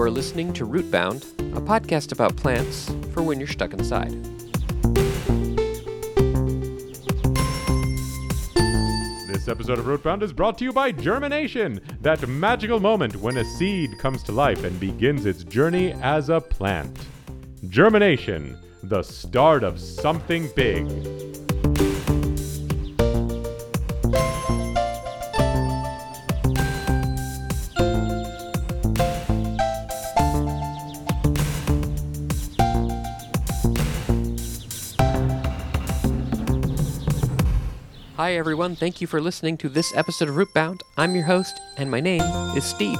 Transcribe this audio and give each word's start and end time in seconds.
You 0.00 0.06
are 0.06 0.10
listening 0.10 0.54
to 0.54 0.66
Rootbound, 0.66 1.24
a 1.54 1.60
podcast 1.60 2.10
about 2.10 2.34
plants 2.34 2.90
for 3.12 3.22
when 3.22 3.38
you're 3.38 3.46
stuck 3.46 3.74
inside. 3.74 4.10
This 9.28 9.46
episode 9.46 9.78
of 9.78 9.84
Rootbound 9.84 10.22
is 10.22 10.32
brought 10.32 10.56
to 10.56 10.64
you 10.64 10.72
by 10.72 10.90
Germination, 10.90 11.82
that 12.00 12.26
magical 12.26 12.80
moment 12.80 13.16
when 13.16 13.36
a 13.36 13.44
seed 13.44 13.98
comes 13.98 14.22
to 14.22 14.32
life 14.32 14.64
and 14.64 14.80
begins 14.80 15.26
its 15.26 15.44
journey 15.44 15.92
as 16.00 16.30
a 16.30 16.40
plant. 16.40 16.98
Germination, 17.68 18.56
the 18.82 19.02
start 19.02 19.62
of 19.62 19.78
something 19.78 20.48
big. 20.56 21.29
Everyone. 38.40 38.74
Thank 38.74 39.02
you 39.02 39.06
for 39.06 39.20
listening 39.20 39.58
to 39.58 39.68
this 39.68 39.94
episode 39.94 40.30
of 40.30 40.34
Rootbound. 40.34 40.80
I'm 40.96 41.14
your 41.14 41.24
host, 41.24 41.60
and 41.76 41.90
my 41.90 42.00
name 42.00 42.22
is 42.56 42.64
Steve. 42.64 42.98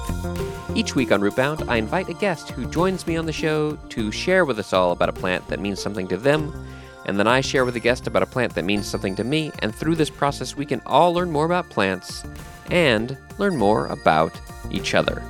Each 0.75 0.95
week 0.95 1.11
on 1.11 1.23
Rootbound, 1.23 1.67
I 1.67 1.77
invite 1.77 2.11
a 2.11 2.15
guest 2.15 2.51
who 2.51 2.71
joins 2.71 3.07
me 3.07 3.17
on 3.17 3.25
the 3.25 3.33
show 3.33 3.75
to 3.77 4.13
share 4.13 4.45
with 4.45 4.59
us 4.59 4.75
all 4.75 4.93
about 4.93 5.09
a 5.09 5.15
plant 5.15 5.49
that 5.49 5.59
means 5.59 5.81
something 5.81 6.07
to 6.09 6.19
them, 6.19 6.53
and 7.07 7.19
then 7.19 7.27
I 7.27 7.41
share 7.41 7.65
with 7.65 7.75
a 7.75 7.81
guest 7.81 8.07
about 8.07 8.23
a 8.23 8.27
plant 8.27 8.55
that 8.55 8.67
means 8.67 8.87
something 8.87 9.17
to 9.17 9.25
me, 9.25 9.51
and 9.61 9.75
through 9.75 9.95
this 9.95 10.11
process, 10.11 10.59
we 10.59 10.67
can 10.67 10.83
all 10.85 11.15
learn 11.15 11.31
more 11.31 11.47
about 11.47 11.71
plants 11.71 12.23
and 12.71 13.17
learn 13.39 13.57
more 13.57 13.87
about 13.87 14.39
each 14.71 14.95
other. 14.95 15.23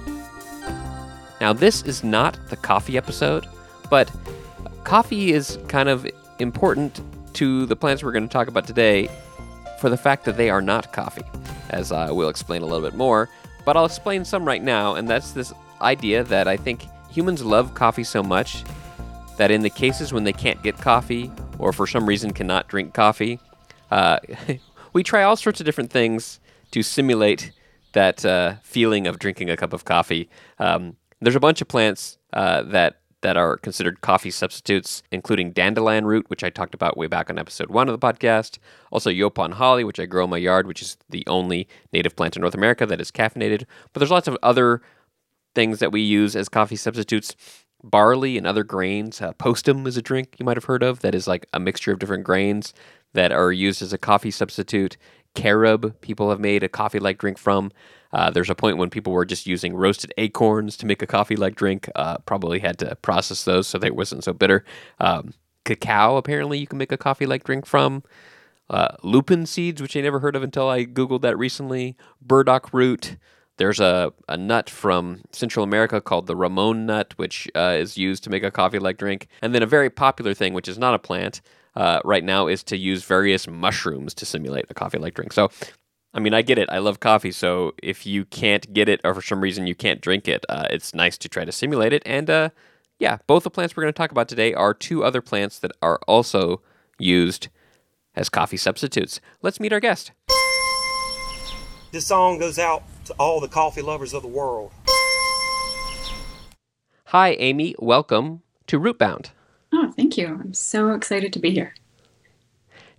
Now, 1.41 1.53
this 1.53 1.83
is 1.83 2.03
not 2.03 2.37
the 2.49 2.57
coffee 2.57 2.97
episode, 2.97 3.47
but 3.89 4.11
coffee 4.83 5.33
is 5.33 5.57
kind 5.69 5.89
of 5.89 6.05
important 6.41 7.01
to 7.35 7.65
the 7.67 7.77
plants 7.77 8.03
we're 8.03 8.11
going 8.11 8.27
to 8.27 8.33
talk 8.33 8.49
about 8.49 8.67
today 8.67 9.09
for 9.81 9.89
the 9.89 9.97
fact 9.97 10.27
that 10.27 10.37
they 10.37 10.51
are 10.51 10.61
not 10.61 10.93
coffee, 10.93 11.25
as 11.71 11.91
I 11.91 12.11
will 12.11 12.29
explain 12.29 12.61
a 12.61 12.67
little 12.67 12.87
bit 12.87 12.97
more. 12.97 13.31
But 13.65 13.77
I'll 13.77 13.87
explain 13.87 14.25
some 14.25 14.45
right 14.45 14.63
now, 14.63 14.95
and 14.95 15.09
that's 15.09 15.33
this 15.33 15.53
idea 15.81 16.23
that 16.25 16.47
I 16.47 16.57
think 16.57 16.87
humans 17.11 17.43
love 17.43 17.75
coffee 17.75 18.05
so 18.05 18.23
much 18.23 18.63
that 19.39 19.51
in 19.51 19.63
the 19.63 19.71
cases 19.71 20.13
when 20.13 20.25
they 20.25 20.35
can't 20.35 20.63
get 20.63 20.77
coffee 20.77 21.33
or 21.59 21.73
for 21.73 21.87
some 21.87 22.07
reason 22.07 22.33
cannot 22.33 22.69
drink 22.69 22.93
coffee, 22.93 23.41
uh, 23.91 24.19
we 24.93 25.03
try 25.03 25.23
all 25.23 25.37
sorts 25.37 25.61
of 25.61 25.67
different 25.67 25.91
things 25.91 26.41
to 26.73 26.83
simulate 26.83 27.53
that 27.93 28.25
uh, 28.25 28.55
feeling 28.63 29.07
of 29.07 29.19
drinking 29.19 29.49
a 29.49 29.57
cup 29.57 29.73
of 29.73 29.85
coffee. 29.87 30.29
Um, 30.59 30.97
there's 31.21 31.37
a 31.37 31.41
bunch 31.41 31.61
of 31.61 31.69
plants 31.69 32.19
uh, 32.33 32.63
that 32.65 33.00
that 33.23 33.37
are 33.37 33.57
considered 33.57 34.01
coffee 34.01 34.31
substitutes, 34.31 35.03
including 35.11 35.53
dandelion 35.53 36.07
root, 36.07 36.29
which 36.29 36.43
I 36.43 36.51
talked 36.51 36.75
about 36.75 36.97
way 36.97 37.07
back 37.07 37.29
on 37.29 37.39
episode 37.39 37.71
one 37.71 37.89
of 37.89 37.99
the 37.99 38.07
podcast. 38.07 38.59
Also, 38.91 39.11
Yaupon 39.11 39.55
holly, 39.55 39.85
which 39.85 40.01
I 40.01 40.07
grow 40.07 40.25
in 40.25 40.31
my 40.31 40.39
yard, 40.39 40.67
which 40.67 40.83
is 40.83 40.97
the 41.09 41.25
only 41.27 41.69
native 41.93 42.17
plant 42.17 42.37
in 42.37 42.43
North 42.43 42.55
America 42.55 42.87
that 42.87 43.01
is 43.01 43.11
caffeinated. 43.11 43.65
But 43.93 44.01
there's 44.01 44.11
lots 44.11 44.29
of 44.29 44.39
other 44.43 44.81
things 45.55 45.81
that 45.81 45.93
we 45.93 46.01
use 46.01 46.35
as 46.35 46.49
coffee 46.49 46.77
substitutes. 46.77 47.35
Barley 47.83 48.37
and 48.37 48.47
other 48.47 48.65
grains. 48.65 49.21
Uh, 49.21 49.33
postum 49.33 49.87
is 49.87 49.97
a 49.97 50.03
drink 50.03 50.37
you 50.39 50.45
might 50.45 50.57
have 50.57 50.65
heard 50.65 50.83
of 50.83 51.01
that 51.01 51.15
is 51.15 51.27
like 51.27 51.47
a 51.53 51.61
mixture 51.61 51.93
of 51.93 51.99
different 51.99 52.25
grains 52.25 52.75
that 53.15 53.33
are 53.33 53.53
used 53.53 53.83
as 53.83 53.93
a 53.93 53.99
coffee 53.99 54.31
substitute. 54.31 54.97
Carob, 55.35 55.95
people 56.01 56.31
have 56.31 56.41
made 56.41 56.63
a 56.63 56.69
coffee 56.69 56.99
like 56.99 57.19
drink 57.19 57.39
from. 57.39 57.71
Uh, 58.13 58.31
there's 58.31 58.51
a 58.51 58.55
point 58.55 58.77
when 58.77 58.91
people 58.91 59.13
were 59.13 59.25
just 59.25 59.47
using 59.47 59.75
roasted 59.75 60.13
acorns 60.19 60.77
to 60.77 60.87
make 60.87 61.03
a 61.03 61.07
coffee 61.07 61.37
like 61.37 61.55
drink. 61.55 61.89
Uh, 61.95 62.19
probably 62.19 62.59
had 62.59 62.79
to 62.79 62.97
process 62.97 63.45
those 63.45 63.69
so 63.69 63.79
they 63.79 63.91
wasn't 63.91 64.25
so 64.25 64.33
bitter. 64.33 64.65
Um, 64.99 65.35
cacao, 65.65 66.17
apparently, 66.17 66.59
you 66.59 66.67
can 66.67 66.79
make 66.79 66.93
a 66.93 66.99
coffee 66.99 67.27
like 67.27 67.45
drink 67.45 67.67
from. 67.67 68.03
Uh, 68.69 68.97
lupin 69.03 69.47
seeds, 69.47 69.83
which 69.83 69.97
I 69.97 70.01
never 70.01 70.21
heard 70.21 70.37
of 70.37 70.43
until 70.43 70.69
I 70.69 70.85
Googled 70.85 71.23
that 71.23 71.39
recently. 71.39 71.97
Burdock 72.21 72.73
root. 72.73 73.17
There's 73.57 73.81
a, 73.81 74.13
a 74.29 74.37
nut 74.37 74.71
from 74.71 75.23
Central 75.33 75.65
America 75.65 76.01
called 76.01 76.27
the 76.27 76.37
Ramon 76.37 76.87
nut, 76.87 77.13
which 77.17 77.49
uh, 77.55 77.77
is 77.79 77.99
used 77.99 78.25
to 78.25 78.31
make 78.31 78.43
a 78.43 78.51
coffee 78.51 78.79
like 78.79 78.97
drink. 78.97 79.29
And 79.43 79.55
then 79.55 79.63
a 79.63 79.67
very 79.67 79.91
popular 79.91 80.35
thing, 80.35 80.55
which 80.55 80.69
is 80.69 80.79
not 80.79 80.95
a 80.95 80.99
plant, 80.99 81.43
uh, 81.77 82.01
right 82.05 82.25
now 82.25 82.47
is 82.47 82.63
to 82.65 82.77
use 82.77 83.05
various 83.05 83.49
mushrooms 83.49 84.15
to 84.15 84.27
simulate 84.27 84.67
a 84.71 84.75
coffee 84.75 84.99
like 84.99 85.15
drink. 85.15 85.33
So 85.33 85.51
I 86.13 86.19
mean, 86.19 86.35
I 86.35 86.43
get 86.43 86.59
it. 86.59 86.69
I 86.71 86.79
love 86.79 87.01
coffee. 87.01 87.31
So 87.31 87.73
if 87.83 88.05
you 88.05 88.25
can't 88.25 88.73
get 88.73 88.89
it 88.89 89.01
or 89.05 89.15
for 89.15 89.23
some 89.23 89.41
reason 89.41 89.67
you 89.67 89.75
can't 89.75 90.01
drink 90.01 90.27
it, 90.27 90.45
uh, 90.49 90.67
it's 90.71 90.95
nice 90.95 91.17
to 91.19 91.29
try 91.29 91.45
to 91.45 91.53
simulate 91.53 91.93
it. 91.93 92.03
And 92.05 92.29
uh, 92.29 92.51
yeah, 92.99 93.19
both 93.27 93.45
the 93.45 93.51
plants 93.51 93.77
we're 93.77 93.85
going 93.85 93.93
to 93.93 93.97
talk 93.97 94.11
about 94.11 94.29
today 94.29 94.53
are 94.53 94.75
two 94.75 95.05
other 95.05 95.21
plants 95.21 95.59
that 95.61 95.73
are 95.81 96.01
also 96.09 96.61
used 96.99 97.49
as 98.17 98.29
coffee 98.29 98.57
substitutes. 98.57 99.21
Let's 99.41 99.61
meet 99.61 99.73
our 99.73 99.81
guest. 99.81 100.11
This 101.93 102.07
song 102.07 102.39
goes 102.39 102.59
out 102.59 102.83
to 103.07 103.15
all 103.15 103.41
the 103.41 103.49
coffee 103.49 103.83
lovers 103.83 104.13
of 104.13 104.23
the 104.23 104.29
world. 104.29 104.73
Hi, 107.07 107.31
Amy. 107.33 107.75
Welcome 107.79 108.43
to 108.67 108.79
Rootbound. 108.79 109.31
Thank 110.01 110.17
you. 110.17 110.29
I'm 110.29 110.55
so 110.55 110.95
excited 110.95 111.31
to 111.35 111.39
be 111.39 111.51
here. 111.51 111.75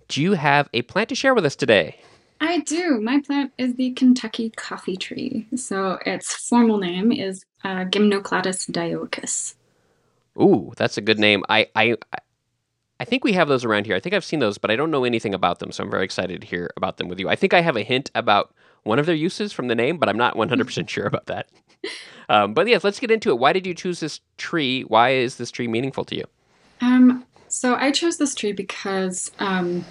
Do 0.07 0.21
you 0.21 0.33
have 0.33 0.69
a 0.71 0.83
plant 0.83 1.09
to 1.09 1.15
share 1.15 1.33
with 1.33 1.43
us 1.47 1.55
today? 1.55 1.99
I 2.39 2.59
do. 2.59 3.01
My 3.01 3.19
plant 3.25 3.53
is 3.57 3.73
the 3.73 3.89
Kentucky 3.93 4.51
coffee 4.51 4.97
tree. 4.97 5.47
So 5.55 5.97
its 6.05 6.31
formal 6.47 6.77
name 6.77 7.11
is 7.11 7.43
uh, 7.63 7.85
Gymnocladus 7.85 8.69
dioicus. 8.69 9.55
Ooh, 10.39 10.73
that's 10.77 10.95
a 10.95 11.01
good 11.01 11.17
name. 11.17 11.43
I, 11.49 11.69
I 11.75 11.97
I 12.99 13.05
think 13.05 13.23
we 13.23 13.33
have 13.33 13.47
those 13.47 13.65
around 13.65 13.87
here. 13.87 13.95
I 13.95 13.99
think 13.99 14.13
I've 14.13 14.23
seen 14.23 14.39
those, 14.39 14.59
but 14.59 14.69
I 14.69 14.75
don't 14.75 14.91
know 14.91 15.03
anything 15.03 15.33
about 15.33 15.57
them, 15.57 15.71
so 15.71 15.83
I'm 15.83 15.89
very 15.89 16.05
excited 16.05 16.41
to 16.41 16.47
hear 16.47 16.69
about 16.77 16.97
them 16.97 17.07
with 17.07 17.19
you. 17.19 17.29
I 17.29 17.35
think 17.35 17.55
I 17.55 17.61
have 17.61 17.77
a 17.77 17.81
hint 17.81 18.11
about 18.13 18.53
one 18.83 18.99
of 18.99 19.07
their 19.07 19.15
uses 19.15 19.51
from 19.51 19.69
the 19.69 19.75
name, 19.75 19.97
but 19.97 20.07
I'm 20.07 20.17
not 20.17 20.35
100% 20.35 20.87
sure 20.87 21.07
about 21.07 21.25
that. 21.25 21.49
Um, 22.29 22.53
but 22.53 22.65
yes, 22.65 22.85
let's 22.85 22.99
get 22.99 23.11
into 23.11 23.31
it. 23.31 23.39
Why 23.39 23.51
did 23.51 23.65
you 23.67 23.73
choose 23.73 23.99
this 23.99 24.21
tree? 24.37 24.83
Why 24.83 25.09
is 25.09 25.35
this 25.35 25.51
tree 25.51 25.67
meaningful 25.67 26.05
to 26.05 26.15
you? 26.15 26.23
Um, 26.81 27.25
so 27.47 27.75
I 27.75 27.91
chose 27.91 28.17
this 28.17 28.35
tree 28.35 28.53
because 28.53 29.31
um, 29.39 29.85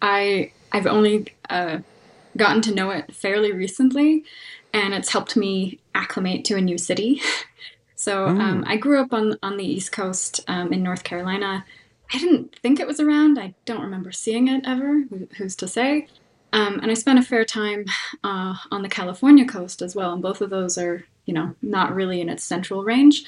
I 0.00 0.52
I've 0.72 0.86
only 0.86 1.26
uh, 1.50 1.78
gotten 2.36 2.62
to 2.62 2.74
know 2.74 2.90
it 2.90 3.14
fairly 3.14 3.52
recently, 3.52 4.24
and 4.72 4.94
it's 4.94 5.10
helped 5.10 5.36
me 5.36 5.80
acclimate 5.94 6.44
to 6.46 6.56
a 6.56 6.60
new 6.60 6.78
city. 6.78 7.20
so 7.96 8.26
mm. 8.26 8.40
um, 8.40 8.64
I 8.66 8.76
grew 8.76 9.00
up 9.00 9.12
on 9.12 9.38
on 9.42 9.56
the 9.56 9.64
East 9.64 9.92
Coast 9.92 10.40
um, 10.48 10.72
in 10.72 10.82
North 10.82 11.04
Carolina. 11.04 11.64
I 12.12 12.18
didn't 12.18 12.56
think 12.60 12.78
it 12.78 12.86
was 12.86 13.00
around. 13.00 13.38
I 13.38 13.54
don't 13.64 13.82
remember 13.82 14.12
seeing 14.12 14.46
it 14.46 14.62
ever. 14.64 15.02
Who's 15.38 15.56
to 15.56 15.66
say? 15.66 16.06
Um, 16.52 16.78
and 16.80 16.90
I 16.90 16.94
spent 16.94 17.18
a 17.18 17.22
fair 17.22 17.44
time 17.44 17.86
uh, 18.22 18.54
on 18.70 18.82
the 18.82 18.88
California 18.88 19.44
coast 19.44 19.82
as 19.82 19.96
well, 19.96 20.12
and 20.12 20.22
both 20.22 20.40
of 20.40 20.50
those 20.50 20.78
are, 20.78 21.04
you 21.24 21.34
know, 21.34 21.54
not 21.60 21.94
really 21.94 22.20
in 22.20 22.28
its 22.28 22.44
central 22.44 22.84
range. 22.84 23.24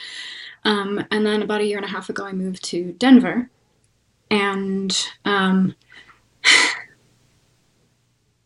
Um, 0.64 1.04
and 1.10 1.24
then 1.24 1.42
about 1.42 1.60
a 1.60 1.66
year 1.66 1.76
and 1.76 1.86
a 1.86 1.90
half 1.90 2.08
ago, 2.08 2.24
I 2.24 2.32
moved 2.32 2.64
to 2.64 2.92
Denver, 2.92 3.50
and 4.30 4.96
um, 5.24 5.74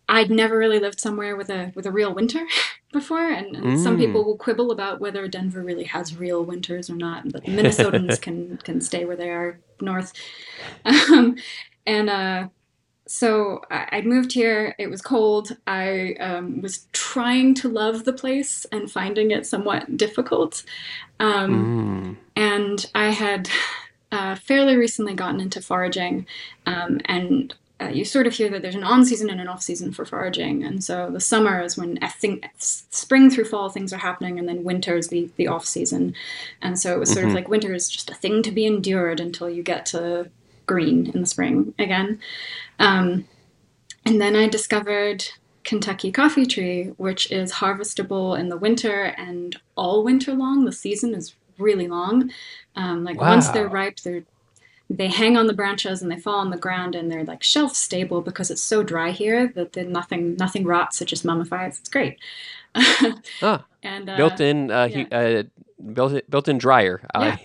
I'd 0.09 0.31
never 0.31 0.59
really 0.59 0.78
lived 0.78 1.00
somewhere 1.00 1.37
with 1.37 1.50
a 1.50 1.73
with 1.75 1.87
a 1.87 1.91
real 1.91 2.15
winter 2.15 2.47
before, 2.93 3.31
and, 3.31 3.56
and 3.56 3.65
mm. 3.65 3.83
some 3.83 3.97
people 3.97 4.25
will 4.25 4.37
quibble 4.37 4.71
about 4.71 5.00
whether 5.00 5.27
Denver 5.27 5.62
really 5.62 5.84
has 5.84 6.17
real 6.17 6.45
winters 6.45 6.91
or 6.91 6.97
not. 6.97 7.33
But 7.33 7.45
the 7.45 7.53
Minnesotans 7.53 8.21
can 8.23 8.59
can 8.59 8.81
stay 8.81 9.05
where 9.05 9.17
they 9.17 9.31
are 9.31 9.59
north, 9.81 10.12
um, 10.84 11.37
and 11.87 12.11
uh, 12.11 12.49
so 13.07 13.63
I, 13.71 14.01
moved 14.03 14.33
here. 14.33 14.75
It 14.79 14.89
was 14.89 15.03
cold. 15.03 15.57
I 15.67 16.15
um, 16.21 16.61
was 16.63 16.87
trying 16.93 17.55
to 17.56 17.69
love 17.69 18.05
the 18.05 18.12
place 18.12 18.65
and 18.73 18.91
finding 18.91 19.31
it 19.31 19.47
somewhat 19.47 19.97
difficult, 19.97 20.65
um, 21.21 22.17
mm. 22.17 22.17
and 22.37 22.91
I 22.94 23.11
had. 23.11 23.49
Uh, 24.15 24.35
fairly 24.35 24.76
recently 24.76 25.15
gotten 25.15 25.41
into 25.41 25.62
foraging, 25.62 26.26
um, 26.67 27.00
and 27.06 27.55
uh, 27.82 27.88
you 27.88 28.05
sort 28.05 28.26
of 28.26 28.35
hear 28.35 28.49
that 28.50 28.62
there's 28.62 28.75
an 28.75 28.85
on 28.85 29.05
season 29.05 29.31
and 29.31 29.41
an 29.41 29.49
off 29.49 29.62
season 29.62 29.93
for 29.93 30.05
foraging. 30.05 30.62
And 30.65 30.82
so 30.85 31.11
the 31.11 31.21
summer 31.21 31.61
is 31.62 31.76
when 31.76 31.99
I 32.03 32.09
think 32.09 32.49
spring 32.59 33.31
through 33.31 33.47
fall 33.47 33.71
things 33.71 33.93
are 33.93 33.99
happening, 33.99 34.38
and 34.38 34.49
then 34.49 34.65
winter 34.65 34.97
is 34.97 35.09
the, 35.09 35.31
the 35.37 35.49
off 35.49 35.65
season. 35.65 36.15
And 36.61 36.79
so 36.79 36.94
it 36.94 36.99
was 36.99 37.11
sort 37.11 37.23
mm-hmm. 37.23 37.31
of 37.31 37.35
like 37.35 37.49
winter 37.49 37.75
is 37.75 37.88
just 37.88 38.11
a 38.11 38.15
thing 38.15 38.43
to 38.43 38.53
be 38.53 38.67
endured 38.67 39.21
until 39.21 39.50
you 39.50 39.62
get 39.62 39.87
to 39.87 40.31
green 40.73 41.11
in 41.15 41.21
the 41.21 41.27
spring 41.27 41.75
again. 41.79 42.19
Um, 42.79 43.27
and 44.05 44.21
then 44.21 44.35
I 44.35 44.49
discovered 44.49 45.25
Kentucky 45.65 46.11
coffee 46.11 46.47
tree, 46.47 46.87
which 46.97 47.31
is 47.31 47.53
harvestable 47.53 48.39
in 48.39 48.49
the 48.49 48.57
winter 48.57 49.15
and 49.17 49.57
all 49.77 50.03
winter 50.03 50.33
long. 50.33 50.65
The 50.65 50.73
season 50.73 51.15
is 51.15 51.35
really 51.59 51.89
long. 51.89 52.31
Um, 52.75 53.05
like 53.05 53.21
wow. 53.21 53.31
once 53.31 53.49
they're 53.49 53.69
ripe, 53.69 54.01
they're 54.01 54.25
they 54.91 55.09
hang 55.09 55.39
on 55.39 55.47
the 55.47 55.55
branches 55.55 56.03
and 56.03 56.11
they 56.11 56.19
fall 56.19 56.39
on 56.41 56.51
the 56.51 56.59
ground 56.59 56.95
and 56.95 57.11
they're 57.11 57.25
like 57.25 57.43
shelf 57.43 57.75
stable 57.75 58.21
because 58.21 58.51
it's 58.51 58.61
so 58.61 58.83
dry 58.83 59.11
here 59.11 59.51
that 59.55 59.75
nothing 59.89 60.37
nothing 60.37 60.65
rots 60.65 61.01
it 61.01 61.07
just 61.07 61.25
mummifies 61.25 61.79
it's 61.79 61.89
great 61.89 62.19
ah, 63.43 63.65
and 63.83 64.11
uh, 64.11 64.17
built 64.19 64.39
in 64.39 64.71
uh, 64.71 64.85
yeah. 64.85 65.05
uh, 65.11 65.43
built 65.93 66.21
built-in 66.29 66.59
dryer. 66.59 67.03
I 67.15 67.41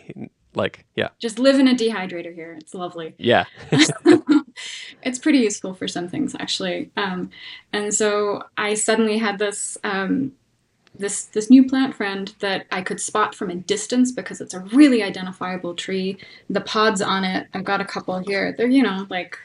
like 0.58 0.86
yeah. 0.96 1.10
Just 1.20 1.40
live 1.40 1.60
in 1.60 1.68
a 1.68 1.76
dehydrator 1.76 2.34
here. 2.34 2.54
It's 2.60 2.74
lovely. 2.74 3.16
Yeah. 3.18 3.46
it's 5.04 5.20
pretty 5.20 5.40
useful 5.40 5.74
for 5.74 5.88
some 5.88 6.08
things 6.08 6.36
actually. 6.40 6.92
Um, 6.98 7.30
and 7.72 7.94
so 7.94 8.44
I 8.58 8.74
suddenly 8.74 9.18
had 9.18 9.40
this 9.40 9.78
um, 9.84 10.34
this 11.00 11.26
this 11.26 11.50
new 11.50 11.66
plant 11.68 11.96
friend 11.96 12.34
that 12.40 12.66
I 12.72 12.82
could 12.82 13.00
spot 13.00 13.36
from 13.36 13.50
a 13.50 13.56
distance 13.56 14.12
because 14.12 14.42
it's 14.42 14.54
a 14.54 14.60
really 14.60 15.04
identifiable 15.04 15.76
tree. 15.76 16.18
The 16.50 16.62
pods 16.62 17.02
on 17.02 17.24
it, 17.24 17.48
I've 17.54 17.64
got 17.64 17.82
a 17.82 17.86
couple 17.86 18.18
here. 18.20 18.54
They're 18.58 18.68
you 18.68 18.84
know 18.84 19.08
like 19.10 19.38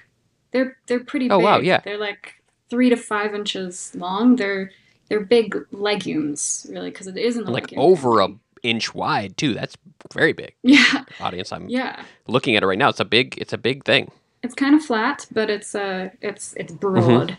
they're 0.50 0.76
they're 0.86 1.04
pretty. 1.04 1.30
Oh 1.30 1.38
big. 1.38 1.44
wow, 1.44 1.58
yeah. 1.58 1.80
They're 1.84 1.98
like 1.98 2.34
three 2.70 2.88
to 2.90 2.96
five 2.96 3.34
inches 3.34 3.92
long. 3.94 4.36
They're 4.36 4.70
they're 5.08 5.20
big 5.20 5.54
legumes 5.72 6.66
really 6.70 6.90
because 6.90 7.06
it 7.06 7.16
isn't 7.16 7.46
like 7.46 7.64
legume 7.64 7.80
over 7.80 8.20
a 8.20 8.28
inch 8.62 8.94
wide 8.94 9.36
too. 9.36 9.54
That's 9.54 9.76
very 10.14 10.32
big. 10.32 10.54
yeah 10.62 11.04
Audience, 11.20 11.52
I'm 11.52 11.68
yeah. 11.68 12.02
looking 12.26 12.56
at 12.56 12.62
it 12.62 12.66
right 12.66 12.78
now. 12.78 12.88
It's 12.88 13.00
a 13.00 13.04
big 13.04 13.36
it's 13.38 13.52
a 13.52 13.58
big 13.58 13.84
thing. 13.84 14.10
it's 14.42 14.54
kind 14.54 14.74
of 14.74 14.84
flat, 14.84 15.26
but 15.32 15.48
it's 15.50 15.74
uh 15.74 16.10
it's 16.20 16.54
it's 16.56 16.72
Mm-hmm. 16.72 16.78
broad. 16.80 17.36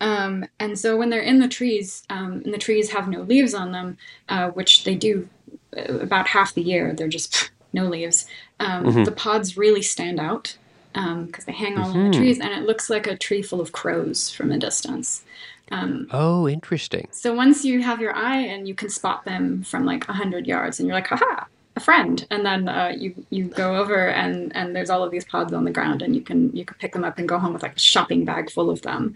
Um, 0.00 0.44
and 0.58 0.78
so 0.78 0.96
when 0.96 1.08
they're 1.10 1.20
in 1.22 1.38
the 1.38 1.48
trees, 1.48 2.02
um, 2.10 2.42
and 2.44 2.52
the 2.52 2.58
trees 2.58 2.90
have 2.92 3.08
no 3.08 3.22
leaves 3.22 3.54
on 3.54 3.72
them, 3.72 3.96
uh, 4.28 4.50
which 4.50 4.84
they 4.84 4.94
do 4.96 5.28
uh, 5.76 5.98
about 5.98 6.26
half 6.26 6.52
the 6.54 6.62
year, 6.62 6.92
they're 6.92 7.08
just 7.08 7.50
no 7.72 7.86
leaves. 7.86 8.26
Um, 8.60 8.84
Mm-hmm. 8.84 9.04
The 9.04 9.12
pods 9.12 9.56
really 9.56 9.82
stand 9.82 10.18
out 10.20 10.56
because 10.92 11.44
they 11.46 11.52
hang 11.52 11.78
all 11.78 11.88
Mm-hmm. 11.88 11.98
over 11.98 12.08
the 12.10 12.16
trees, 12.18 12.38
and 12.40 12.50
it 12.52 12.66
looks 12.66 12.90
like 12.90 13.06
a 13.06 13.16
tree 13.16 13.40
full 13.42 13.60
of 13.60 13.72
crows 13.72 14.30
from 14.30 14.50
a 14.52 14.58
distance. 14.58 15.24
Um, 15.72 16.08
Oh, 16.10 16.48
interesting. 16.48 17.08
So 17.10 17.32
once 17.34 17.64
you 17.64 17.80
have 17.82 18.00
your 18.00 18.14
eye 18.14 18.38
and 18.40 18.68
you 18.68 18.74
can 18.74 18.90
spot 18.90 19.24
them 19.24 19.62
from 19.62 19.86
like 19.86 20.06
a 20.08 20.12
hundred 20.12 20.46
yards, 20.46 20.78
and 20.78 20.86
you're 20.86 20.96
like, 20.96 21.06
haha, 21.08 21.44
a 21.76 21.80
friend. 21.80 22.26
And 22.30 22.44
then 22.44 22.68
uh, 22.68 22.94
you 22.96 23.14
you 23.30 23.46
go 23.46 23.76
over 23.76 24.08
and 24.08 24.54
and 24.56 24.74
there's 24.74 24.90
all 24.90 25.02
of 25.02 25.10
these 25.10 25.24
pods 25.24 25.52
on 25.52 25.64
the 25.64 25.70
ground, 25.70 26.02
and 26.02 26.14
you 26.14 26.22
can 26.22 26.54
you 26.56 26.64
can 26.64 26.76
pick 26.78 26.92
them 26.92 27.04
up 27.04 27.18
and 27.18 27.28
go 27.28 27.38
home 27.38 27.52
with 27.52 27.62
like 27.62 27.76
a 27.76 27.80
shopping 27.80 28.24
bag 28.24 28.50
full 28.50 28.70
of 28.70 28.82
them. 28.82 29.14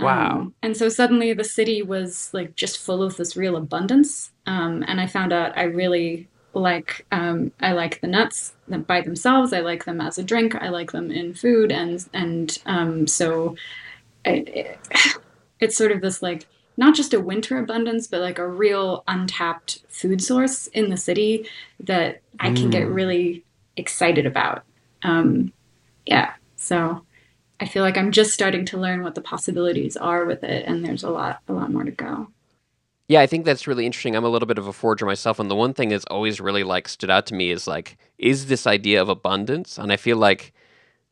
Wow. 0.00 0.30
Um, 0.30 0.54
and 0.62 0.76
so 0.76 0.88
suddenly 0.88 1.32
the 1.32 1.44
city 1.44 1.82
was 1.82 2.30
like 2.32 2.56
just 2.56 2.78
full 2.78 3.02
of 3.02 3.16
this 3.16 3.36
real 3.36 3.56
abundance. 3.56 4.32
Um, 4.46 4.84
and 4.88 5.00
I 5.00 5.06
found 5.06 5.32
out 5.32 5.56
I 5.56 5.64
really 5.64 6.28
like 6.52 7.06
um, 7.12 7.52
I 7.60 7.72
like 7.72 8.00
the 8.00 8.06
nuts 8.06 8.54
by 8.68 9.00
themselves. 9.00 9.52
I 9.52 9.60
like 9.60 9.84
them 9.84 10.00
as 10.00 10.18
a 10.18 10.24
drink. 10.24 10.54
I 10.56 10.68
like 10.68 10.92
them 10.92 11.10
in 11.10 11.34
food, 11.34 11.72
and 11.72 12.04
and 12.12 12.58
um, 12.66 13.06
so 13.06 13.56
it, 14.24 14.78
it's 15.60 15.76
sort 15.76 15.92
of 15.92 16.00
this 16.00 16.22
like 16.22 16.46
not 16.76 16.94
just 16.94 17.14
a 17.14 17.20
winter 17.20 17.58
abundance, 17.58 18.06
but 18.06 18.20
like 18.20 18.38
a 18.38 18.48
real 18.48 19.04
untapped 19.06 19.80
food 19.88 20.22
source 20.22 20.66
in 20.68 20.90
the 20.90 20.96
city 20.96 21.48
that 21.80 22.20
I 22.40 22.52
can 22.52 22.70
get 22.70 22.88
really 22.88 23.44
excited 23.76 24.26
about. 24.26 24.64
Um, 25.02 25.52
yeah, 26.06 26.32
so 26.56 27.04
I 27.60 27.66
feel 27.66 27.82
like 27.82 27.96
I'm 27.96 28.10
just 28.10 28.32
starting 28.32 28.64
to 28.66 28.78
learn 28.78 29.02
what 29.02 29.14
the 29.14 29.20
possibilities 29.20 29.96
are 29.96 30.24
with 30.24 30.42
it, 30.42 30.66
and 30.66 30.84
there's 30.84 31.04
a 31.04 31.10
lot, 31.10 31.40
a 31.48 31.52
lot 31.52 31.72
more 31.72 31.84
to 31.84 31.90
go. 31.90 32.28
Yeah, 33.06 33.20
I 33.20 33.26
think 33.26 33.44
that's 33.44 33.66
really 33.66 33.86
interesting. 33.86 34.16
I'm 34.16 34.24
a 34.24 34.30
little 34.30 34.46
bit 34.46 34.58
of 34.58 34.66
a 34.66 34.72
forger 34.72 35.06
myself, 35.06 35.38
and 35.38 35.50
the 35.50 35.54
one 35.54 35.74
thing 35.74 35.90
that's 35.90 36.06
always 36.06 36.40
really 36.40 36.64
like 36.64 36.88
stood 36.88 37.10
out 37.10 37.26
to 37.26 37.34
me 37.34 37.50
is 37.50 37.66
like, 37.66 37.98
is 38.18 38.46
this 38.46 38.66
idea 38.66 39.00
of 39.00 39.08
abundance? 39.08 39.78
And 39.78 39.92
I 39.92 39.96
feel 39.96 40.16
like 40.16 40.52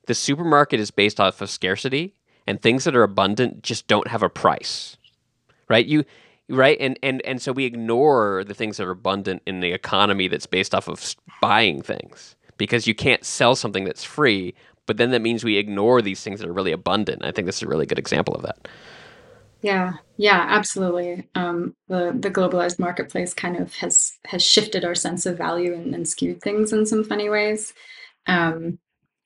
the 0.06 0.14
supermarket 0.14 0.80
is 0.80 0.90
based 0.90 1.20
off 1.20 1.40
of 1.40 1.50
scarcity, 1.50 2.14
and 2.46 2.60
things 2.60 2.84
that 2.84 2.96
are 2.96 3.02
abundant 3.02 3.62
just 3.62 3.86
don't 3.86 4.08
have 4.08 4.22
a 4.22 4.28
price, 4.28 4.96
right? 5.68 5.86
You 5.86 6.04
right, 6.48 6.76
and 6.80 6.98
and 7.02 7.22
and 7.24 7.40
so 7.40 7.52
we 7.52 7.64
ignore 7.64 8.44
the 8.44 8.54
things 8.54 8.76
that 8.76 8.86
are 8.86 8.90
abundant 8.92 9.42
in 9.46 9.60
the 9.60 9.72
economy 9.72 10.28
that's 10.28 10.46
based 10.46 10.74
off 10.74 10.88
of 10.88 11.14
buying 11.40 11.82
things 11.82 12.36
because 12.56 12.86
you 12.86 12.94
can't 12.94 13.24
sell 13.24 13.56
something 13.56 13.84
that's 13.84 14.04
free. 14.04 14.54
But 14.86 14.96
then 14.96 15.10
that 15.12 15.22
means 15.22 15.44
we 15.44 15.58
ignore 15.58 16.02
these 16.02 16.22
things 16.22 16.40
that 16.40 16.48
are 16.48 16.52
really 16.52 16.72
abundant. 16.72 17.24
I 17.24 17.30
think 17.30 17.46
this 17.46 17.56
is 17.56 17.62
a 17.62 17.68
really 17.68 17.86
good 17.86 17.98
example 17.98 18.34
of 18.34 18.42
that. 18.42 18.68
Yeah, 19.62 19.92
yeah, 20.16 20.44
absolutely. 20.48 21.28
Um, 21.36 21.76
the 21.88 22.16
the 22.18 22.30
globalized 22.30 22.80
marketplace 22.80 23.32
kind 23.32 23.56
of 23.56 23.74
has 23.76 24.18
has 24.24 24.44
shifted 24.44 24.84
our 24.84 24.96
sense 24.96 25.24
of 25.24 25.38
value 25.38 25.72
and, 25.72 25.94
and 25.94 26.06
skewed 26.06 26.42
things 26.42 26.72
in 26.72 26.84
some 26.84 27.04
funny 27.04 27.28
ways. 27.28 27.72
Um, 28.26 28.78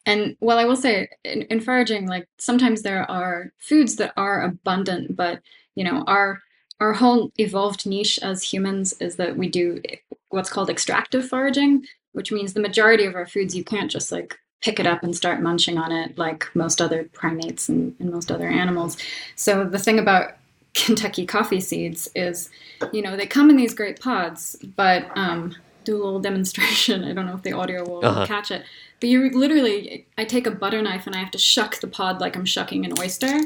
and 0.05 0.37
well, 0.41 0.59
I 0.59 0.67
will 0.67 0.77
say 0.77 1.09
in, 1.25 1.43
in 1.43 1.61
foraging, 1.61 2.07
like 2.07 2.29
sometimes 2.39 2.83
there 2.83 3.11
are 3.11 3.53
foods 3.59 3.97
that 3.97 4.13
are 4.17 4.43
abundant, 4.43 5.17
but 5.17 5.41
you 5.77 5.85
know, 5.85 6.03
our 6.09 6.41
our 6.81 6.93
whole 6.93 7.31
evolved 7.39 7.87
niche 7.87 8.19
as 8.23 8.43
humans 8.43 8.93
is 9.01 9.17
that 9.17 9.37
we 9.37 9.49
do 9.49 9.81
what's 10.29 10.51
called 10.51 10.69
extractive 10.69 11.27
foraging, 11.27 11.87
which 12.13 12.31
means 12.33 12.53
the 12.53 12.61
majority 12.61 13.05
of 13.07 13.15
our 13.15 13.27
foods 13.27 13.55
you 13.57 13.65
can't 13.65 13.91
just 13.91 14.11
like 14.13 14.37
pick 14.63 14.79
it 14.81 14.87
up 14.87 15.03
and 15.03 15.15
start 15.17 15.41
munching 15.41 15.79
on 15.79 15.91
it 15.93 16.19
like 16.19 16.49
most 16.55 16.81
other 16.83 17.05
primates 17.13 17.69
and, 17.71 17.95
and 18.01 18.11
most 18.11 18.31
other 18.31 18.49
animals. 18.49 18.97
So 19.37 19.65
the 19.65 19.79
thing 19.79 19.99
about 19.99 20.33
Kentucky 20.75 21.25
coffee 21.25 21.61
seeds 21.61 22.11
is, 22.15 22.51
you 22.93 23.01
know, 23.01 23.17
they 23.17 23.27
come 23.27 23.49
in 23.49 23.57
these 23.57 23.73
great 23.75 23.99
pods, 24.01 24.57
but 24.77 25.07
um, 25.17 25.55
do 25.85 25.97
a 25.97 26.03
little 26.05 26.21
demonstration. 26.29 27.05
I 27.05 27.15
don't 27.15 27.25
know 27.27 27.35
if 27.37 27.43
the 27.43 27.53
audio 27.53 27.89
will 27.89 28.05
Uh-huh. 28.05 28.27
catch 28.27 28.51
it, 28.51 28.65
but 29.01 29.09
you 29.09 29.31
literally, 29.31 30.07
I 30.19 30.25
take 30.27 30.47
a 30.47 30.51
butter 30.51 30.83
knife 30.83 31.07
and 31.07 31.17
I 31.17 31.21
have 31.21 31.31
to 31.31 31.39
shuck 31.39 31.81
the 31.81 31.87
pod 31.87 32.21
like 32.21 32.37
I'm 32.37 32.45
shucking 32.45 32.85
an 32.85 32.93
oyster 32.99 33.41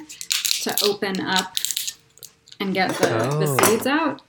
to 0.63 0.77
open 0.85 1.21
up 1.21 1.55
and 2.61 2.73
get 2.75 2.91
the, 2.97 3.07
the 3.09 3.57
Oh. 3.59 3.65
seeds 3.67 3.87
out. 3.87 4.23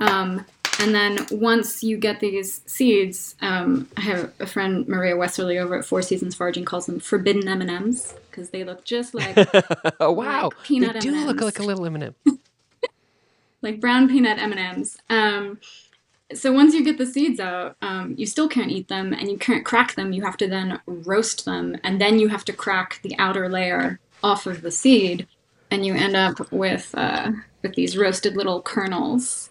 Um, 0.00 0.44
and 0.80 0.94
then 0.94 1.26
once 1.32 1.82
you 1.82 1.96
get 1.96 2.20
these 2.20 2.60
seeds, 2.66 3.34
um, 3.42 3.88
I 3.96 4.00
have 4.02 4.32
a 4.38 4.46
friend 4.46 4.86
Maria 4.88 5.16
Westerly 5.16 5.58
over 5.58 5.76
at 5.76 5.84
Four 5.84 6.02
Seasons 6.02 6.34
Foraging 6.36 6.64
calls 6.64 6.86
them 6.86 7.00
forbidden 7.00 7.48
M 7.48 7.60
and 7.60 7.70
M's 7.70 8.14
because 8.30 8.50
they 8.50 8.62
look 8.64 8.84
just 8.84 9.12
like 9.12 9.36
oh 10.00 10.12
wow, 10.12 10.44
Like 10.44 10.62
peanut 10.62 10.94
they 10.94 11.00
do 11.00 11.10
look 11.26 11.40
M&Ms. 11.40 11.44
like 11.44 11.58
a 11.58 11.62
little 11.64 11.84
M&M. 11.86 12.14
like 13.62 13.80
brown 13.80 14.08
peanut 14.08 14.38
M 14.38 14.52
and 14.52 14.60
M's. 14.60 14.98
Um, 15.10 15.58
so 16.34 16.52
once 16.52 16.74
you 16.74 16.84
get 16.84 16.98
the 16.98 17.06
seeds 17.06 17.40
out, 17.40 17.76
um, 17.82 18.14
you 18.18 18.26
still 18.26 18.48
can't 18.48 18.70
eat 18.70 18.88
them, 18.88 19.12
and 19.14 19.30
you 19.30 19.38
can't 19.38 19.64
crack 19.64 19.94
them. 19.94 20.12
You 20.12 20.22
have 20.24 20.36
to 20.36 20.46
then 20.46 20.78
roast 20.86 21.44
them, 21.44 21.76
and 21.82 22.00
then 22.00 22.18
you 22.18 22.28
have 22.28 22.44
to 22.44 22.52
crack 22.52 23.00
the 23.02 23.16
outer 23.18 23.48
layer 23.48 23.98
off 24.22 24.46
of 24.46 24.60
the 24.62 24.70
seed, 24.70 25.26
and 25.70 25.84
you 25.86 25.94
end 25.94 26.14
up 26.16 26.52
with 26.52 26.94
uh, 26.96 27.32
with 27.62 27.74
these 27.74 27.96
roasted 27.96 28.36
little 28.36 28.62
kernels. 28.62 29.50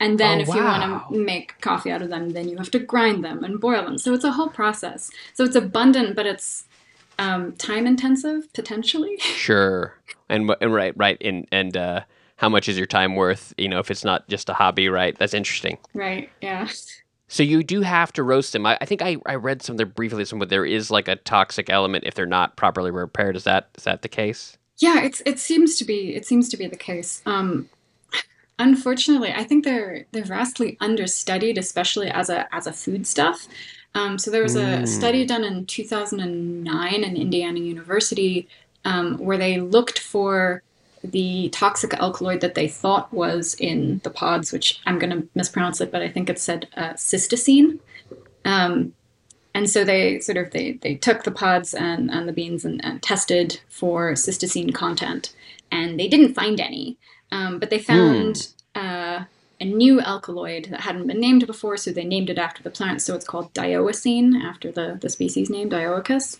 And 0.00 0.18
then, 0.18 0.38
Oh, 0.38 0.42
if 0.42 0.48
you 0.48 0.62
want 0.62 1.08
to 1.12 1.16
make 1.18 1.60
coffee 1.60 1.90
out 1.90 2.02
of 2.02 2.10
them, 2.10 2.30
then 2.30 2.48
you 2.48 2.56
have 2.56 2.70
to 2.72 2.78
grind 2.80 3.24
them 3.24 3.44
and 3.44 3.60
boil 3.60 3.84
them. 3.84 3.96
So 3.96 4.12
it's 4.12 4.24
a 4.24 4.32
whole 4.32 4.48
process. 4.48 5.10
So 5.34 5.44
it's 5.44 5.54
abundant, 5.56 6.16
but 6.16 6.26
it's 6.26 6.64
um, 7.18 7.52
time 7.52 7.86
intensive 7.86 8.52
potentially. 8.52 9.16
Sure, 9.20 9.94
and 10.28 10.50
and 10.60 10.74
right, 10.74 10.92
right, 10.96 11.16
and 11.20 11.46
and 11.52 11.76
uh, 11.76 12.00
how 12.36 12.48
much 12.48 12.68
is 12.68 12.76
your 12.76 12.86
time 12.88 13.14
worth? 13.14 13.54
You 13.56 13.68
know, 13.68 13.78
if 13.78 13.90
it's 13.90 14.04
not 14.04 14.26
just 14.28 14.48
a 14.48 14.54
hobby, 14.54 14.88
right? 14.88 15.16
That's 15.16 15.34
interesting. 15.34 15.78
right? 15.94 16.28
Yeah. 16.42 16.66
So 17.28 17.42
you 17.42 17.62
do 17.62 17.80
have 17.80 18.12
to 18.14 18.22
roast 18.22 18.52
them. 18.52 18.66
I, 18.66 18.76
I 18.80 18.84
think 18.84 19.00
I, 19.00 19.16
I 19.26 19.36
read 19.36 19.62
something 19.62 19.78
there 19.78 19.86
briefly, 19.86 20.24
somewhere 20.24 20.46
there 20.46 20.64
is 20.64 20.90
like 20.90 21.08
a 21.08 21.16
toxic 21.16 21.70
element 21.70 22.04
if 22.06 22.14
they're 22.14 22.26
not 22.26 22.56
properly 22.56 22.90
prepared. 22.92 23.36
Is 23.36 23.44
that 23.44 23.70
is 23.76 23.84
that 23.84 24.02
the 24.02 24.08
case? 24.08 24.58
Yeah, 24.78 25.02
it's 25.02 25.22
it 25.24 25.38
seems 25.38 25.76
to 25.76 25.84
be 25.84 26.14
it 26.14 26.26
seems 26.26 26.48
to 26.48 26.56
be 26.56 26.66
the 26.66 26.76
case. 26.76 27.22
Um, 27.26 27.68
unfortunately, 28.58 29.32
I 29.32 29.44
think 29.44 29.64
they're 29.64 30.06
they're 30.12 30.24
vastly 30.24 30.76
understudied, 30.80 31.58
especially 31.58 32.08
as 32.08 32.28
a 32.28 32.52
as 32.54 32.66
a 32.66 32.72
foodstuff. 32.72 33.46
Um, 33.94 34.18
so 34.18 34.30
there 34.32 34.42
was 34.42 34.56
a 34.56 34.84
study 34.88 35.24
done 35.24 35.44
in 35.44 35.66
2009 35.66 36.94
in 36.94 37.16
Indiana 37.16 37.60
University 37.60 38.48
um, 38.84 39.18
where 39.18 39.38
they 39.38 39.60
looked 39.60 40.00
for 40.00 40.64
the 41.04 41.48
toxic 41.50 41.94
alkaloid 41.94 42.40
that 42.40 42.54
they 42.54 42.66
thought 42.66 43.12
was 43.12 43.54
in 43.54 44.00
the 44.02 44.10
pods, 44.10 44.52
which 44.52 44.80
I'm 44.86 44.98
going 44.98 45.10
to 45.10 45.28
mispronounce 45.34 45.80
it, 45.80 45.92
but 45.92 46.02
I 46.02 46.08
think 46.08 46.28
it 46.28 46.40
said 46.40 46.66
uh, 46.76 46.94
cystosine. 46.94 47.78
Um, 48.44 48.94
and 49.54 49.70
so 49.70 49.84
they 49.84 50.20
sort 50.20 50.36
of 50.36 50.50
they, 50.50 50.72
they 50.72 50.96
took 50.96 51.22
the 51.22 51.30
pods 51.30 51.74
and, 51.74 52.10
and 52.10 52.28
the 52.28 52.32
beans 52.32 52.64
and, 52.64 52.84
and 52.84 53.02
tested 53.02 53.60
for 53.68 54.12
cystosine 54.12 54.74
content, 54.74 55.32
and 55.70 55.98
they 55.98 56.08
didn't 56.08 56.34
find 56.34 56.60
any. 56.60 56.96
Um, 57.30 57.58
but 57.58 57.70
they 57.70 57.78
found 57.78 58.48
uh, 58.74 59.24
a 59.60 59.64
new 59.64 60.00
alkaloid 60.00 60.66
that 60.66 60.80
hadn't 60.80 61.06
been 61.06 61.20
named 61.20 61.46
before, 61.46 61.76
so 61.76 61.90
they 61.90 62.04
named 62.04 62.30
it 62.30 62.38
after 62.38 62.62
the 62.62 62.70
plant. 62.70 63.02
So 63.02 63.14
it's 63.14 63.26
called 63.26 63.52
dioicine, 63.54 64.40
after 64.42 64.70
the, 64.70 64.98
the 65.00 65.08
species 65.08 65.50
name, 65.50 65.70
Dioicus. 65.70 66.36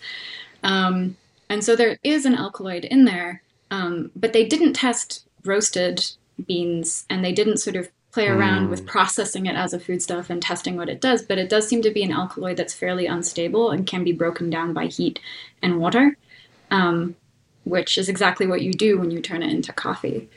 Um, 0.63 1.17
and 1.49 1.63
so 1.63 1.75
there 1.75 1.97
is 2.03 2.25
an 2.25 2.35
alkaloid 2.35 2.85
in 2.85 3.05
there, 3.05 3.41
um, 3.71 4.11
but 4.15 4.33
they 4.33 4.45
didn't 4.45 4.73
test 4.73 5.25
roasted 5.43 6.05
beans 6.45 7.05
and 7.09 7.23
they 7.23 7.31
didn't 7.31 7.57
sort 7.57 7.75
of 7.75 7.89
play 8.15 8.29
around 8.29 8.69
with 8.69 8.85
processing 8.85 9.45
it 9.45 9.57
as 9.57 9.73
a 9.73 9.79
foodstuff 9.79 10.29
and 10.29 10.41
testing 10.41 10.77
what 10.77 10.87
it 10.87 11.01
does. 11.01 11.21
But 11.21 11.37
it 11.37 11.49
does 11.49 11.67
seem 11.67 11.81
to 11.81 11.91
be 11.91 12.01
an 12.01 12.13
alkaloid 12.13 12.55
that's 12.55 12.73
fairly 12.73 13.07
unstable 13.07 13.71
and 13.71 13.85
can 13.85 14.05
be 14.05 14.13
broken 14.13 14.49
down 14.49 14.71
by 14.71 14.85
heat 14.85 15.19
and 15.61 15.79
water, 15.79 16.17
um, 16.71 17.17
which 17.65 17.97
is 17.97 18.07
exactly 18.07 18.47
what 18.47 18.61
you 18.61 18.71
do 18.71 18.97
when 18.97 19.11
you 19.11 19.19
turn 19.21 19.43
it 19.43 19.51
into 19.51 19.73
coffee. 19.73 20.29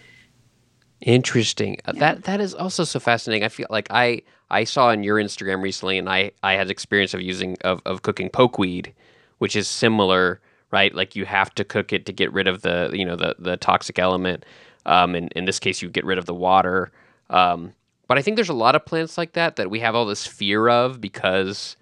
Interesting. 1.00 1.78
Uh, 1.84 1.92
That 1.92 2.24
that 2.24 2.40
is 2.40 2.52
also 2.52 2.82
so 2.82 2.98
fascinating. 2.98 3.44
I 3.44 3.48
feel 3.48 3.68
like 3.70 3.86
I 3.90 4.22
I 4.50 4.64
saw 4.64 4.88
on 4.88 5.04
your 5.04 5.16
Instagram 5.16 5.62
recently, 5.62 5.98
and 5.98 6.08
I 6.08 6.32
I 6.42 6.54
had 6.54 6.70
experience 6.70 7.14
of 7.14 7.20
using 7.20 7.56
of 7.62 7.80
of 7.86 8.02
cooking 8.02 8.28
pokeweed, 8.28 8.92
which 9.38 9.54
is 9.54 9.68
similar, 9.68 10.40
right? 10.72 10.92
Like 10.92 11.14
you 11.14 11.26
have 11.26 11.54
to 11.54 11.64
cook 11.64 11.92
it 11.92 12.06
to 12.06 12.12
get 12.12 12.32
rid 12.32 12.48
of 12.48 12.62
the 12.62 12.90
you 12.92 13.04
know 13.04 13.14
the 13.14 13.36
the 13.38 13.56
toxic 13.56 14.00
element. 14.00 14.44
Um, 14.84 15.14
and 15.14 15.30
in 15.36 15.44
this 15.44 15.60
case, 15.60 15.80
you 15.80 15.88
get 15.88 16.04
rid 16.04 16.18
of 16.18 16.26
the 16.26 16.34
water. 16.34 16.90
Um, 17.30 17.72
but 18.06 18.18
I 18.18 18.22
think 18.22 18.36
there's 18.36 18.48
a 18.48 18.54
lot 18.54 18.74
of 18.74 18.84
plants 18.86 19.18
like 19.18 19.32
that 19.32 19.56
that 19.56 19.70
we 19.70 19.80
have 19.80 19.94
all 19.94 20.06
this 20.06 20.26
fear 20.26 20.68
of 20.68 21.00
because 21.00 21.76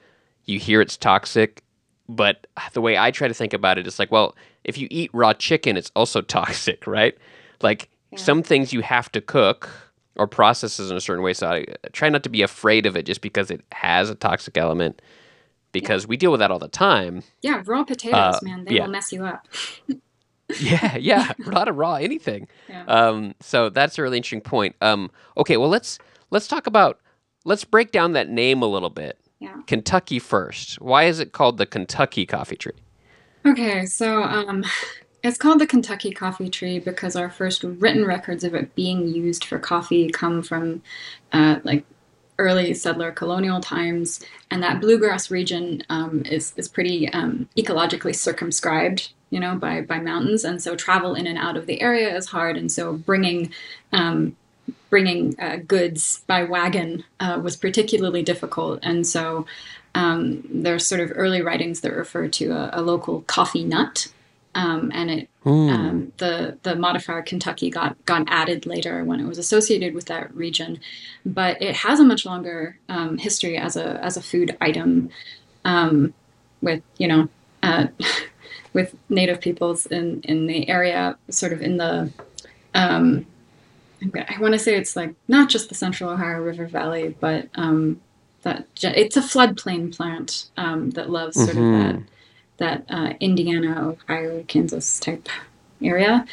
you 0.44 0.58
hear 0.58 0.80
it's 0.80 0.96
toxic. 0.96 1.62
But 2.08 2.46
the 2.72 2.80
way 2.80 2.96
I 2.96 3.10
try 3.10 3.28
to 3.28 3.34
think 3.34 3.52
about 3.52 3.78
it 3.78 3.86
is 3.86 3.98
like, 3.98 4.10
well, 4.12 4.34
if 4.64 4.78
you 4.78 4.86
eat 4.90 5.10
raw 5.12 5.32
chicken, 5.32 5.76
it's 5.76 5.90
also 5.96 6.20
toxic, 6.22 6.86
right? 6.86 7.16
Like 7.62 7.88
Yeah. 8.12 8.18
some 8.18 8.42
things 8.42 8.72
you 8.72 8.80
have 8.82 9.10
to 9.12 9.20
cook 9.20 9.68
or 10.16 10.26
processes 10.26 10.90
in 10.90 10.96
a 10.96 11.00
certain 11.00 11.22
way. 11.22 11.34
So 11.34 11.48
I 11.48 11.66
try 11.92 12.08
not 12.08 12.22
to 12.22 12.28
be 12.30 12.42
afraid 12.42 12.86
of 12.86 12.96
it 12.96 13.04
just 13.06 13.20
because 13.20 13.50
it 13.50 13.62
has 13.72 14.08
a 14.10 14.14
toxic 14.14 14.56
element, 14.56 15.02
because 15.72 16.06
we 16.06 16.16
deal 16.16 16.30
with 16.30 16.40
that 16.40 16.50
all 16.50 16.58
the 16.58 16.68
time. 16.68 17.22
Yeah, 17.42 17.62
raw 17.66 17.84
potatoes, 17.84 18.36
Uh, 18.36 18.40
man, 18.42 18.64
they 18.64 18.74
yeah. 18.74 18.82
will 18.84 18.90
mess 18.90 19.12
you 19.12 19.24
up. 19.24 19.46
Yeah, 20.60 20.96
yeah, 20.96 21.32
not 21.38 21.68
a 21.68 21.72
raw 21.72 21.94
anything. 21.94 22.48
Yeah. 22.68 22.84
Um, 22.86 23.34
so 23.40 23.68
that's 23.68 23.98
a 23.98 24.02
really 24.02 24.16
interesting 24.16 24.40
point. 24.40 24.76
Um, 24.80 25.10
okay, 25.36 25.56
well 25.56 25.68
let's 25.68 25.98
let's 26.30 26.48
talk 26.48 26.66
about 26.66 27.00
let's 27.44 27.64
break 27.64 27.92
down 27.92 28.12
that 28.12 28.28
name 28.28 28.62
a 28.62 28.66
little 28.66 28.90
bit. 28.90 29.18
Yeah. 29.38 29.56
Kentucky 29.66 30.18
first. 30.18 30.80
Why 30.80 31.04
is 31.04 31.20
it 31.20 31.32
called 31.32 31.58
the 31.58 31.66
Kentucky 31.66 32.26
coffee 32.26 32.56
tree? 32.56 32.72
Okay, 33.44 33.86
so 33.86 34.22
um, 34.22 34.64
it's 35.22 35.38
called 35.38 35.60
the 35.60 35.66
Kentucky 35.66 36.10
coffee 36.10 36.48
tree 36.48 36.78
because 36.78 37.16
our 37.16 37.30
first 37.30 37.62
written 37.62 38.04
records 38.04 38.44
of 38.44 38.54
it 38.54 38.74
being 38.74 39.06
used 39.08 39.44
for 39.44 39.58
coffee 39.58 40.10
come 40.10 40.42
from 40.42 40.82
uh, 41.32 41.60
like 41.64 41.84
early 42.38 42.74
settler 42.74 43.12
colonial 43.12 43.60
times, 43.60 44.20
and 44.50 44.62
that 44.62 44.80
bluegrass 44.80 45.30
region 45.30 45.82
um, 45.88 46.22
is 46.26 46.52
is 46.56 46.68
pretty 46.68 47.08
um, 47.10 47.48
ecologically 47.56 48.14
circumscribed, 48.14 49.12
you 49.30 49.40
know, 49.40 49.56
by 49.56 49.80
by 49.80 49.98
mountains, 49.98 50.44
and 50.44 50.62
so 50.62 50.76
travel 50.76 51.14
in 51.14 51.26
and 51.26 51.38
out 51.38 51.56
of 51.56 51.66
the 51.66 51.80
area 51.80 52.14
is 52.14 52.26
hard, 52.26 52.56
and 52.56 52.70
so 52.70 52.92
bringing 52.94 53.52
um, 53.92 54.36
bringing 54.90 55.38
uh, 55.40 55.56
goods 55.66 56.22
by 56.26 56.44
wagon 56.44 57.04
uh, 57.20 57.40
was 57.42 57.56
particularly 57.56 58.22
difficult, 58.22 58.78
and 58.82 59.06
so 59.06 59.46
um, 59.94 60.44
there's 60.50 60.86
sort 60.86 61.00
of 61.00 61.10
early 61.14 61.42
writings 61.42 61.80
that 61.80 61.92
refer 61.92 62.28
to 62.28 62.50
a, 62.50 62.70
a 62.74 62.82
local 62.82 63.22
coffee 63.22 63.64
nut, 63.64 64.08
um, 64.54 64.90
and 64.94 65.10
it 65.10 65.28
um, 65.44 66.12
the 66.18 66.58
the 66.62 66.76
modifier 66.76 67.22
Kentucky 67.22 67.70
got 67.70 67.96
got 68.04 68.24
added 68.28 68.66
later 68.66 69.04
when 69.04 69.20
it 69.20 69.26
was 69.26 69.38
associated 69.38 69.94
with 69.94 70.06
that 70.06 70.34
region, 70.34 70.80
but 71.24 71.60
it 71.60 71.76
has 71.76 72.00
a 72.00 72.04
much 72.04 72.24
longer 72.26 72.78
um, 72.88 73.18
history 73.18 73.56
as 73.56 73.76
a 73.76 74.02
as 74.04 74.16
a 74.16 74.22
food 74.22 74.56
item, 74.60 75.10
um, 75.64 76.14
with 76.62 76.82
you 76.98 77.08
know. 77.08 77.28
Uh, 77.62 77.88
with 78.76 78.94
native 79.08 79.40
peoples 79.40 79.86
in, 79.86 80.20
in 80.24 80.46
the 80.46 80.68
area, 80.68 81.16
sort 81.30 81.54
of 81.54 81.62
in 81.62 81.78
the 81.78 82.12
um, 82.74 83.26
I 84.02 84.36
want 84.38 84.52
to 84.52 84.58
say 84.58 84.76
it's 84.76 84.94
like 84.94 85.14
not 85.28 85.48
just 85.48 85.70
the 85.70 85.74
Central 85.74 86.10
Ohio 86.10 86.40
River 86.42 86.66
Valley, 86.66 87.16
but 87.18 87.48
um, 87.54 87.98
that 88.42 88.66
it's 88.82 89.16
a 89.16 89.22
floodplain 89.22 89.96
plant 89.96 90.50
um, 90.58 90.90
that 90.90 91.08
loves 91.08 91.36
sort 91.42 91.56
Mhm. 91.56 91.64
of 91.64 91.94
that 91.94 92.02
that 92.58 92.94
uh, 92.96 93.12
Indiana, 93.20 93.96
Ohio, 94.08 94.44
Kansas 94.46 95.00
type 95.00 95.26
area. 95.82 96.26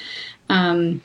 Um, 0.50 1.02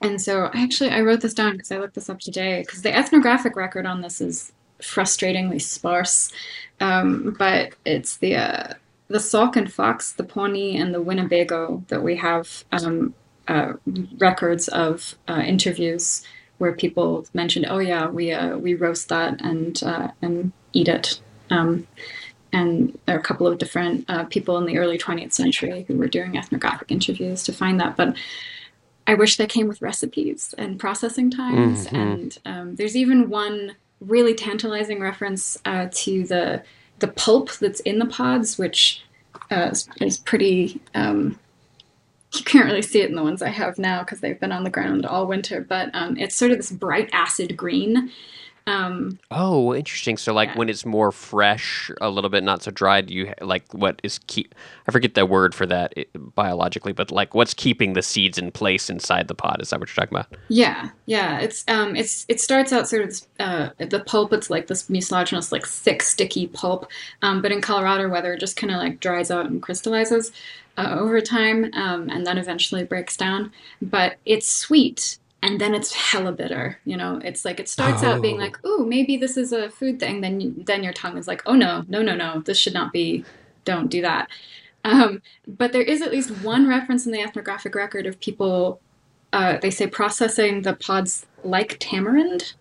and 0.00 0.20
so 0.20 0.50
I 0.52 0.60
actually 0.64 0.90
I 0.90 1.02
wrote 1.02 1.20
this 1.20 1.34
down 1.34 1.52
because 1.52 1.70
I 1.70 1.78
looked 1.78 1.94
this 1.94 2.10
up 2.10 2.18
today 2.18 2.62
because 2.62 2.82
the 2.82 2.94
ethnographic 2.94 3.54
record 3.54 3.86
on 3.86 4.00
this 4.02 4.20
is 4.20 4.50
frustratingly 4.80 5.62
sparse, 5.62 6.32
um, 6.80 7.36
but 7.38 7.74
it's 7.84 8.16
the 8.16 8.34
uh, 8.36 8.74
the 9.12 9.20
Sauk 9.20 9.56
and 9.56 9.72
Fox, 9.72 10.12
the 10.12 10.24
Pawnee, 10.24 10.76
and 10.76 10.94
the 10.94 11.02
Winnebago 11.02 11.84
that 11.88 12.02
we 12.02 12.16
have 12.16 12.64
um, 12.72 13.14
uh, 13.48 13.74
records 14.18 14.68
of 14.68 15.14
uh, 15.28 15.42
interviews 15.44 16.22
where 16.58 16.72
people 16.72 17.26
mentioned, 17.34 17.66
"Oh 17.68 17.78
yeah, 17.78 18.08
we 18.08 18.32
uh, 18.32 18.56
we 18.56 18.74
roast 18.74 19.08
that 19.08 19.40
and 19.40 19.80
uh, 19.82 20.08
and 20.22 20.52
eat 20.72 20.88
it." 20.88 21.20
Um, 21.50 21.86
and 22.52 22.98
there 23.06 23.16
are 23.16 23.20
a 23.20 23.22
couple 23.22 23.46
of 23.46 23.58
different 23.58 24.04
uh, 24.08 24.24
people 24.24 24.58
in 24.58 24.66
the 24.66 24.78
early 24.78 24.98
20th 24.98 25.32
century 25.32 25.84
who 25.88 25.96
were 25.96 26.06
doing 26.06 26.36
ethnographic 26.36 26.90
interviews 26.90 27.42
to 27.44 27.52
find 27.52 27.80
that, 27.80 27.96
but 27.96 28.14
I 29.06 29.14
wish 29.14 29.36
they 29.36 29.46
came 29.46 29.68
with 29.68 29.80
recipes 29.82 30.54
and 30.58 30.78
processing 30.78 31.30
times. 31.30 31.86
Mhm. 31.86 31.92
And 31.94 32.38
um, 32.44 32.76
there's 32.76 32.96
even 32.96 33.30
one 33.30 33.74
really 34.00 34.34
tantalizing 34.34 35.00
reference 35.00 35.58
uh, 35.64 35.88
to 35.92 36.24
the 36.24 36.62
the 37.02 37.08
pulp 37.08 37.52
that's 37.58 37.80
in 37.80 37.98
the 37.98 38.06
pods, 38.06 38.56
which 38.56 39.02
uh, 39.50 39.68
is, 39.70 39.86
is 40.00 40.16
pretty. 40.16 40.80
Um, 40.94 41.38
you 42.34 42.44
can't 42.44 42.64
really 42.64 42.80
see 42.80 43.02
it 43.02 43.10
in 43.10 43.16
the 43.16 43.22
ones 43.22 43.42
I 43.42 43.50
have 43.50 43.78
now 43.78 44.00
because 44.00 44.20
they've 44.20 44.40
been 44.40 44.52
on 44.52 44.64
the 44.64 44.70
ground 44.70 45.04
all 45.04 45.26
winter, 45.26 45.60
but 45.60 45.90
um, 45.92 46.16
it's 46.16 46.34
sort 46.34 46.50
of 46.50 46.56
this 46.56 46.70
bright 46.70 47.10
acid 47.12 47.58
green. 47.58 48.10
Um, 48.66 49.18
Oh, 49.30 49.74
interesting. 49.74 50.16
So, 50.16 50.32
like 50.32 50.50
Yeah. 50.50 50.58
when 50.58 50.68
it's 50.68 50.84
more 50.86 51.10
fresh, 51.12 51.90
a 52.00 52.10
little 52.10 52.30
bit 52.30 52.44
not 52.44 52.62
so 52.62 52.70
dried, 52.70 53.10
you 53.10 53.32
like 53.40 53.64
what 53.72 54.00
is 54.02 54.18
keep? 54.26 54.54
I 54.88 54.92
forget 54.92 55.14
the 55.14 55.26
word 55.26 55.54
for 55.54 55.66
that 55.66 55.92
i 55.96 56.04
biologically, 56.14 56.92
but 56.92 57.10
like 57.10 57.34
what's 57.34 57.54
keeping 57.54 57.94
the 57.94 58.02
seeds 58.02 58.38
in 58.38 58.52
place 58.52 58.88
inside 58.90 59.28
the 59.28 59.34
pod? 59.34 59.60
Is 59.60 59.70
that 59.70 59.80
what 59.80 59.88
you're 59.88 60.04
talking 60.04 60.16
about? 60.16 60.36
Yeah, 60.48 60.90
yeah. 61.06 61.38
It's 61.40 61.64
um, 61.68 61.96
it's 61.96 62.26
it 62.28 62.40
starts 62.40 62.72
out 62.72 62.88
sort 62.88 63.04
of 63.04 63.20
uh, 63.40 63.70
the 63.78 64.00
pulp. 64.00 64.32
It's 64.32 64.50
like 64.50 64.66
this 64.66 64.88
mucilaginous, 64.90 65.50
like 65.52 65.66
thick, 65.66 66.02
sticky 66.02 66.48
pulp. 66.48 66.86
Um, 67.22 67.40
but 67.42 67.52
in 67.52 67.60
Colorado 67.62 68.08
weather, 68.08 68.34
it 68.34 68.40
just 68.40 68.56
kind 68.56 68.70
of 68.72 68.78
like 68.78 69.00
dries 69.00 69.30
out 69.30 69.46
and 69.46 69.62
crystallizes 69.62 70.30
uh, 70.76 70.96
over 70.98 71.20
time, 71.20 71.70
um, 71.74 72.08
and 72.10 72.26
then 72.26 72.38
eventually 72.38 72.84
breaks 72.84 73.16
down. 73.16 73.50
But 73.80 74.16
it's 74.26 74.46
sweet, 74.48 75.18
and 75.42 75.60
then 75.60 75.74
it's 75.74 75.92
hella 75.92 76.32
bitter. 76.32 76.78
You 76.84 76.96
know, 76.96 77.20
it's 77.24 77.44
like 77.44 77.60
it 77.60 77.68
starts 77.68 78.02
out 78.02 78.22
being 78.22 78.36
Oh. 78.36 78.44
like, 78.44 78.64
"Ooh, 78.64 78.86
maybe 78.86 79.16
this 79.16 79.36
is 79.36 79.52
a 79.52 79.68
food 79.70 79.98
thing." 80.00 80.20
Then 80.20 80.40
you, 80.40 80.54
then 80.66 80.82
your 80.84 80.92
tongue 80.92 81.18
is 81.18 81.28
like, 81.28 81.42
"Oh 81.46 81.54
no, 81.54 81.84
no, 81.88 82.02
no, 82.02 82.14
no, 82.14 82.40
this 82.40 82.58
should 82.58 82.74
not 82.74 82.92
be. 82.92 83.24
Don't 83.64 83.88
do 83.90 84.00
that." 84.02 84.28
Um, 84.84 85.22
but 85.46 85.72
there 85.72 85.82
is 85.82 86.02
at 86.02 86.10
least 86.12 86.30
one 86.42 86.68
reference 86.68 87.06
in 87.06 87.12
the 87.12 87.20
ethnographic 87.22 87.74
record 87.74 88.06
of 88.06 88.18
people 88.20 88.80
uh, 89.32 89.56
they 89.58 89.70
say 89.70 89.86
processing 89.86 90.62
the 90.62 90.74
pods 90.74 91.24
like 91.42 91.78
tamarind, 91.80 92.52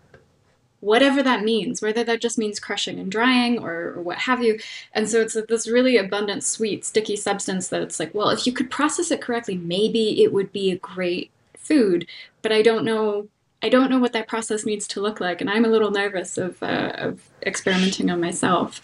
whatever 0.80 1.22
that 1.22 1.44
means, 1.44 1.82
whether 1.82 2.04
that 2.04 2.22
just 2.22 2.38
means 2.38 2.60
crushing 2.60 2.98
and 2.98 3.12
drying 3.12 3.60
or, 3.60 3.94
or 3.96 4.02
what 4.02 4.18
have 4.20 4.42
you. 4.42 4.58
And 4.94 5.10
so 5.10 5.20
it's 5.22 5.38
this 5.50 5.68
really 5.68 5.98
abundant, 5.98 6.44
sweet, 6.44 6.86
sticky 6.86 7.18
substance 7.18 7.68
that 7.68 7.82
it's 7.82 8.00
like, 8.00 8.14
well, 8.16 8.30
if 8.30 8.48
you 8.48 8.54
could 8.54 8.72
process 8.72 9.12
it 9.12 9.22
correctly, 9.22 9.58
maybe 9.58 10.24
it 10.24 10.32
would 10.34 10.52
be 10.54 10.72
a 10.72 10.78
great 10.78 11.30
food. 11.62 12.08
But 12.42 12.52
I 12.52 12.62
don't 12.62 12.84
know. 12.86 13.28
I 13.64 13.70
don't 13.70 13.92
know 13.92 14.00
what 14.00 14.14
that 14.14 14.28
process 14.28 14.66
needs 14.66 14.88
to 14.90 15.02
look 15.02 15.20
like, 15.20 15.40
and 15.40 15.50
I'm 15.50 15.66
a 15.66 15.68
little 15.68 15.92
nervous 15.92 16.36
of, 16.38 16.62
uh, 16.64 16.94
of 16.96 17.30
experimenting 17.46 18.10
on 18.10 18.20
myself. 18.20 18.82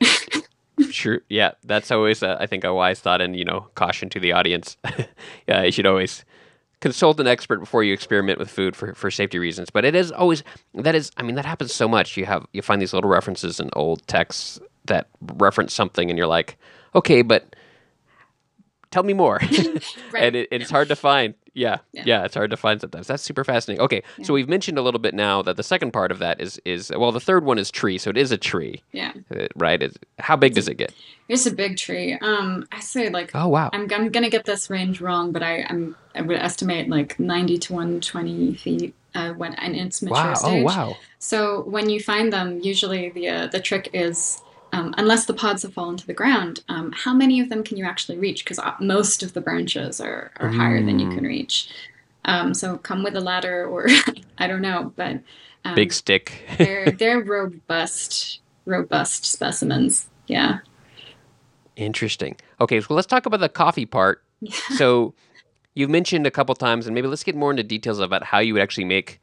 Sure. 0.90 1.20
Yeah, 1.28 1.52
that's 1.64 1.90
always, 1.90 2.22
uh, 2.22 2.36
I 2.38 2.46
think, 2.46 2.64
a 2.64 2.72
wise 2.72 3.00
thought, 3.00 3.20
and 3.20 3.36
you 3.36 3.44
know, 3.44 3.66
caution 3.74 4.08
to 4.10 4.20
the 4.20 4.32
audience. 4.32 4.76
yeah, 5.48 5.62
you 5.64 5.72
should 5.72 5.86
always 5.86 6.24
consult 6.80 7.18
an 7.18 7.26
expert 7.26 7.58
before 7.58 7.82
you 7.82 7.92
experiment 7.92 8.38
with 8.38 8.48
food 8.48 8.76
for, 8.76 8.94
for 8.94 9.10
safety 9.10 9.38
reasons. 9.38 9.70
But 9.70 9.84
it 9.84 9.94
is 9.94 10.12
always 10.12 10.44
that 10.74 10.94
is, 10.94 11.10
I 11.16 11.22
mean, 11.22 11.34
that 11.34 11.44
happens 11.44 11.74
so 11.74 11.88
much. 11.88 12.16
You 12.16 12.26
have 12.26 12.46
you 12.52 12.62
find 12.62 12.80
these 12.80 12.92
little 12.92 13.10
references 13.10 13.58
in 13.60 13.70
old 13.72 14.06
texts 14.06 14.60
that 14.86 15.08
reference 15.20 15.74
something, 15.74 16.10
and 16.10 16.16
you're 16.16 16.28
like, 16.28 16.56
okay, 16.94 17.22
but 17.22 17.56
tell 18.90 19.02
me 19.02 19.12
more. 19.12 19.40
Right. 20.12 20.22
and 20.22 20.36
it, 20.36 20.48
it's 20.50 20.70
hard 20.70 20.88
to 20.88 20.96
find. 20.96 21.34
Yeah, 21.54 21.78
yeah, 21.92 22.02
Yeah. 22.06 22.24
it's 22.24 22.34
hard 22.34 22.50
to 22.50 22.56
find 22.56 22.80
sometimes. 22.80 23.06
That's 23.06 23.22
super 23.22 23.44
fascinating. 23.44 23.82
Okay, 23.84 24.02
so 24.22 24.34
we've 24.34 24.48
mentioned 24.48 24.78
a 24.78 24.82
little 24.82 25.00
bit 25.00 25.14
now 25.14 25.42
that 25.42 25.56
the 25.56 25.62
second 25.62 25.92
part 25.92 26.10
of 26.12 26.18
that 26.20 26.40
is 26.40 26.60
is 26.64 26.90
well, 26.96 27.12
the 27.12 27.20
third 27.20 27.44
one 27.44 27.58
is 27.58 27.70
tree, 27.70 27.98
so 27.98 28.10
it 28.10 28.16
is 28.16 28.30
a 28.32 28.38
tree, 28.38 28.82
Yeah, 28.92 29.12
uh, 29.34 29.46
right? 29.56 29.82
It's, 29.82 29.96
how 30.18 30.36
big 30.36 30.54
does 30.54 30.68
it 30.68 30.74
get? 30.74 30.92
it's 31.28 31.44
a 31.46 31.52
big 31.54 31.76
tree. 31.76 32.14
Um, 32.20 32.66
I 32.72 32.80
say 32.80 33.10
like 33.10 33.30
Oh 33.34 33.48
wow. 33.48 33.70
I'm, 33.72 33.88
I'm 33.92 34.08
gonna 34.10 34.30
get 34.30 34.44
this 34.44 34.70
range 34.70 35.00
wrong, 35.00 35.32
but 35.32 35.42
I, 35.42 35.64
I'm 35.68 35.94
I 36.14 36.22
would 36.22 36.36
estimate 36.38 36.88
like 36.88 37.18
90 37.20 37.58
to 37.58 37.72
120 37.74 38.54
feet 38.54 38.94
uh, 39.14 39.32
when 39.34 39.54
in 39.54 39.74
its 39.74 40.00
mature 40.02 40.16
Wow. 40.16 40.32
Oh 40.32 40.48
stage. 40.48 40.64
wow. 40.64 40.96
So 41.18 41.62
when 41.62 41.90
you 41.90 42.00
find 42.00 42.32
them, 42.32 42.60
usually 42.62 43.10
the 43.10 43.28
uh, 43.28 43.46
the 43.48 43.60
trick 43.60 43.90
is, 43.92 44.40
um, 44.78 44.94
unless 44.96 45.26
the 45.26 45.34
pods 45.34 45.62
have 45.62 45.72
fallen 45.74 45.96
to 45.96 46.06
the 46.06 46.14
ground, 46.14 46.62
um, 46.68 46.92
how 46.92 47.12
many 47.12 47.40
of 47.40 47.48
them 47.48 47.64
can 47.64 47.76
you 47.76 47.84
actually 47.84 48.16
reach? 48.16 48.44
Because 48.44 48.60
most 48.80 49.22
of 49.22 49.32
the 49.32 49.40
branches 49.40 50.00
are, 50.00 50.30
are 50.36 50.48
higher 50.48 50.84
than 50.84 50.98
you 51.00 51.08
Mm. 51.08 51.14
can 51.14 51.24
reach. 51.24 51.68
Um, 52.24 52.54
so 52.54 52.78
come 52.78 53.02
with 53.02 53.16
a 53.16 53.20
ladder, 53.20 53.66
or 53.66 53.88
I 54.38 54.46
don't 54.46 54.62
know, 54.62 54.92
but 54.96 55.20
um, 55.64 55.74
Big 55.74 55.92
stick. 55.92 56.42
they're 56.58 56.92
they're 57.00 57.20
robust 57.20 58.40
robust 58.66 59.24
specimens. 59.24 60.06
Yeah. 60.26 60.58
Interesting. 61.76 62.36
Okay, 62.60 62.80
so 62.80 62.94
let's 62.94 63.06
talk 63.06 63.26
about 63.26 63.40
the 63.40 63.48
coffee 63.48 63.86
part. 63.86 64.22
So 64.76 65.14
you've 65.74 65.90
mentioned 65.90 66.26
a 66.26 66.30
couple 66.30 66.54
times, 66.54 66.86
and 66.86 66.94
maybe 66.94 67.08
let's 67.08 67.24
get 67.24 67.34
more 67.34 67.50
into 67.50 67.64
details 67.64 67.98
about 67.98 68.22
how 68.22 68.38
you 68.38 68.52
would 68.52 68.62
actually 68.62 68.84
make 68.84 69.20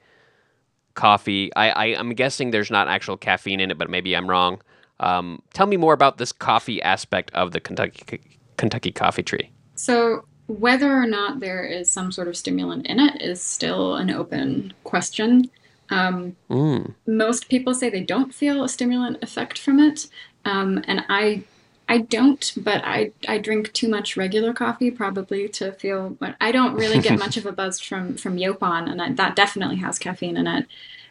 coffee. 0.95 1.53
I, 1.55 1.69
I 1.69 1.85
I'm 1.99 2.13
guessing 2.13 2.51
there's 2.51 2.71
not 2.71 2.87
actual 2.89 3.15
caffeine 3.15 3.59
in 3.61 3.71
it, 3.71 3.77
but 3.77 3.89
maybe 3.89 4.15
I'm 4.15 4.29
wrong. 4.29 4.61
Um, 4.99 5.41
tell 5.53 5.67
me 5.67 5.77
more 5.77 5.93
about 5.93 6.17
this 6.17 6.31
coffee 6.31 6.81
aspect 6.81 7.31
of 7.33 7.51
the 7.51 7.59
Kentucky 7.59 8.21
Kentucky 8.57 8.91
coffee 8.91 9.23
tree. 9.23 9.51
So 9.75 10.25
whether 10.47 10.91
or 10.95 11.05
not 11.07 11.39
there 11.39 11.63
is 11.63 11.89
some 11.89 12.11
sort 12.11 12.27
of 12.27 12.37
stimulant 12.37 12.85
in 12.87 12.99
it 12.99 13.21
is 13.21 13.41
still 13.41 13.95
an 13.95 14.09
open 14.11 14.73
question. 14.83 15.49
Um, 15.89 16.35
Mm. 16.49 16.93
most 17.07 17.49
people 17.49 17.73
say 17.75 17.89
they 17.89 18.03
don't 18.03 18.33
feel 18.33 18.63
a 18.63 18.69
stimulant 18.69 19.21
effect 19.21 19.59
from 19.59 19.79
it, 19.79 20.07
um, 20.45 20.83
and 20.87 21.03
I 21.09 21.43
I 21.87 21.99
don't, 21.99 22.53
but 22.57 22.81
I 22.83 23.11
I 23.27 23.37
drink 23.37 23.71
too 23.73 23.87
much 23.89 24.17
regular 24.17 24.53
coffee 24.53 24.89
probably 24.89 25.47
to 25.49 25.71
feel. 25.73 26.11
But 26.19 26.35
I 26.41 26.51
don't 26.51 26.73
really 26.73 26.99
get 26.99 27.19
much 27.25 27.37
of 27.37 27.45
a 27.45 27.51
buzz 27.51 27.79
from 27.79 28.15
from 28.17 28.37
Yaupon, 28.37 28.89
and 28.89 28.99
I, 29.01 29.11
that 29.13 29.35
definitely 29.35 29.75
has 29.77 29.99
caffeine 29.99 30.37
in 30.37 30.47
it. 30.47 30.65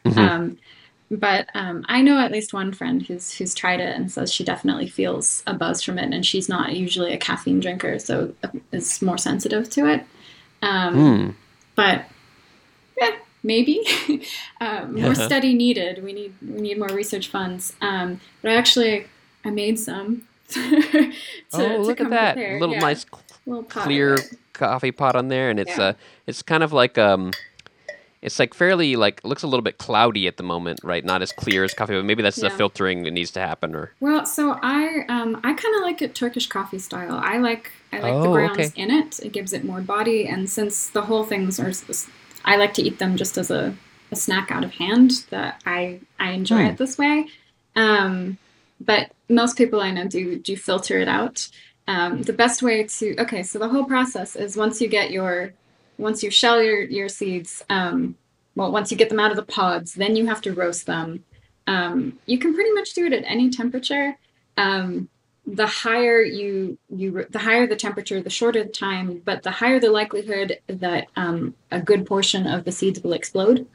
Mhm. 0.07 0.19
Um, 0.19 0.59
but 1.19 1.49
um, 1.55 1.85
I 1.89 2.03
know 2.03 2.19
at 2.19 2.33
least 2.33 2.53
one 2.53 2.73
friend 2.73 3.03
who's 3.03 3.33
who's 3.33 3.55
tried 3.55 3.81
it 3.81 3.95
and 3.97 4.11
says 4.11 4.33
she 4.33 4.45
definitely 4.45 4.89
feels 4.89 5.43
a 5.47 5.55
buzz 5.55 5.83
from 5.83 5.99
it, 5.99 6.13
and 6.15 6.25
she's 6.25 6.49
not 6.49 6.75
usually 6.75 7.13
a 7.13 7.19
caffeine 7.19 7.61
drinker, 7.61 7.99
so 7.99 8.35
is 8.73 9.01
more 9.03 9.19
sensitive 9.19 9.69
to 9.71 9.87
it. 9.87 10.05
Um, 10.63 10.95
Mm. 10.95 11.35
but 11.75 12.05
yeah, 13.01 13.17
maybe 13.43 13.83
uh, 14.61 14.87
more 14.91 15.13
Uh-huh. 15.13 15.15
study 15.27 15.55
needed. 15.55 16.03
We 16.03 16.13
need 16.13 16.35
we 16.43 16.61
need 16.61 16.79
more 16.79 16.89
research 16.89 17.29
funds. 17.29 17.75
Um, 17.81 18.21
but 18.43 18.51
I 18.53 18.55
actually 18.55 19.07
I 19.45 19.51
made 19.51 19.79
some. 19.79 20.23
to, 20.55 21.13
oh, 21.55 21.79
look 21.83 22.01
at 22.01 22.11
that 22.11 22.35
prepared. 22.35 22.61
little 22.61 22.75
Yeah, 22.75 22.81
nice 22.81 23.07
little 23.47 23.63
clear 23.65 24.17
coffee 24.53 24.93
pot 24.93 25.17
on 25.17 25.29
there, 25.29 25.49
and 25.51 25.59
it's 25.59 25.77
Yeah. 25.79 25.85
uh, 25.85 25.93
it's 26.27 26.43
kind 26.43 26.63
of 26.63 26.73
like 26.73 26.99
um, 26.99 27.33
it's 28.25 28.39
like 28.39 28.55
fairly 28.55 28.97
like 28.97 29.23
looks 29.25 29.43
a 29.43 29.47
little 29.47 29.63
bit 29.63 29.79
cloudy 29.79 30.27
at 30.27 30.37
the 30.39 30.43
moment, 30.43 30.81
right? 30.83 31.05
Not 31.05 31.23
as 31.23 31.33
clear 31.33 31.65
as 31.65 31.75
coffee, 31.75 31.95
but 31.95 32.05
maybe 32.05 32.23
that's 32.23 32.41
the 32.41 32.51
filtering 32.51 33.05
that 33.05 33.13
needs 33.13 33.31
to 33.33 33.41
happen, 33.41 33.75
or 33.75 33.95
Well, 34.01 34.27
so 34.27 34.59
I 34.63 35.05
um 35.09 35.37
I 35.45 35.55
kind 35.55 35.75
of 35.77 35.83
like 35.83 36.03
it 36.03 36.15
Turkish 36.15 36.47
coffee 36.49 36.79
style. 36.79 37.19
I 37.23 37.39
like 37.39 37.73
I 37.93 38.01
like 38.01 38.23
the 38.23 38.29
Oh, 38.29 38.33
grounds 38.33 38.71
okay. 38.71 38.73
in 38.77 38.91
it. 38.91 39.21
It 39.21 39.33
gives 39.33 39.53
it 39.53 39.65
more 39.65 39.81
body, 39.81 40.27
and 40.27 40.49
since 40.51 40.89
the 40.91 41.03
whole 41.03 41.25
things 41.25 41.59
are, 41.61 41.73
I 42.45 42.57
like 42.57 42.75
to 42.75 42.83
eat 42.83 42.99
them 42.99 43.17
just 43.17 43.39
as 43.39 43.51
a, 43.51 43.77
a 44.11 44.17
snack 44.17 44.51
out 44.51 44.65
of 44.65 44.73
hand. 44.75 45.25
That 45.31 45.63
I 45.65 46.01
I 46.19 46.33
enjoy 46.33 46.63
Hmm. 46.63 46.67
it 46.67 46.77
this 46.79 46.99
way. 46.99 47.27
Um, 47.77 48.39
but 48.81 49.13
most 49.29 49.57
people 49.57 49.81
I 49.81 49.91
know 49.93 50.07
do 50.07 50.39
do 50.39 50.57
filter 50.57 50.99
it 50.99 51.09
out. 51.09 51.49
Um, 51.87 52.23
the 52.23 52.33
best 52.33 52.63
way 52.63 52.85
to 52.85 53.17
okay, 53.21 53.43
so 53.43 53.59
the 53.59 53.69
whole 53.69 53.85
process 53.85 54.37
is 54.37 54.57
once 54.57 54.81
you 54.81 54.89
get 54.89 55.11
your 55.11 55.53
once 55.99 56.23
you 56.23 56.31
shell 56.31 56.63
your 56.63 56.83
your 56.83 57.09
seeds. 57.09 57.65
Um, 57.71 58.17
well, 58.57 58.71
once 58.71 58.91
you 58.91 58.97
get 58.97 59.09
them 59.09 59.21
out 59.21 59.31
of 59.31 59.37
the 59.37 59.43
pods, 59.43 59.95
then 59.95 60.15
you 60.15 60.27
have 60.27 60.41
to 60.43 60.53
roast 60.53 60.87
them. 60.87 61.25
Um, 61.67 62.19
you 62.27 62.39
can 62.39 62.55
pretty 62.55 62.73
much 62.73 62.93
do 62.95 63.07
it 63.07 63.13
at 63.13 63.25
any 63.25 63.51
temperature. 63.51 64.17
Um, 64.57 65.09
the 65.47 65.67
higher 65.67 66.23
you 66.23 66.79
you 66.89 67.27
the 67.31 67.39
higher 67.39 67.67
the 67.67 67.77
temperature, 67.77 68.21
the 68.23 68.31
shorter 68.31 68.65
the 68.65 68.71
time, 68.71 69.21
but 69.25 69.43
the 69.43 69.51
higher 69.51 69.79
the 69.79 69.91
likelihood 69.91 70.59
that 70.67 71.09
um, 71.17 71.55
a 71.71 71.81
good 71.81 72.07
portion 72.07 72.47
of 72.47 72.65
the 72.65 72.73
seeds 72.73 73.03
will 73.03 73.13
explode. 73.13 73.67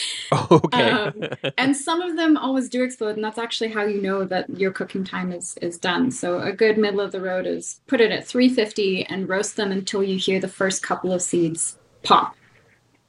okay. 0.50 0.90
Um, 0.90 1.22
And 1.58 1.76
some 1.76 2.00
of 2.00 2.16
them 2.16 2.36
always 2.36 2.68
do 2.68 2.82
explode, 2.82 3.16
and 3.16 3.24
that's 3.24 3.38
actually 3.38 3.70
how 3.70 3.84
you 3.84 4.00
know 4.00 4.24
that 4.24 4.48
your 4.50 4.72
cooking 4.72 5.04
time 5.04 5.32
is 5.32 5.56
is 5.60 5.78
done. 5.78 6.10
So 6.10 6.40
a 6.40 6.52
good 6.52 6.78
middle 6.78 7.00
of 7.00 7.12
the 7.12 7.20
road 7.20 7.46
is 7.46 7.80
put 7.86 8.00
it 8.00 8.10
at 8.10 8.26
350 8.26 9.04
and 9.06 9.28
roast 9.28 9.56
them 9.56 9.72
until 9.72 10.02
you 10.02 10.16
hear 10.16 10.40
the 10.40 10.48
first 10.48 10.82
couple 10.82 11.12
of 11.12 11.22
seeds 11.22 11.78
pop, 12.02 12.34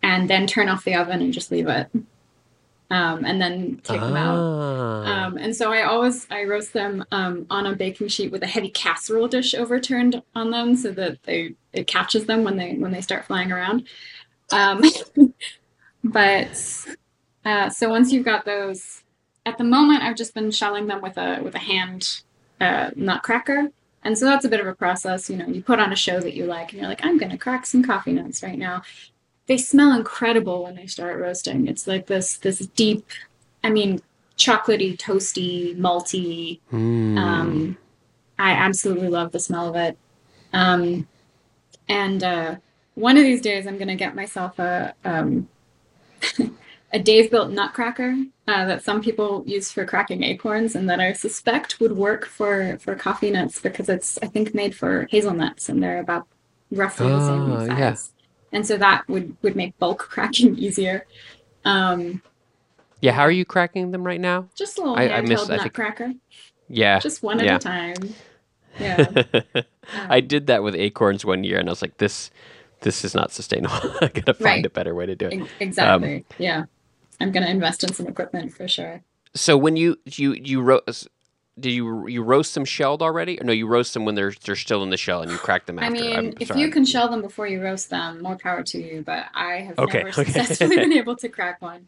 and 0.01 0.29
then 0.29 0.47
turn 0.47 0.69
off 0.69 0.83
the 0.83 0.95
oven 0.95 1.21
and 1.21 1.33
just 1.33 1.51
leave 1.51 1.67
it. 1.67 1.89
Um, 2.91 3.25
and 3.25 3.41
then 3.41 3.81
take 3.83 4.01
them 4.01 4.15
out. 4.15 4.37
Ah. 4.37 5.25
Um, 5.25 5.37
and 5.37 5.55
so 5.55 5.72
I 5.72 5.83
always 5.83 6.27
I 6.29 6.43
roast 6.43 6.74
them 6.74 7.03
um, 7.11 7.48
on 7.50 7.65
a 7.65 7.75
baking 7.75 8.09
sheet 8.09 8.31
with 8.31 8.43
a 8.43 8.48
heavy 8.48 8.69
casserole 8.69 9.27
dish 9.27 9.55
overturned 9.55 10.22
on 10.35 10.51
them 10.51 10.75
so 10.75 10.91
that 10.91 11.24
they 11.24 11.55
it 11.72 11.87
catches 11.87 12.25
them 12.25 12.43
when 12.43 12.57
they 12.57 12.75
when 12.75 12.91
they 12.91 13.01
start 13.01 13.25
flying 13.25 13.51
around. 13.51 13.87
But 16.03 16.85
uh, 17.46 17.70
so 17.70 17.89
once 17.89 18.11
you've 18.11 18.25
got 18.25 18.46
those, 18.46 19.03
at 19.46 19.57
the 19.57 19.63
moment 19.63 20.03
I've 20.03 20.16
just 20.16 20.33
been 20.33 20.51
shelling 20.51 20.87
them 20.87 21.01
with 21.01 21.18
a 21.18 21.42
with 21.42 21.55
a 21.55 21.59
hand 21.59 22.22
uh, 22.59 22.92
nutcracker, 22.96 23.70
and 24.03 24.18
so 24.18 24.25
that's 24.25 24.46
a 24.46 24.50
bit 24.50 24.59
of 24.59 24.68
a 24.68 24.75
process. 24.75 25.29
You 25.29 25.37
know, 25.37 25.48
you 25.48 25.63
put 25.63 25.79
on 25.79 25.94
a 25.94 25.96
show 25.96 26.20
that 26.20 26.33
you 26.33 26.46
like, 26.46 26.72
and 26.72 26.81
you're 26.81 26.89
like, 26.89 27.05
I'm 27.05 27.18
gonna 27.18 27.37
crack 27.37 27.66
some 27.66 27.83
coffee 27.83 28.13
nuts 28.13 28.44
right 28.44 28.57
now. 28.57 28.83
They 29.48 29.57
smell 29.57 29.94
incredible 29.94 30.63
when 30.63 30.75
they 30.75 30.87
start 30.87 31.20
roasting. 31.20 31.68
It's 31.68 31.87
like 31.87 32.07
this 32.07 32.37
this 32.37 32.59
deep, 32.59 33.05
I 33.63 33.70
mean, 33.70 34.01
chocolatey, 34.37 34.98
toasty, 34.98 35.77
malty. 35.77 36.59
Mm. 36.72 37.18
Um, 37.18 37.77
I 38.39 38.51
absolutely 38.51 39.09
love 39.09 39.31
the 39.31 39.39
smell 39.39 39.70
of 39.70 39.75
it. 39.75 39.98
Um, 40.51 41.07
and 41.87 42.24
uh, 42.24 42.55
one 42.96 43.18
of 43.18 43.24
these 43.24 43.42
days, 43.42 43.68
I'm 43.68 43.77
gonna 43.77 43.96
get 43.96 44.16
myself 44.16 44.59
a 44.59 44.94
um, 45.05 45.48
a 46.94 47.00
Davebilt 47.00 47.51
nutcracker 47.51 48.16
uh, 48.48 48.66
that 48.66 48.83
some 48.83 49.01
people 49.01 49.44
use 49.48 49.72
for 49.72 49.86
cracking 49.86 50.24
acorns, 50.24 50.75
and 50.75 50.90
that 50.90 51.00
I 51.00 51.14
suspect 51.14 51.79
would 51.79 51.94
work 51.98 52.25
for 52.25 52.77
for 52.79 52.96
coffee 52.96 53.31
nuts 53.31 53.59
because 53.59 53.90
it's 53.90 54.18
I 54.22 54.27
think 54.27 54.53
made 54.53 54.75
for 54.75 55.07
hazelnuts, 55.12 55.70
and 55.70 55.81
they're 55.81 56.00
about 56.00 56.27
roughly 56.72 57.07
the 57.07 57.25
same 57.27 57.51
Ah, 57.51 57.66
size. 57.66 57.77
yeah. 57.79 57.96
And 58.57 58.68
so 58.68 58.77
that 58.77 59.07
would 59.07 59.36
would 59.42 59.55
make 59.55 59.77
bulk 59.79 60.00
cracking 60.09 60.57
easier. 60.57 61.05
Um, 61.66 62.22
yeah, 63.01 63.12
how 63.14 63.24
are 63.24 63.31
you 63.31 63.46
cracking 63.46 63.92
them 63.92 64.05
right 64.05 64.20
now? 64.22 64.48
just 64.55 64.77
a 64.77 64.81
little 64.81 64.96
I- 64.98 65.09
I 65.09 65.22
missed- 65.22 65.46
I 65.50 65.57
think- 65.57 65.77
nutcracker, 65.77 66.14
Yeah. 66.70 67.00
just 67.00 67.22
one 67.24 67.40
at 67.42 67.55
a 67.55 67.59
time. 67.59 67.96
Yeah. 68.79 69.05
I 70.09 70.20
did 70.20 70.48
that 70.48 70.64
with 70.64 70.74
acorns 70.74 71.24
one 71.24 71.44
year, 71.44 71.59
and 71.59 71.70
I 71.70 71.72
was 71.72 71.83
like, 71.83 71.98
"This, 72.00 72.31
this 72.83 73.03
is 73.03 73.15
not 73.15 73.31
sustainable. 73.31 73.75
I 74.01 74.07
gotta 74.07 74.33
find 74.33 74.46
Right. 74.46 74.65
a 74.65 74.69
better 74.69 74.96
way 74.96 75.05
to 75.07 75.15
do 75.15 75.27
it." 75.27 75.41
Ex- 75.41 75.51
Exactly. 75.59 76.25
yeah. 76.37 76.65
I'm 77.19 77.31
gonna 77.31 77.48
invest 77.50 77.83
in 77.83 77.93
some 77.93 78.07
equipment 78.07 78.53
for 78.53 78.67
sure. 78.67 79.01
So 79.35 79.57
when 79.57 79.75
you 79.75 79.98
you 80.05 80.33
you 80.33 80.61
roast, 80.61 81.07
do 81.59 81.69
you 81.69 82.07
you 82.07 82.22
roast 82.24 82.53
them 82.53 82.65
shelled 82.65 83.01
already, 83.01 83.39
or 83.39 83.43
no? 83.46 83.51
You 83.53 83.67
roast 83.67 83.93
them 83.93 84.05
when 84.05 84.15
they're 84.15 84.33
they're 84.46 84.55
still 84.55 84.83
in 84.83 84.89
the 84.89 84.98
shell, 84.98 85.22
and 85.22 85.31
you 85.31 85.37
crack 85.37 85.65
them 85.65 85.79
I 85.79 85.83
after. 85.87 85.93
mean, 85.93 86.15
I'm 86.17 86.33
if 86.39 86.50
sorry. 86.50 86.61
you 86.61 86.69
can 86.69 86.85
shell 86.85 87.09
them 87.09 87.22
before 87.22 87.48
you 87.48 87.61
roast 87.63 87.89
them, 87.89 88.22
more 88.22 88.37
power 88.37 88.63
to 88.63 88.77
you. 88.81 89.03
But 89.05 89.25
I 89.33 89.55
have 89.61 89.79
Okay, 89.79 90.00
never 90.00 90.09
okay. 90.09 90.24
successfully 90.31 90.75
been 90.85 90.93
able 90.93 91.15
to 91.17 91.29
crack 91.29 91.61
one. 91.61 91.87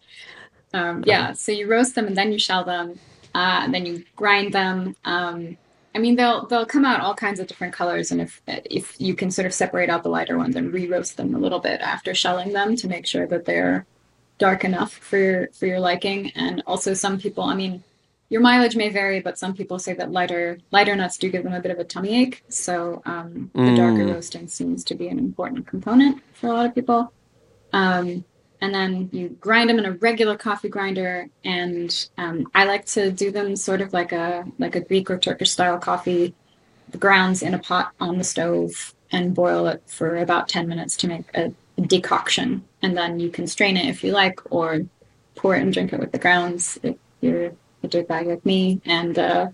Um, 0.73 1.03
yeah. 1.05 1.33
So 1.33 1.51
you 1.51 1.67
roast 1.69 1.95
them 1.95 2.07
and 2.07 2.15
then 2.17 2.31
you 2.31 2.39
shell 2.39 2.63
them, 2.63 2.99
uh, 3.33 3.61
and 3.63 3.73
then 3.73 3.85
you 3.85 4.03
grind 4.15 4.53
them. 4.53 4.95
Um, 5.05 5.57
I 5.95 5.99
mean, 5.99 6.15
they'll 6.17 6.45
they'll 6.47 6.65
come 6.65 6.83
out 6.85 6.99
all 6.99 7.15
kinds 7.15 7.39
of 7.39 7.47
different 7.47 7.73
colors, 7.73 8.11
and 8.11 8.19
if 8.21 8.41
if 8.47 8.99
you 8.99 9.15
can 9.15 9.31
sort 9.31 9.45
of 9.45 9.53
separate 9.53 9.89
out 9.89 10.03
the 10.03 10.09
lighter 10.09 10.37
ones 10.37 10.55
and 10.55 10.73
re-roast 10.73 11.15
them 11.15 11.33
a 11.33 11.39
little 11.39 11.59
bit 11.59 11.79
after 11.81 12.13
shelling 12.13 12.51
them 12.51 12.75
to 12.75 12.87
make 12.89 13.07
sure 13.07 13.25
that 13.27 13.45
they're 13.45 13.85
dark 14.37 14.65
enough 14.65 14.91
for 14.93 15.17
your 15.17 15.47
for 15.53 15.65
your 15.65 15.79
liking. 15.79 16.31
And 16.35 16.61
also, 16.67 16.93
some 16.93 17.17
people, 17.17 17.45
I 17.45 17.55
mean, 17.55 17.83
your 18.29 18.41
mileage 18.41 18.75
may 18.75 18.89
vary, 18.89 19.21
but 19.21 19.39
some 19.39 19.53
people 19.53 19.79
say 19.79 19.93
that 19.93 20.11
lighter 20.11 20.59
lighter 20.71 20.95
nuts 20.95 21.17
do 21.17 21.29
give 21.29 21.43
them 21.43 21.53
a 21.53 21.61
bit 21.61 21.71
of 21.71 21.79
a 21.79 21.85
tummy 21.85 22.21
ache. 22.21 22.43
So 22.49 23.01
um, 23.05 23.51
the 23.53 23.73
darker 23.75 24.03
Mm. 24.03 24.13
roasting 24.13 24.47
seems 24.49 24.83
to 24.85 24.95
be 24.95 25.07
an 25.07 25.17
important 25.17 25.65
component 25.67 26.21
for 26.33 26.47
a 26.47 26.53
lot 26.53 26.65
of 26.65 26.75
people. 26.75 27.13
Um, 27.71 28.25
and 28.65 28.73
then 28.73 29.09
you 29.11 29.29
grind 29.39 29.69
them 29.69 29.77
in 29.77 29.85
a 29.85 29.91
regular 29.91 30.35
coffee 30.35 30.69
grinder, 30.69 31.27
and 31.43 32.09
um, 32.17 32.49
I 32.55 32.65
like 32.65 32.85
to 32.87 33.11
do 33.11 33.29
them 33.29 33.55
sort 33.55 33.79
of 33.79 33.93
like 33.93 34.11
a 34.11 34.43
like 34.57 34.75
a 34.75 34.79
Greek 34.79 35.11
or 35.11 35.19
Turkish 35.19 35.51
style 35.51 35.77
coffee. 35.77 36.33
The 36.89 36.97
grounds 36.97 37.43
in 37.43 37.53
a 37.53 37.59
pot 37.59 37.91
on 37.99 38.17
the 38.17 38.23
stove 38.23 38.95
and 39.11 39.35
boil 39.35 39.67
it 39.67 39.83
for 39.85 40.17
about 40.17 40.49
ten 40.49 40.67
minutes 40.67 40.97
to 40.97 41.07
make 41.07 41.25
a, 41.35 41.53
decoction, 41.79 42.63
and 42.81 42.97
then 42.97 43.19
you 43.19 43.29
can 43.29 43.45
strain 43.45 43.77
it 43.77 43.85
if 43.85 44.03
you 44.03 44.13
like, 44.13 44.39
or 44.49 44.81
pour 45.35 45.55
it 45.55 45.61
and 45.61 45.71
drink 45.71 45.93
it 45.93 45.99
with 45.99 46.11
the 46.11 46.17
grounds 46.17 46.79
if 46.81 46.95
you're 47.21 47.51
a 47.83 47.87
dirtbag 47.87 48.25
like 48.25 48.45
me. 48.45 48.81
And 48.85 49.19
uh, 49.19 49.49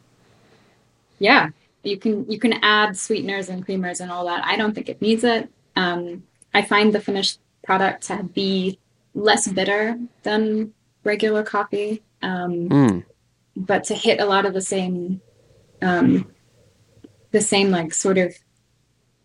yeah, 1.20 1.50
you 1.84 1.98
can 1.98 2.32
you 2.32 2.40
can 2.40 2.54
add 2.62 2.96
sweeteners 2.96 3.50
and 3.50 3.68
creamers 3.68 4.00
and 4.00 4.10
all 4.10 4.26
that. 4.28 4.46
I 4.46 4.56
don't 4.56 4.74
think 4.74 4.88
it 4.88 5.02
needs 5.02 5.26
it. 5.26 5.50
Um, 5.76 6.24
I 6.54 6.62
find 6.62 6.94
the 6.94 7.02
finished 7.02 7.40
product 7.64 8.04
to 8.04 8.24
be 8.24 8.78
less 9.14 9.48
bitter 9.48 9.98
than 10.24 10.74
regular 11.04 11.44
coffee, 11.44 12.02
um, 12.22 12.70
Mm. 12.70 13.04
but 13.56 13.84
to 13.86 13.96
hit 13.96 14.20
a 14.20 14.26
lot 14.26 14.46
of 14.46 14.54
the 14.54 14.62
same, 14.62 15.22
um, 15.82 16.32
the 17.32 17.42
same 17.42 17.72
like 17.72 17.94
sort 17.94 18.18
of 18.18 18.36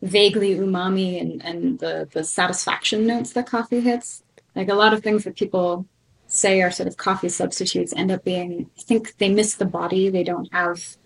vaguely 0.02 0.54
umami 0.56 1.20
and, 1.20 1.44
and 1.44 1.78
the, 1.78 2.08
the 2.12 2.22
satisfaction 2.24 3.06
notes 3.06 3.32
that 3.32 3.46
coffee 3.46 3.80
hits. 3.80 4.22
Like 4.54 4.68
a 4.68 4.74
lot 4.74 4.92
of 4.92 5.02
things 5.02 5.24
that 5.24 5.36
people 5.36 5.86
say 6.28 6.62
are 6.62 6.70
sort 6.70 6.88
of 6.88 6.96
coffee 6.96 7.28
substitutes 7.28 7.92
end 7.96 8.10
up 8.10 8.24
being, 8.24 8.70
I 8.78 8.82
think 8.82 9.16
they 9.18 9.28
miss 9.28 9.54
the 9.54 9.64
body. 9.64 10.08
They 10.08 10.24
don't 10.24 10.52
have, 10.52 10.96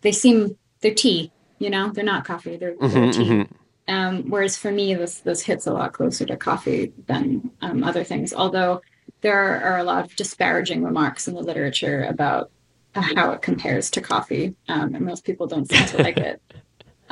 they 0.00 0.12
seem, 0.12 0.56
they're 0.80 0.94
tea, 0.94 1.32
you 1.58 1.68
know, 1.70 1.90
they're 1.90 2.04
not 2.04 2.24
coffee, 2.24 2.56
they're, 2.56 2.74
they're 2.80 2.88
Mhm, 2.88 3.12
tea. 3.12 3.24
mhm. 3.24 3.48
Um, 3.90 4.30
whereas 4.30 4.56
for 4.56 4.70
me, 4.70 4.94
this 4.94 5.18
this 5.18 5.42
hits 5.42 5.66
a 5.66 5.72
lot 5.72 5.92
closer 5.92 6.24
to 6.26 6.36
coffee 6.36 6.92
than 7.06 7.50
um, 7.60 7.82
other 7.82 8.04
things. 8.04 8.32
Although 8.32 8.80
there 9.20 9.60
are, 9.62 9.78
a 9.78 9.84
lot 9.84 10.04
of 10.04 10.14
disparaging 10.14 10.84
remarks 10.84 11.26
in 11.26 11.34
the 11.34 11.42
literature 11.42 12.04
about 12.04 12.52
how 12.94 13.32
it 13.32 13.42
compares 13.42 13.90
to 13.90 14.00
coffee, 14.00 14.54
um, 14.68 14.94
and 14.94 15.04
most 15.04 15.24
people 15.24 15.48
don't 15.48 15.68
seem 15.68 15.84
to 15.86 16.02
like 16.02 16.16
it. 16.16 16.40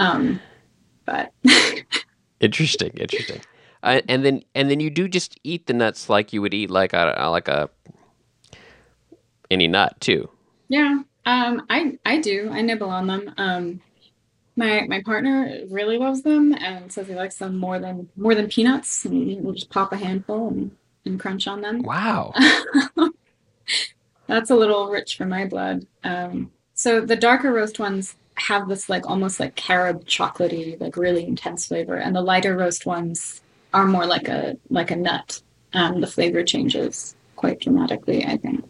Um, 0.01 0.39
but 1.05 1.33
interesting, 2.41 2.91
interesting. 2.91 3.41
Uh, 3.83 4.01
and 4.09 4.25
then 4.25 4.45
and 4.55 4.71
then 4.71 4.79
you 4.79 4.91
do 4.91 5.09
just 5.09 5.41
eat 5.43 5.67
the 5.67 5.73
nuts 5.73 6.09
like 6.09 6.33
you 6.33 6.41
would 6.41 6.55
eat 6.55 6.71
like 6.71 6.93
a 6.93 7.29
like 7.29 7.49
a 7.49 7.69
any 9.51 9.67
nut 9.67 10.01
too. 10.01 10.31
Yeah, 10.69 11.01
um, 11.27 11.67
I 11.69 11.99
I 12.05 12.21
do. 12.21 12.49
I 12.53 12.61
nibble 12.61 12.91
on 12.91 13.09
them. 13.09 13.35
Um, 13.39 13.81
my 14.59 14.85
my 14.89 15.01
partner 15.03 15.61
really 15.71 15.97
loves 15.97 16.23
them 16.23 16.53
and 16.53 16.93
says 16.93 17.07
he 17.07 17.15
likes 17.15 17.37
them 17.37 17.57
more 17.57 17.79
than 17.79 18.09
more 18.17 18.35
than 18.35 18.49
peanuts. 18.49 19.05
And 19.05 19.43
we'll 19.43 19.55
just 19.55 19.71
pop 19.71 19.93
a 19.93 19.97
handful 19.97 20.49
and, 20.49 20.73
and 21.07 21.19
crunch 21.19 21.47
on 21.47 21.61
them. 21.61 21.83
Wow, 21.83 22.35
that's 24.27 24.51
a 24.51 24.57
little 24.57 24.91
rich 24.91 25.17
for 25.17 25.27
my 25.27 25.47
blood. 25.47 25.87
Um, 26.03 26.51
so 26.75 27.01
the 27.01 27.17
darker 27.17 27.53
roast 27.53 27.79
ones 27.79 28.17
have 28.35 28.69
this 28.69 28.89
like 28.89 29.09
almost 29.09 29.39
like 29.39 29.55
carob 29.55 30.05
chocolatey, 30.05 30.79
like 30.81 30.97
really 30.97 31.25
intense 31.25 31.69
flavor, 31.69 31.97
and 31.97 32.15
the 32.15 32.21
lighter 32.21 32.57
roast 32.57 32.85
ones 32.85 33.41
are 33.73 33.87
more 33.87 34.07
like 34.07 34.29
a 34.29 34.57
like 34.71 34.91
a 34.91 34.97
nut. 34.97 35.41
Um, 35.73 36.01
the 36.01 36.07
flavor 36.09 36.43
changes 36.43 37.15
quite 37.37 37.61
dramatically, 37.61 38.25
I 38.25 38.37
think. 38.39 38.65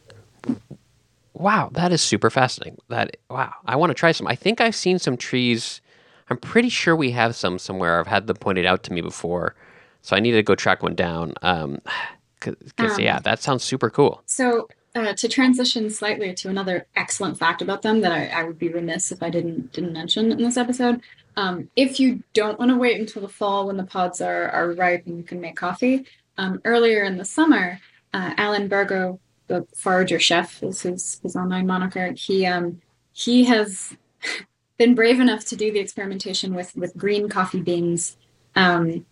Wow, 1.39 1.71
that 1.75 1.93
is 1.93 2.03
super 2.03 2.31
fascinating. 2.31 2.79
That 2.89 3.17
wow, 3.31 3.55
I 3.65 3.77
want 3.77 3.91
to 3.91 3.95
try 3.95 4.11
some. 4.11 4.27
I 4.27 4.35
think 4.35 4.61
I've 4.61 4.75
seen 4.75 4.99
some 4.99 5.17
trees. 5.17 5.81
I'm 6.29 6.37
pretty 6.37 6.69
sure 6.69 6.97
we 6.97 7.13
have 7.13 7.37
some 7.37 7.61
somewhere. 7.61 8.01
I've 8.01 8.09
had 8.09 8.27
them 8.27 8.37
pointed 8.37 8.67
out 8.67 8.83
to 8.85 8.93
me 8.93 9.01
before, 9.01 9.55
so 10.03 10.17
I 10.17 10.21
need 10.21 10.33
to 10.33 10.43
go 10.43 10.57
track 10.57 10.83
one 10.83 10.97
down. 10.97 11.35
Um, 11.43 11.81
because 12.41 12.99
um, 12.99 13.01
yeah, 13.01 13.21
that 13.21 13.41
sounds 13.41 13.63
super 13.63 13.89
cool. 13.89 14.23
So 14.27 14.69
uh, 14.97 15.13
to 15.15 15.29
transition 15.29 15.91
slightly 15.91 16.35
to 16.35 16.49
another 16.49 16.87
excellent 16.97 17.39
fact 17.39 17.63
about 17.63 17.83
them 17.83 18.01
that 18.01 18.11
I, 18.11 18.27
I, 18.27 18.45
would 18.45 18.59
be 18.59 18.69
remiss 18.69 19.13
if 19.13 19.23
I 19.23 19.31
didn't 19.31 19.73
didn't 19.73 19.93
mention 19.93 20.33
in 20.33 20.43
this 20.43 20.57
episode. 20.57 21.01
Um, 21.37 21.71
if 21.77 22.01
you 22.01 22.25
don't 22.33 22.59
want 22.59 22.73
to 22.73 22.77
wait 22.77 22.99
until 22.99 23.23
the 23.23 23.29
fall 23.29 23.69
when 23.69 23.77
the 23.77 23.85
pods 23.85 24.21
are 24.21 24.49
are 24.51 24.73
ripe 24.73 25.07
and 25.07 25.17
you 25.17 25.23
can 25.23 25.41
make 25.41 25.55
coffee, 25.55 26.05
um, 26.37 26.61
earlier 26.65 27.05
in 27.05 27.17
the 27.17 27.25
summer, 27.25 27.81
uh, 28.13 28.35
Alan 28.37 28.69
Bergo 28.69 29.21
the 29.49 29.67
forager 29.77 30.19
chef 30.19 30.63
is 30.63 30.83
his 30.83 31.21
his 31.23 31.37
online 31.37 31.67
moniker. 31.67 32.13
He 32.13 32.47
um 32.47 32.81
he 33.13 33.45
has 33.45 33.97
been 34.79 34.95
brave 34.95 35.21
enough 35.21 35.45
to 35.47 35.57
do 35.57 35.73
the 35.73 35.81
experimentation 35.81 36.55
with 36.55 36.75
with 36.77 36.97
green 36.97 37.29
coffee 37.29 37.61
beans 37.61 38.17
um, 38.55 39.05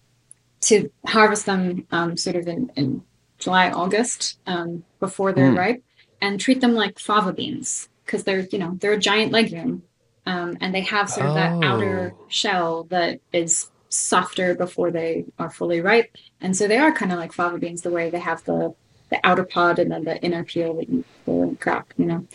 to 0.61 0.91
harvest 1.07 1.47
them 1.47 1.87
um, 1.91 2.17
sort 2.17 2.37
of 2.37 2.47
in, 2.49 2.71
in 2.77 3.03
July 3.39 3.71
August 3.71 4.39
um, 4.47 4.85
before 5.01 5.33
they're 5.33 5.53
mm. 5.53 5.59
ripe 5.59 5.83
and 6.21 6.41
treat 6.41 6.61
them 6.61 6.75
like 6.75 6.99
fava 6.99 7.33
beans 7.33 7.89
because 8.05 8.25
they're 8.25 8.47
you 8.51 8.59
know 8.59 8.77
they're 8.81 8.93
a 8.93 8.99
giant 8.99 9.33
legume 9.33 9.83
um, 10.25 10.57
and 10.61 10.75
they 10.75 10.81
have 10.81 11.11
sort 11.11 11.27
of 11.27 11.33
oh. 11.33 11.35
that 11.35 11.65
outer 11.65 12.15
oh. 12.17 12.25
shell 12.29 12.85
that 12.85 13.21
is 13.33 13.71
softer 13.89 14.55
before 14.55 14.91
they 14.91 15.25
are 15.39 15.51
fully 15.51 15.81
ripe 15.81 16.17
and 16.41 16.57
so 16.57 16.67
they 16.67 16.79
are 16.79 16.93
kind 16.93 17.13
of 17.13 17.19
like 17.19 17.33
fava 17.33 17.59
beans 17.59 17.83
the 17.83 17.91
way 17.91 18.11
they 18.11 18.19
have 18.19 18.43
the 18.45 18.75
the 19.11 19.21
outer 19.25 19.45
pod 19.45 19.79
and 19.79 19.91
then 19.91 20.05
the 20.05 20.21
inner 20.23 20.45
peel 20.45 20.75
that 20.75 20.89
you 20.89 21.05
pull 21.25 21.43
and 21.43 21.61
crack, 21.61 21.95
you 21.97 22.07
know. 22.07 22.27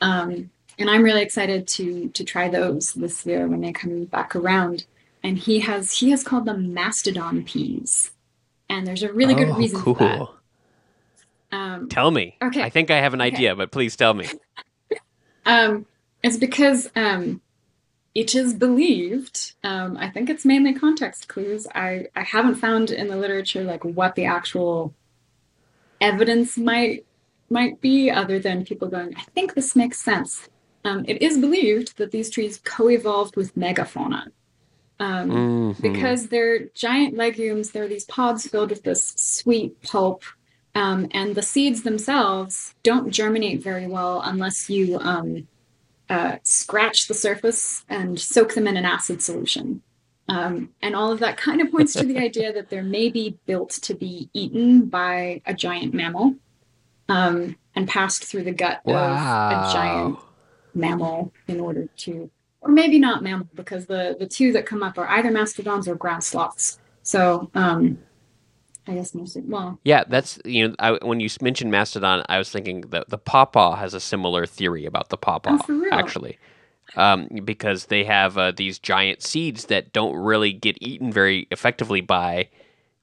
Um, 0.00 0.50
and 0.78 0.88
I'm 0.88 1.02
really 1.02 1.22
excited 1.22 1.66
to 1.68 2.08
to 2.08 2.24
try 2.24 2.48
those 2.48 2.94
this 2.94 3.26
year 3.26 3.46
when 3.46 3.60
they 3.60 3.72
come 3.72 4.04
back 4.04 4.34
around. 4.34 4.86
And 5.22 5.38
he 5.38 5.60
has 5.60 5.92
he 5.92 6.10
has 6.10 6.24
called 6.24 6.46
them 6.46 6.72
mastodon 6.72 7.44
peas, 7.44 8.12
and 8.70 8.86
there's 8.86 9.02
a 9.02 9.12
really 9.12 9.34
oh, 9.34 9.38
good 9.38 9.56
reason 9.56 9.80
cool. 9.80 9.94
for 9.94 10.04
that. 10.04 10.28
Um, 11.52 11.88
tell 11.88 12.10
me. 12.10 12.36
Okay. 12.40 12.62
I 12.62 12.70
think 12.70 12.90
I 12.90 13.00
have 13.00 13.12
an 13.12 13.20
okay. 13.20 13.34
idea, 13.34 13.54
but 13.54 13.70
please 13.70 13.96
tell 13.96 14.14
me. 14.14 14.28
um, 15.46 15.84
it's 16.22 16.38
because 16.38 16.90
um, 16.96 17.42
it 18.14 18.34
is 18.34 18.54
believed. 18.54 19.54
Um, 19.62 19.96
I 19.98 20.08
think 20.08 20.30
it's 20.30 20.46
mainly 20.46 20.72
context 20.72 21.28
clues. 21.28 21.66
I 21.74 22.06
I 22.16 22.22
haven't 22.22 22.56
found 22.56 22.90
in 22.90 23.08
the 23.08 23.16
literature 23.16 23.62
like 23.62 23.84
what 23.84 24.14
the 24.14 24.24
actual 24.24 24.94
evidence 26.00 26.56
might 26.56 27.06
might 27.50 27.80
be 27.80 28.10
other 28.10 28.38
than 28.38 28.64
people 28.64 28.88
going, 28.88 29.14
I 29.16 29.22
think 29.34 29.54
this 29.54 29.74
makes 29.74 30.00
sense. 30.00 30.48
Um, 30.84 31.04
it 31.08 31.20
is 31.20 31.36
believed 31.36 31.98
that 31.98 32.12
these 32.12 32.30
trees 32.30 32.60
co-evolved 32.62 33.36
with 33.36 33.56
megafauna. 33.56 34.28
Um, 35.00 35.30
mm-hmm. 35.30 35.82
Because 35.82 36.28
they're 36.28 36.66
giant 36.74 37.16
legumes, 37.16 37.70
there 37.70 37.84
are 37.84 37.88
these 37.88 38.04
pods 38.04 38.46
filled 38.46 38.70
with 38.70 38.84
this 38.84 39.14
sweet 39.16 39.80
pulp, 39.82 40.22
um, 40.74 41.08
and 41.12 41.34
the 41.34 41.42
seeds 41.42 41.82
themselves 41.82 42.74
don't 42.82 43.10
germinate 43.10 43.62
very 43.62 43.86
well 43.86 44.22
unless 44.24 44.70
you 44.70 44.98
um, 45.00 45.48
uh, 46.08 46.36
scratch 46.42 47.08
the 47.08 47.14
surface 47.14 47.84
and 47.88 48.20
soak 48.20 48.54
them 48.54 48.68
in 48.68 48.76
an 48.76 48.84
acid 48.84 49.22
solution. 49.22 49.82
Um, 50.30 50.70
and 50.80 50.94
all 50.94 51.10
of 51.10 51.18
that 51.18 51.36
kind 51.36 51.60
of 51.60 51.72
points 51.72 51.92
to 51.94 52.06
the 52.06 52.16
idea 52.28 52.52
that 52.52 52.70
they're 52.70 52.84
maybe 52.84 53.36
built 53.46 53.70
to 53.70 53.94
be 53.94 54.30
eaten 54.32 54.86
by 54.86 55.42
a 55.44 55.52
giant 55.52 55.92
mammal 55.92 56.36
um, 57.08 57.56
and 57.74 57.88
passed 57.88 58.24
through 58.24 58.44
the 58.44 58.52
gut 58.52 58.80
wow. 58.84 58.94
of 58.94 59.70
a 59.70 59.72
giant 59.72 60.18
mammal 60.72 61.32
in 61.48 61.58
order 61.58 61.88
to, 61.96 62.30
or 62.60 62.70
maybe 62.70 63.00
not 63.00 63.24
mammal, 63.24 63.48
because 63.54 63.86
the, 63.86 64.16
the 64.20 64.26
two 64.26 64.52
that 64.52 64.66
come 64.66 64.84
up 64.84 64.98
are 64.98 65.08
either 65.08 65.32
mastodons 65.32 65.88
or 65.88 65.96
ground 65.96 66.22
sloths. 66.22 66.78
So, 67.02 67.50
um, 67.56 67.98
I 68.86 68.94
guess 68.94 69.14
mostly. 69.14 69.42
Well, 69.42 69.80
yeah, 69.84 70.04
that's 70.06 70.38
you 70.44 70.68
know 70.68 70.74
I, 70.78 70.92
when 71.02 71.20
you 71.20 71.28
mentioned 71.42 71.70
mastodon, 71.70 72.24
I 72.28 72.38
was 72.38 72.50
thinking 72.50 72.82
that 72.90 73.08
the 73.08 73.18
pawpaw 73.18 73.76
has 73.76 73.94
a 73.94 74.00
similar 74.00 74.46
theory 74.46 74.86
about 74.86 75.10
the 75.10 75.16
pawpaw. 75.16 75.58
Oh, 75.68 75.88
actually, 75.92 76.38
um, 76.96 77.28
because 77.44 77.86
they 77.86 78.04
have 78.04 78.36
uh, 78.36 78.52
these 78.52 78.78
giant 78.78 79.22
seeds 79.22 79.66
that 79.66 79.92
don't 79.92 80.14
really 80.14 80.52
get 80.52 80.76
eaten 80.80 81.12
very 81.12 81.46
effectively 81.50 82.00
by 82.00 82.48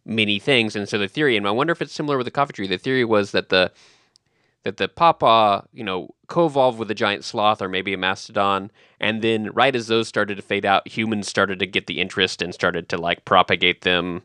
many 0.05 0.39
things. 0.39 0.75
And 0.75 0.87
so 0.87 0.97
the 0.97 1.07
theory, 1.07 1.37
and 1.37 1.47
I 1.47 1.51
wonder 1.51 1.71
if 1.71 1.81
it's 1.81 1.93
similar 1.93 2.17
with 2.17 2.25
the 2.25 2.31
coffee 2.31 2.53
tree. 2.53 2.67
The 2.67 2.77
theory 2.77 3.05
was 3.05 3.31
that 3.31 3.49
the 3.49 3.71
that 4.63 4.77
the 4.77 4.87
pawpaw, 4.89 5.61
you 5.71 5.83
know, 5.83 6.13
co-evolved 6.27 6.77
with 6.77 6.91
a 6.91 6.95
giant 6.95 7.23
sloth 7.23 7.61
or 7.61 7.69
maybe 7.69 7.93
a 7.93 7.97
mastodon, 7.97 8.69
and 8.99 9.21
then 9.21 9.49
right 9.51 9.73
as 9.73 9.87
those 9.87 10.09
started 10.09 10.35
to 10.35 10.41
fade 10.41 10.65
out, 10.65 10.87
humans 10.87 11.29
started 11.29 11.59
to 11.59 11.65
get 11.65 11.87
the 11.87 12.01
interest 12.01 12.41
and 12.41 12.53
started 12.53 12.89
to 12.89 12.97
like 12.97 13.23
propagate 13.23 13.81
them 13.81 14.23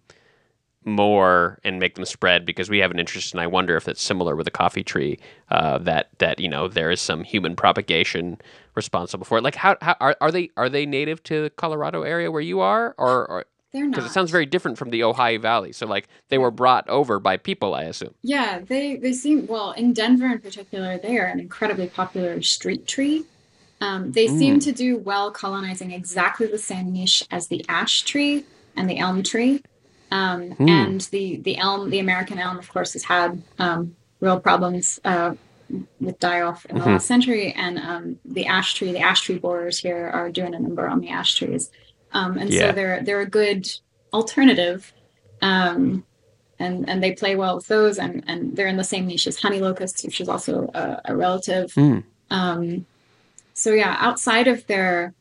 more 0.84 1.60
and 1.62 1.78
make 1.78 1.94
them 1.94 2.04
spread 2.04 2.44
because 2.44 2.68
we 2.68 2.78
have 2.78 2.90
an 2.90 2.98
interest 2.98 3.32
and 3.32 3.40
I 3.40 3.46
wonder 3.46 3.76
if 3.76 3.86
it's 3.86 4.02
similar 4.02 4.34
with 4.34 4.48
a 4.48 4.50
coffee 4.50 4.82
tree 4.82 5.18
uh, 5.50 5.78
that 5.78 6.08
that 6.18 6.40
you 6.40 6.48
know 6.48 6.66
there 6.68 6.90
is 6.90 7.00
some 7.00 7.22
human 7.22 7.54
propagation 7.54 8.40
responsible 8.74 9.24
for 9.24 9.38
it. 9.38 9.44
Like 9.44 9.54
how, 9.54 9.76
how 9.80 9.96
are, 10.00 10.16
are 10.20 10.30
they 10.30 10.50
are 10.56 10.68
they 10.68 10.86
native 10.86 11.22
to 11.24 11.42
the 11.42 11.50
Colorado 11.50 12.02
area 12.02 12.30
where 12.30 12.40
you 12.40 12.60
are? 12.60 12.94
Or, 12.98 13.26
or 13.26 13.44
they're 13.72 13.84
not 13.84 13.96
because 13.96 14.10
it 14.10 14.12
sounds 14.12 14.30
very 14.30 14.46
different 14.46 14.78
from 14.78 14.90
the 14.90 15.02
Ohio 15.02 15.38
Valley. 15.38 15.72
So 15.72 15.86
like 15.86 16.08
they 16.28 16.38
were 16.38 16.50
brought 16.50 16.88
over 16.88 17.18
by 17.18 17.36
people 17.36 17.74
I 17.74 17.84
assume. 17.84 18.14
Yeah 18.22 18.60
they 18.60 18.96
they 18.96 19.12
seem 19.12 19.46
well 19.46 19.72
in 19.72 19.92
Denver 19.92 20.26
in 20.26 20.40
particular 20.40 20.98
they 20.98 21.18
are 21.18 21.26
an 21.26 21.40
incredibly 21.40 21.88
popular 21.88 22.40
street 22.42 22.86
tree. 22.86 23.24
Um, 23.80 24.12
they 24.12 24.28
mm. 24.28 24.38
seem 24.38 24.60
to 24.60 24.70
do 24.70 24.96
well 24.96 25.32
colonizing 25.32 25.90
exactly 25.90 26.46
the 26.46 26.58
same 26.58 26.92
niche 26.92 27.24
as 27.32 27.48
the 27.48 27.64
ash 27.68 28.02
tree 28.02 28.44
and 28.76 28.88
the 28.88 28.98
elm 28.98 29.22
tree. 29.22 29.62
Um, 30.12 30.50
hmm. 30.50 30.68
And 30.68 31.00
the 31.10 31.38
the 31.38 31.56
elm, 31.56 31.88
the 31.88 31.98
American 31.98 32.38
elm, 32.38 32.58
of 32.58 32.68
course, 32.68 32.92
has 32.92 33.04
had 33.04 33.42
um, 33.58 33.96
real 34.20 34.38
problems 34.38 35.00
uh, 35.04 35.34
with 36.00 36.18
die 36.18 36.40
off 36.40 36.64
in 36.66 36.76
the 36.76 36.80
mm-hmm. 36.82 36.92
last 36.92 37.06
century. 37.06 37.52
And 37.52 37.78
um, 37.78 38.18
the 38.24 38.46
ash 38.46 38.74
tree, 38.74 38.92
the 38.92 39.00
ash 39.00 39.22
tree 39.22 39.38
borers 39.38 39.78
here 39.78 40.10
are 40.12 40.30
doing 40.30 40.54
a 40.54 40.58
number 40.58 40.86
on 40.88 41.00
the 41.00 41.10
ash 41.10 41.34
trees, 41.34 41.70
um, 42.12 42.38
and 42.38 42.50
yeah. 42.50 42.68
so 42.68 42.72
they're 42.72 43.02
they're 43.02 43.20
a 43.20 43.26
good 43.26 43.70
alternative. 44.12 44.92
Um, 45.40 46.04
and, 46.58 46.88
and 46.88 47.02
they 47.02 47.10
play 47.12 47.34
well 47.34 47.56
with 47.56 47.66
those, 47.66 47.98
and, 47.98 48.22
and 48.28 48.56
they're 48.56 48.68
in 48.68 48.76
the 48.76 48.84
same 48.84 49.08
niche 49.08 49.26
as 49.26 49.36
honey 49.36 49.58
locusts, 49.58 50.04
which 50.04 50.20
is 50.20 50.28
also 50.28 50.70
a, 50.74 51.00
a 51.06 51.16
relative. 51.16 51.72
Mm. 51.72 52.84
so 53.52 53.72
yeah, 53.72 53.96
outside 53.98 54.46
of 54.46 54.64
their 54.68 55.12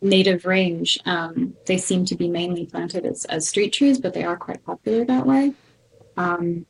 native 0.00 0.46
range, 0.46 0.98
um, 1.04 1.54
they 1.66 1.76
seem 1.76 2.04
to 2.06 2.14
be 2.14 2.28
mainly 2.28 2.66
planted 2.66 3.04
as, 3.04 3.24
as 3.26 3.48
street 3.48 3.72
trees, 3.72 3.98
but 3.98 4.14
they 4.14 4.24
are 4.24 4.36
quite 4.36 4.64
popular 4.64 5.04
that 5.04 5.26
way. 5.26 5.52
Um, 6.16 6.66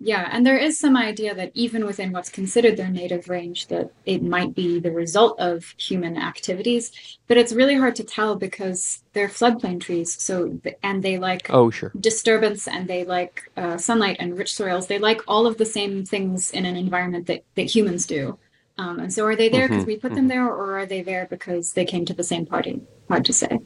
yeah, 0.00 0.28
and 0.30 0.46
there 0.46 0.56
is 0.56 0.78
some 0.78 0.96
idea 0.96 1.34
that 1.34 1.50
even 1.54 1.84
within 1.84 2.12
what's 2.12 2.30
considered 2.30 2.76
their 2.76 2.88
native 2.88 3.28
range, 3.28 3.66
that 3.66 3.90
it 4.06 4.22
might 4.22 4.54
be 4.54 4.78
the 4.78 4.92
result 4.92 5.38
of 5.40 5.74
human 5.76 6.16
activities, 6.16 7.18
but 7.26 7.36
it's 7.36 7.52
really 7.52 7.74
hard 7.74 7.96
to 7.96 8.04
tell 8.04 8.36
because 8.36 9.02
they're 9.12 9.28
floodplain 9.28 9.80
trees. 9.80 10.20
So, 10.22 10.60
and 10.84 11.02
they 11.02 11.18
like 11.18 11.50
oh 11.50 11.70
sure 11.70 11.90
disturbance, 11.98 12.68
and 12.68 12.86
they 12.86 13.04
like 13.04 13.50
uh, 13.56 13.76
sunlight 13.76 14.18
and 14.20 14.38
rich 14.38 14.54
soils. 14.54 14.86
They 14.86 15.00
like 15.00 15.20
all 15.26 15.48
of 15.48 15.58
the 15.58 15.66
same 15.66 16.04
things 16.04 16.52
in 16.52 16.64
an 16.64 16.76
environment 16.76 17.26
that 17.26 17.42
that 17.56 17.74
humans 17.74 18.06
do. 18.06 18.38
Um, 18.78 19.00
and 19.00 19.12
so 19.12 19.26
are 19.26 19.34
they 19.34 19.48
there 19.48 19.66
because 19.66 19.82
mm-hmm, 19.82 19.88
we 19.88 19.96
put 19.96 20.12
mm-hmm. 20.12 20.16
them 20.16 20.28
there, 20.28 20.46
or 20.46 20.78
are 20.78 20.86
they 20.86 21.02
there 21.02 21.26
because 21.28 21.72
they 21.72 21.84
came 21.84 22.04
to 22.04 22.14
the 22.14 22.22
same 22.22 22.46
party? 22.46 22.80
Hard 23.08 23.24
to 23.24 23.32
say. 23.32 23.58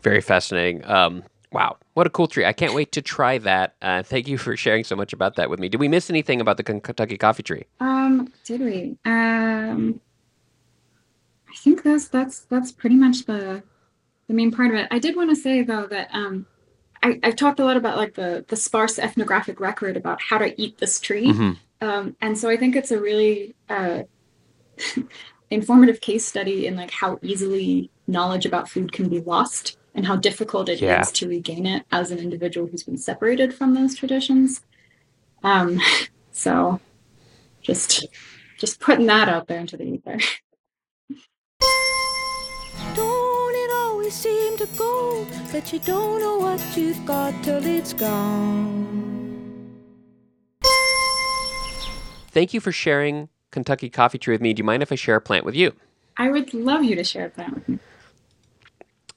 Very 0.00 0.22
fascinating. 0.22 0.82
Um, 0.86 1.22
wow, 1.52 1.76
what 1.94 2.06
a 2.06 2.10
cool 2.10 2.26
tree! 2.28 2.44
I 2.44 2.52
can't 2.52 2.74
wait 2.74 2.92
to 2.92 3.02
try 3.02 3.38
that. 3.38 3.74
Uh, 3.82 4.02
thank 4.02 4.28
you 4.28 4.38
for 4.38 4.56
sharing 4.56 4.84
so 4.84 4.96
much 4.96 5.12
about 5.12 5.36
that 5.36 5.48
with 5.50 5.58
me. 5.60 5.68
Did 5.68 5.80
we 5.80 5.88
miss 5.88 6.10
anything 6.10 6.40
about 6.40 6.56
the 6.56 6.62
Kentucky 6.62 7.16
coffee 7.16 7.42
tree? 7.42 7.64
Um, 7.80 8.32
did 8.44 8.60
we? 8.60 8.96
Um, 9.04 10.00
I 11.50 11.54
think 11.56 11.82
that's 11.82 12.08
that's 12.08 12.40
that's 12.40 12.72
pretty 12.72 12.96
much 12.96 13.24
the 13.26 13.62
the 14.28 14.34
main 14.34 14.50
part 14.50 14.70
of 14.70 14.76
it. 14.76 14.88
I 14.90 14.98
did 14.98 15.16
want 15.16 15.30
to 15.30 15.36
say 15.36 15.62
though 15.62 15.86
that 15.86 16.08
um, 16.12 16.46
I, 17.02 17.18
I've 17.22 17.36
talked 17.36 17.60
a 17.60 17.64
lot 17.64 17.76
about 17.76 17.96
like 17.96 18.14
the 18.14 18.44
the 18.48 18.56
sparse 18.56 18.98
ethnographic 18.98 19.60
record 19.60 19.96
about 19.96 20.20
how 20.20 20.38
to 20.38 20.60
eat 20.60 20.78
this 20.78 21.00
tree, 21.00 21.28
Mhm. 21.32 21.56
um, 21.80 22.16
and 22.20 22.36
so 22.36 22.48
I 22.50 22.56
think 22.56 22.76
it's 22.76 22.90
a 22.90 23.00
really 23.00 23.54
uh, 23.68 24.02
informative 25.50 26.00
case 26.00 26.26
study 26.26 26.66
in 26.66 26.76
like 26.76 26.90
how 26.90 27.18
easily 27.22 27.90
knowledge 28.06 28.46
about 28.46 28.68
food 28.68 28.92
can 28.92 29.08
be 29.08 29.20
lost 29.20 29.76
and 29.96 30.06
how 30.06 30.14
difficult 30.14 30.68
it 30.68 30.74
is 30.74 30.80
Yeah. 30.82 31.02
to 31.02 31.28
regain 31.28 31.66
it 31.66 31.84
as 31.90 32.10
an 32.12 32.18
individual 32.18 32.68
who's 32.68 32.82
been 32.84 32.98
separated 32.98 33.52
from 33.54 33.74
those 33.74 33.94
traditions. 33.96 34.60
Um, 35.42 35.80
so 36.30 36.80
just 37.62 38.06
just 38.58 38.78
putting 38.80 39.06
that 39.06 39.28
out 39.28 39.48
there 39.48 39.58
into 39.58 39.76
the 39.76 39.84
ether. 39.84 40.18
Don't 42.94 43.54
it 43.54 43.70
always 43.74 44.14
seem 44.14 44.56
to 44.58 44.66
go 44.78 45.24
that 45.52 45.72
you 45.72 45.78
don't 45.80 46.20
know 46.20 46.38
what 46.38 46.60
you've 46.76 47.04
got 47.04 47.42
till 47.42 47.64
it's 47.66 47.92
gone? 47.92 48.94
Thank 52.30 52.52
you 52.54 52.60
for 52.60 52.72
sharing 52.72 53.28
Kentucky 53.50 53.88
coffee 53.90 54.18
tree 54.18 54.34
with 54.34 54.40
me. 54.42 54.52
Do 54.52 54.60
you 54.60 54.64
mind 54.64 54.82
if 54.82 54.92
I 54.92 54.94
share 54.94 55.16
a 55.16 55.20
plant 55.20 55.44
with 55.44 55.54
you? 55.54 55.72
I 56.18 56.30
would 56.30 56.52
love 56.54 56.82
you 56.84 56.94
to 56.96 57.04
share 57.04 57.32
that 57.36 57.54
with 57.54 57.68
me. 57.68 57.78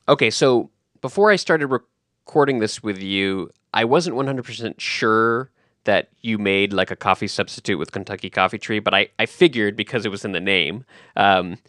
Okay, 0.10 0.32
so 0.32 0.72
before 1.02 1.30
I 1.30 1.36
started 1.36 1.67
recording 1.67 2.58
this 2.58 2.82
with 2.82 3.00
you, 3.00 3.52
I 3.76 3.86
wasn't 3.86 4.15
100% 4.15 4.80
sure 4.80 5.52
that 5.84 6.10
you 6.22 6.39
made 6.39 6.74
like 6.74 6.89
a 6.89 6.95
coffee 6.95 7.28
substitute 7.28 7.78
with 7.78 7.91
Kentucky 7.91 8.32
Coffee 8.32 8.58
Tree, 8.58 8.80
but 8.80 8.95
I, 8.95 9.10
I 9.19 9.28
figured 9.28 9.76
because 9.76 10.08
it 10.08 10.10
was 10.10 10.26
in 10.26 10.32
the 10.32 10.39
name. 10.39 10.84
Um, 11.15 11.60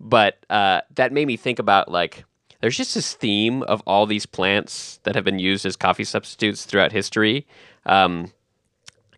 but 0.00 0.38
uh, 0.48 0.80
that 0.94 1.12
made 1.12 1.26
me 1.26 1.36
think 1.36 1.58
about 1.58 1.90
like, 1.90 2.24
there's 2.62 2.78
just 2.78 2.94
this 2.94 3.12
theme 3.12 3.62
of 3.64 3.82
all 3.86 4.06
these 4.06 4.24
plants 4.24 4.98
that 5.02 5.14
have 5.14 5.24
been 5.24 5.38
used 5.38 5.66
as 5.66 5.76
coffee 5.76 6.04
substitutes 6.04 6.64
throughout 6.64 6.92
history. 6.92 7.46
Um, 7.84 8.32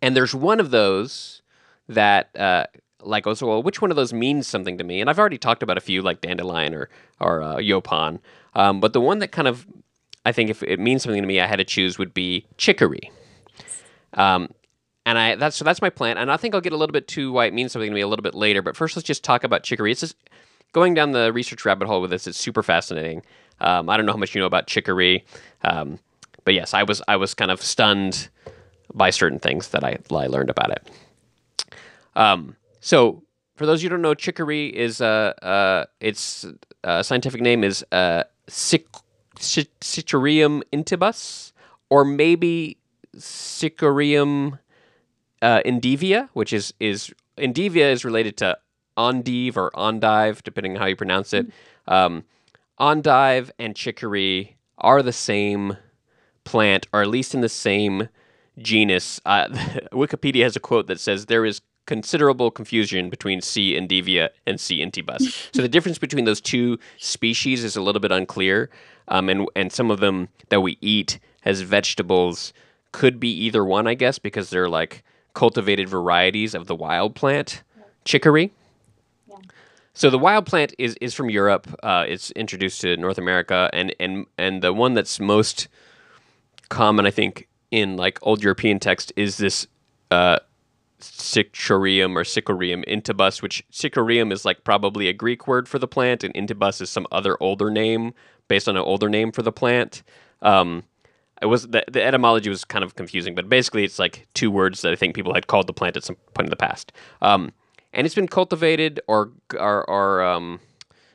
and 0.02 0.16
there's 0.16 0.34
one 0.34 0.58
of 0.58 0.72
those 0.72 1.42
that 1.88 2.34
uh, 2.34 2.66
like 3.06 3.26
oh, 3.26 3.34
so 3.34 3.46
well 3.46 3.62
which 3.62 3.80
one 3.80 3.90
of 3.90 3.96
those 3.96 4.12
means 4.12 4.46
something 4.46 4.78
to 4.78 4.84
me 4.84 5.00
and 5.00 5.10
i've 5.10 5.18
already 5.18 5.38
talked 5.38 5.62
about 5.62 5.76
a 5.76 5.80
few 5.80 6.02
like 6.02 6.20
dandelion 6.20 6.74
or 6.74 6.88
or 7.20 7.42
uh, 7.42 7.56
yaupon 7.56 8.18
um, 8.54 8.80
but 8.80 8.92
the 8.92 9.00
one 9.00 9.18
that 9.18 9.28
kind 9.28 9.48
of 9.48 9.66
i 10.24 10.32
think 10.32 10.50
if 10.50 10.62
it 10.62 10.78
means 10.78 11.02
something 11.02 11.22
to 11.22 11.26
me 11.26 11.40
i 11.40 11.46
had 11.46 11.56
to 11.56 11.64
choose 11.64 11.98
would 11.98 12.14
be 12.14 12.46
chicory. 12.56 13.10
Um, 14.14 14.50
and 15.06 15.18
i 15.18 15.34
that's 15.34 15.56
so 15.56 15.64
that's 15.64 15.82
my 15.82 15.90
plan. 15.90 16.18
And 16.18 16.30
i 16.30 16.36
think 16.36 16.54
i'll 16.54 16.60
get 16.60 16.72
a 16.72 16.76
little 16.76 16.92
bit 16.92 17.08
to 17.08 17.32
why 17.32 17.46
it 17.46 17.54
means 17.54 17.72
something 17.72 17.90
to 17.90 17.94
me 17.94 18.00
a 18.00 18.08
little 18.08 18.22
bit 18.22 18.34
later. 18.34 18.62
But 18.62 18.76
first 18.76 18.96
let's 18.96 19.06
just 19.06 19.24
talk 19.24 19.44
about 19.44 19.62
chicory. 19.62 19.92
It's 19.92 20.00
just 20.00 20.16
going 20.72 20.94
down 20.94 21.12
the 21.12 21.32
research 21.32 21.64
rabbit 21.64 21.86
hole 21.86 22.00
with 22.00 22.10
this 22.10 22.26
it's 22.26 22.38
super 22.38 22.62
fascinating. 22.62 23.22
Um, 23.60 23.88
i 23.88 23.96
don't 23.96 24.06
know 24.06 24.12
how 24.12 24.18
much 24.18 24.34
you 24.34 24.40
know 24.40 24.46
about 24.46 24.66
chicory 24.66 25.24
um, 25.62 25.98
but 26.44 26.54
yes 26.54 26.74
i 26.74 26.82
was 26.82 27.00
i 27.06 27.16
was 27.16 27.34
kind 27.34 27.50
of 27.50 27.62
stunned 27.62 28.28
by 28.92 29.10
certain 29.10 29.38
things 29.38 29.68
that 29.68 29.84
i, 29.84 29.96
I 30.10 30.26
learned 30.26 30.50
about 30.50 30.70
it. 30.70 30.90
Um, 32.16 32.56
so, 32.80 33.22
for 33.56 33.66
those 33.66 33.80
of 33.80 33.84
you 33.84 33.88
don't 33.88 34.02
know, 34.02 34.14
chicory 34.14 34.66
is 34.66 35.00
uh, 35.00 35.32
uh, 35.42 35.84
its 36.00 36.46
uh, 36.82 37.02
scientific 37.02 37.40
name 37.40 37.64
is 37.64 37.84
uh, 37.92 38.24
Cic- 38.48 38.86
Cit- 39.38 39.80
intybus, 39.80 41.52
or 41.90 42.04
maybe 42.04 42.76
Cicorium 43.16 44.58
uh, 45.42 45.60
indivia, 45.64 46.28
which 46.32 46.52
is 46.52 46.72
is 46.80 47.12
indivia 47.36 47.92
is 47.92 48.04
related 48.04 48.36
to 48.38 48.56
endive 48.96 49.56
or 49.56 49.70
endive, 49.76 50.42
depending 50.42 50.72
on 50.72 50.80
how 50.80 50.86
you 50.86 50.96
pronounce 50.96 51.32
it. 51.32 51.50
Um, 51.86 52.24
endive 52.80 53.50
and 53.58 53.76
chicory 53.76 54.56
are 54.78 55.02
the 55.02 55.12
same 55.12 55.76
plant, 56.44 56.86
or 56.92 57.02
at 57.02 57.08
least 57.08 57.34
in 57.34 57.40
the 57.40 57.48
same 57.48 58.08
genus. 58.58 59.20
Uh, 59.24 59.48
Wikipedia 59.92 60.42
has 60.42 60.56
a 60.56 60.60
quote 60.60 60.86
that 60.86 61.00
says 61.00 61.26
there 61.26 61.44
is 61.44 61.60
considerable 61.86 62.50
confusion 62.50 63.10
between 63.10 63.40
C. 63.40 63.74
endivia 63.74 64.30
and 64.46 64.60
C. 64.60 64.78
intybus. 64.78 65.48
so 65.54 65.62
the 65.62 65.68
difference 65.68 65.98
between 65.98 66.24
those 66.24 66.40
two 66.40 66.78
species 66.98 67.64
is 67.64 67.76
a 67.76 67.82
little 67.82 68.00
bit 68.00 68.12
unclear, 68.12 68.70
um, 69.08 69.28
and 69.28 69.48
and 69.54 69.72
some 69.72 69.90
of 69.90 70.00
them 70.00 70.28
that 70.48 70.60
we 70.60 70.78
eat 70.80 71.18
as 71.44 71.60
vegetables 71.60 72.52
could 72.92 73.18
be 73.18 73.30
either 73.30 73.64
one, 73.64 73.86
I 73.86 73.94
guess, 73.94 74.18
because 74.18 74.50
they're 74.50 74.68
like 74.68 75.02
cultivated 75.34 75.88
varieties 75.88 76.54
of 76.54 76.66
the 76.66 76.74
wild 76.74 77.14
plant 77.14 77.62
chicory. 78.04 78.52
Yeah. 79.28 79.36
So 79.92 80.10
the 80.10 80.18
wild 80.18 80.46
plant 80.46 80.74
is, 80.78 80.96
is 81.00 81.12
from 81.12 81.28
Europe. 81.28 81.68
Uh, 81.82 82.04
it's 82.06 82.30
introduced 82.32 82.80
to 82.82 82.96
North 82.96 83.18
America, 83.18 83.68
and, 83.72 83.94
and 84.00 84.26
and 84.38 84.62
the 84.62 84.72
one 84.72 84.94
that's 84.94 85.20
most 85.20 85.68
common, 86.68 87.06
I 87.06 87.10
think, 87.10 87.48
in 87.70 87.96
like 87.96 88.18
old 88.22 88.42
European 88.42 88.78
text 88.78 89.12
is 89.16 89.36
this 89.36 89.66
uh, 90.10 90.38
Cichorium 91.10 92.16
or 92.16 92.24
Cicorium 92.24 92.84
intybus, 92.84 93.42
which 93.42 93.64
Cicorium 93.70 94.32
is 94.32 94.44
like 94.44 94.64
probably 94.64 95.08
a 95.08 95.12
Greek 95.12 95.46
word 95.46 95.68
for 95.68 95.78
the 95.78 95.88
plant, 95.88 96.24
and 96.24 96.34
intybus 96.34 96.80
is 96.80 96.90
some 96.90 97.06
other 97.12 97.36
older 97.40 97.70
name 97.70 98.14
based 98.48 98.68
on 98.68 98.76
an 98.76 98.82
older 98.82 99.08
name 99.08 99.32
for 99.32 99.42
the 99.42 99.52
plant. 99.52 100.02
Um, 100.42 100.84
it 101.42 101.46
was 101.46 101.68
the, 101.68 101.84
the 101.90 102.02
etymology 102.02 102.48
was 102.48 102.64
kind 102.64 102.84
of 102.84 102.94
confusing, 102.94 103.34
but 103.34 103.48
basically 103.48 103.84
it's 103.84 103.98
like 103.98 104.26
two 104.34 104.50
words 104.50 104.82
that 104.82 104.92
I 104.92 104.96
think 104.96 105.14
people 105.14 105.34
had 105.34 105.46
called 105.46 105.66
the 105.66 105.72
plant 105.72 105.96
at 105.96 106.04
some 106.04 106.16
point 106.34 106.46
in 106.46 106.50
the 106.50 106.56
past. 106.56 106.92
Um, 107.22 107.52
and 107.92 108.06
it's 108.06 108.14
been 108.14 108.28
cultivated 108.28 109.00
or 109.06 109.30
or, 109.54 109.88
or 109.88 110.22
um, 110.22 110.60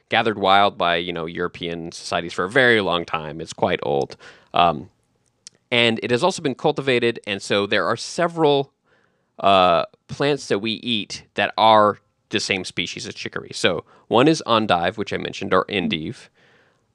gathered 0.10 0.38
wild 0.38 0.78
by 0.78 0.95
you 0.95 1.13
know 1.13 1.25
European 1.25 1.91
societies 1.91 2.34
for 2.34 2.45
a 2.45 2.49
very 2.49 2.82
long 2.82 3.06
time. 3.06 3.41
It's 3.41 3.54
quite 3.54 3.80
old, 3.84 4.17
um, 4.54 4.89
and 5.71 5.99
it 6.04 6.12
has 6.12 6.23
also 6.23 6.41
been 6.41 6.56
cultivated. 6.56 7.19
And 7.28 7.41
so 7.41 7.65
there 7.65 7.86
are 7.86 7.97
several 7.97 8.71
uh, 9.39 9.86
plants 10.08 10.47
that 10.47 10.60
we 10.60 10.73
eat 10.73 11.25
that 11.36 11.54
are 11.58 11.99
the 12.30 12.39
same 12.39 12.63
species 12.63 13.08
as 13.08 13.13
chicory. 13.13 13.52
So 13.54 13.86
one 14.08 14.28
is 14.28 14.43
endive, 14.45 14.97
which 14.97 15.13
I 15.13 15.17
mentioned, 15.17 15.54
or 15.54 15.65
endive. 15.69 16.30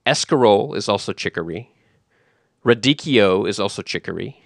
Escarole 0.06 0.76
is 0.76 0.88
also 0.88 1.12
chicory. 1.12 1.70
Radicchio 2.64 3.48
is 3.48 3.58
also 3.58 3.82
chicory. 3.82 4.40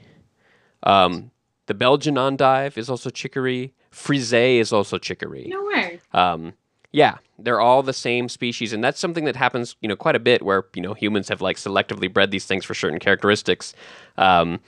Um, 0.83 1.31
the 1.67 1.75
Belgian 1.75 2.17
endive 2.17 2.79
is 2.79 2.89
also 2.89 3.11
chicory. 3.11 3.75
Frisee 3.91 4.59
is 4.59 4.73
also 4.73 4.99
chicory. 4.99 5.47
No 5.49 5.65
way. 5.65 6.01
Um, 6.13 6.55
yeah, 6.93 7.19
they're 7.39 7.61
all 7.61 7.83
the 7.83 7.93
same 7.93 8.29
species, 8.29 8.73
and 8.73 8.83
that's 8.83 8.99
something 8.99 9.25
that 9.25 9.37
happens, 9.37 9.77
you 9.81 9.89
know, 9.89 9.97
quite 9.97 10.17
a 10.17 10.21
bit 10.21 10.43
where 10.43 10.65
you 10.75 10.83
know 10.83 10.95
humans 10.95 11.29
have 11.29 11.41
like 11.41 11.57
selectively 11.57 12.13
bred 12.13 12.31
these 12.31 12.47
things 12.47 12.65
for 12.65 12.75
certain 12.75 12.99
characteristics, 12.99 13.75
um, 14.17 14.61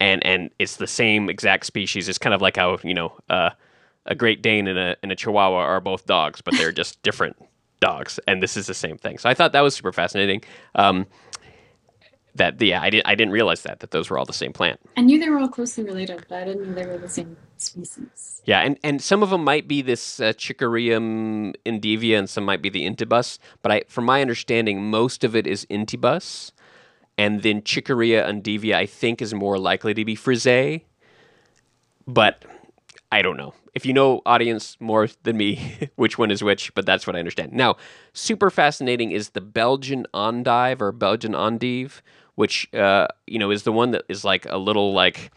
and 0.00 0.24
and 0.24 0.50
it's 0.58 0.76
the 0.76 0.86
same 0.86 1.28
exact 1.28 1.66
species. 1.66 2.08
It's 2.08 2.18
kind 2.18 2.34
of 2.34 2.40
like 2.40 2.56
how 2.56 2.78
you 2.82 2.94
know 2.94 3.12
uh, 3.28 3.50
a 4.06 4.14
Great 4.14 4.42
Dane 4.42 4.66
and 4.66 4.78
a 4.78 4.96
and 5.02 5.12
a 5.12 5.16
Chihuahua 5.16 5.58
are 5.58 5.80
both 5.80 6.06
dogs, 6.06 6.40
but 6.40 6.54
they're 6.54 6.72
just 6.72 7.02
different 7.02 7.36
dogs, 7.80 8.18
and 8.26 8.42
this 8.42 8.56
is 8.56 8.66
the 8.66 8.74
same 8.74 8.98
thing. 8.98 9.18
So 9.18 9.28
I 9.28 9.34
thought 9.34 9.52
that 9.52 9.60
was 9.60 9.74
super 9.74 9.92
fascinating. 9.92 10.42
Um, 10.74 11.06
that 12.34 12.60
yeah, 12.60 12.80
I 12.80 12.90
didn't 12.90 13.06
I 13.06 13.14
didn't 13.14 13.32
realize 13.32 13.62
that 13.62 13.80
that 13.80 13.90
those 13.90 14.10
were 14.10 14.18
all 14.18 14.24
the 14.24 14.32
same 14.32 14.52
plant. 14.52 14.80
I 14.96 15.02
knew 15.02 15.18
they 15.18 15.28
were 15.28 15.38
all 15.38 15.48
closely 15.48 15.84
related, 15.84 16.24
but 16.28 16.42
I 16.42 16.44
didn't 16.44 16.68
know 16.68 16.74
they 16.74 16.86
were 16.86 16.98
the 16.98 17.08
same 17.08 17.36
species. 17.58 18.40
Yeah, 18.44 18.60
and, 18.60 18.78
and 18.82 19.02
some 19.02 19.22
of 19.22 19.30
them 19.30 19.44
might 19.44 19.68
be 19.68 19.82
this 19.82 20.20
uh, 20.20 20.32
indivia, 20.32 22.18
and 22.18 22.30
some 22.30 22.44
might 22.44 22.62
be 22.62 22.70
the 22.70 22.88
intybus. 22.88 23.38
But 23.62 23.72
I, 23.72 23.82
from 23.88 24.04
my 24.04 24.22
understanding, 24.22 24.82
most 24.90 25.24
of 25.24 25.36
it 25.36 25.46
is 25.46 25.66
intybus, 25.66 26.52
and 27.18 27.42
then 27.42 27.62
Chicorea 27.62 28.26
indivia, 28.26 28.74
I 28.74 28.86
think, 28.86 29.20
is 29.20 29.34
more 29.34 29.58
likely 29.58 29.92
to 29.94 30.04
be 30.04 30.14
frisee. 30.14 30.84
But 32.06 32.44
I 33.12 33.22
don't 33.22 33.36
know. 33.36 33.54
If 33.74 33.84
you 33.84 33.92
know, 33.92 34.22
audience, 34.24 34.76
more 34.80 35.08
than 35.24 35.36
me, 35.36 35.90
which 35.96 36.16
one 36.18 36.30
is 36.30 36.42
which, 36.42 36.74
but 36.74 36.86
that's 36.86 37.06
what 37.06 37.16
I 37.16 37.18
understand. 37.18 37.52
Now, 37.52 37.76
super 38.12 38.50
fascinating 38.50 39.10
is 39.10 39.30
the 39.30 39.40
Belgian 39.40 40.06
endive 40.14 40.80
or 40.80 40.92
Belgian 40.92 41.34
endive, 41.34 42.02
which 42.36 42.72
uh, 42.74 43.08
you 43.26 43.38
know 43.38 43.50
is 43.50 43.64
the 43.64 43.72
one 43.72 43.90
that 43.90 44.04
is 44.08 44.24
like 44.24 44.46
a 44.46 44.56
little 44.56 44.92
like 44.92 45.30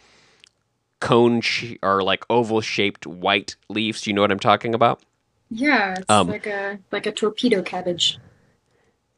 cone 0.99 1.41
sh- 1.41 1.73
or 1.81 2.03
like 2.03 2.23
oval 2.29 2.61
shaped 2.61 3.07
white 3.07 3.55
leaves. 3.69 4.01
Do 4.01 4.09
you 4.09 4.13
know 4.13 4.21
what 4.21 4.31
I'm 4.31 4.39
talking 4.39 4.73
about? 4.75 5.01
Yeah, 5.49 5.95
it's 5.99 6.09
Um, 6.09 6.27
like 6.27 6.47
a 6.47 6.79
like 6.91 7.05
a 7.05 7.11
torpedo 7.11 7.61
cabbage. 7.61 8.17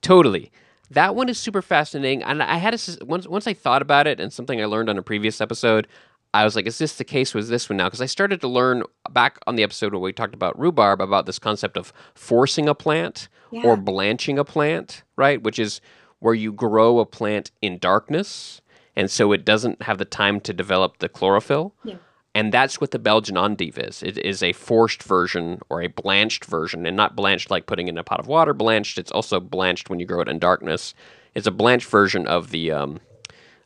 Totally. 0.01 0.51
That 0.91 1.15
one 1.15 1.29
is 1.29 1.37
super 1.39 1.61
fascinating, 1.61 2.23
and 2.23 2.43
I 2.43 2.57
had 2.57 2.73
a, 2.73 3.05
once 3.05 3.27
once 3.27 3.47
I 3.47 3.53
thought 3.53 3.81
about 3.81 4.05
it, 4.07 4.19
and 4.19 4.31
something 4.31 4.61
I 4.61 4.65
learned 4.65 4.89
on 4.89 4.97
a 4.97 5.03
previous 5.03 5.41
episode. 5.41 5.87
I 6.35 6.43
was 6.43 6.55
like, 6.55 6.65
"Is 6.65 6.77
this 6.79 6.95
the 6.97 7.03
case 7.03 7.33
with 7.33 7.47
this 7.47 7.69
one 7.69 7.77
now?" 7.77 7.85
Because 7.85 8.01
I 8.01 8.05
started 8.07 8.41
to 8.41 8.47
learn 8.47 8.83
back 9.11 9.39
on 9.47 9.55
the 9.55 9.63
episode 9.63 9.93
where 9.93 10.01
we 10.01 10.13
talked 10.13 10.33
about 10.33 10.59
rhubarb 10.59 10.99
about 10.99 11.25
this 11.25 11.39
concept 11.39 11.77
of 11.77 11.93
forcing 12.15 12.67
a 12.67 12.75
plant 12.75 13.27
or 13.63 13.77
blanching 13.77 14.39
a 14.39 14.43
plant, 14.43 15.03
right? 15.15 15.41
Which 15.41 15.59
is 15.59 15.79
where 16.19 16.33
you 16.33 16.51
grow 16.51 16.99
a 16.99 17.05
plant 17.05 17.51
in 17.61 17.77
darkness, 17.77 18.61
and 18.95 19.11
so 19.11 19.31
it 19.31 19.45
doesn't 19.45 19.83
have 19.83 19.99
the 19.99 20.05
time 20.05 20.39
to 20.41 20.53
develop 20.53 20.97
the 20.99 21.09
chlorophyll. 21.09 21.75
Yeah. 21.83 21.95
And 22.35 22.51
that's 22.51 22.81
what 22.81 22.91
the 22.91 22.99
Belgian 22.99 23.37
endive 23.37 23.77
is. 23.77 24.01
It 24.01 24.17
is 24.17 24.41
a 24.41 24.53
forced 24.53 25.03
version 25.03 25.59
or 25.69 25.81
a 25.81 25.87
blanched 25.87 26.45
version, 26.45 26.85
and 26.85 26.97
not 26.97 27.15
blanched 27.15 27.51
like 27.51 27.67
putting 27.67 27.87
in 27.87 27.97
a 27.97 28.03
pot 28.03 28.19
of 28.19 28.27
water. 28.27 28.53
Blanched. 28.53 28.97
It's 28.97 29.11
also 29.11 29.39
blanched 29.39 29.89
when 29.89 29.99
you 29.99 30.05
grow 30.05 30.21
it 30.21 30.27
in 30.27 30.39
darkness. 30.39 30.95
It's 31.35 31.47
a 31.47 31.51
blanched 31.51 31.87
version 31.87 32.25
of 32.25 32.49
the 32.49 32.71
um, 32.71 33.01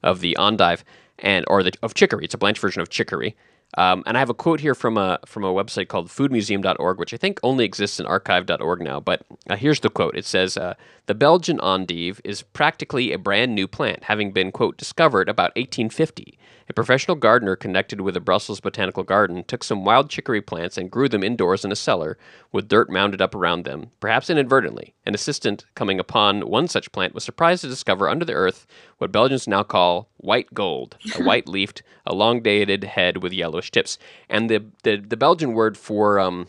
of 0.03 0.19
the 0.19 0.35
endive 0.37 0.83
and 1.19 1.45
or 1.47 1.63
the 1.63 1.71
of 1.81 1.93
chicory. 1.93 2.25
It's 2.25 2.33
a 2.33 2.37
blanched 2.37 2.61
version 2.61 2.81
of 2.81 2.89
chicory. 2.89 3.35
Um, 3.75 4.03
and 4.05 4.15
I 4.15 4.19
have 4.19 4.29
a 4.29 4.33
quote 4.33 4.59
here 4.59 4.73
from 4.73 4.97
a 4.97 5.19
from 5.25 5.43
a 5.43 5.53
website 5.53 5.87
called 5.87 6.07
foodmuseum.org, 6.07 6.99
which 6.99 7.13
I 7.13 7.17
think 7.17 7.39
only 7.43 7.65
exists 7.65 7.99
in 7.99 8.05
archive.org 8.05 8.81
now. 8.81 8.99
But 8.99 9.23
uh, 9.49 9.55
here's 9.55 9.81
the 9.81 9.89
quote. 9.89 10.15
It 10.15 10.25
says, 10.25 10.57
uh, 10.57 10.75
"The 11.07 11.15
Belgian 11.15 11.59
endive 11.59 12.21
is 12.23 12.41
practically 12.43 13.11
a 13.11 13.17
brand 13.17 13.53
new 13.53 13.67
plant, 13.67 14.05
having 14.05 14.31
been 14.31 14.51
quote 14.51 14.77
discovered 14.77 15.27
about 15.27 15.55
1850. 15.55 16.39
A 16.69 16.73
professional 16.73 17.15
gardener 17.15 17.55
connected 17.55 18.01
with 18.01 18.13
the 18.13 18.19
Brussels 18.19 18.59
Botanical 18.59 19.03
Garden 19.03 19.45
took 19.45 19.63
some 19.63 19.85
wild 19.85 20.09
chicory 20.09 20.41
plants 20.41 20.77
and 20.77 20.91
grew 20.91 21.07
them 21.07 21.23
indoors 21.23 21.63
in 21.63 21.71
a 21.71 21.77
cellar 21.77 22.17
with 22.51 22.67
dirt 22.67 22.89
mounded 22.89 23.21
up 23.21 23.33
around 23.33 23.63
them, 23.63 23.91
perhaps 24.01 24.29
inadvertently. 24.29 24.93
An 25.05 25.15
assistant 25.15 25.65
coming 25.75 25.97
upon 25.97 26.41
one 26.41 26.67
such 26.67 26.91
plant 26.91 27.13
was 27.13 27.23
surprised 27.23 27.61
to 27.61 27.69
discover 27.69 28.09
under 28.09 28.25
the 28.25 28.33
earth 28.33 28.67
what 28.97 29.13
Belgians 29.13 29.47
now 29.47 29.63
call 29.63 30.09
white 30.17 30.53
gold, 30.53 30.97
a 31.17 31.23
white 31.23 31.47
leafed, 31.47 31.83
elongated 32.05 32.83
head 32.83 33.23
with 33.23 33.31
yellowish 33.57 33.71
tips. 33.71 33.97
And 34.29 34.49
the, 34.49 34.63
the, 34.83 34.97
the 34.97 35.17
Belgian 35.17 35.53
word 35.53 35.77
for 35.77 36.19
um, 36.19 36.47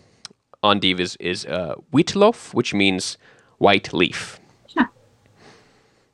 endive 0.62 1.01
is, 1.01 1.16
is 1.21 1.47
uh, 1.47 1.75
witlof, 1.92 2.55
which 2.55 2.75
means 2.75 3.16
white 3.59 3.92
leaf. 3.92 4.38
Huh. 4.77 4.87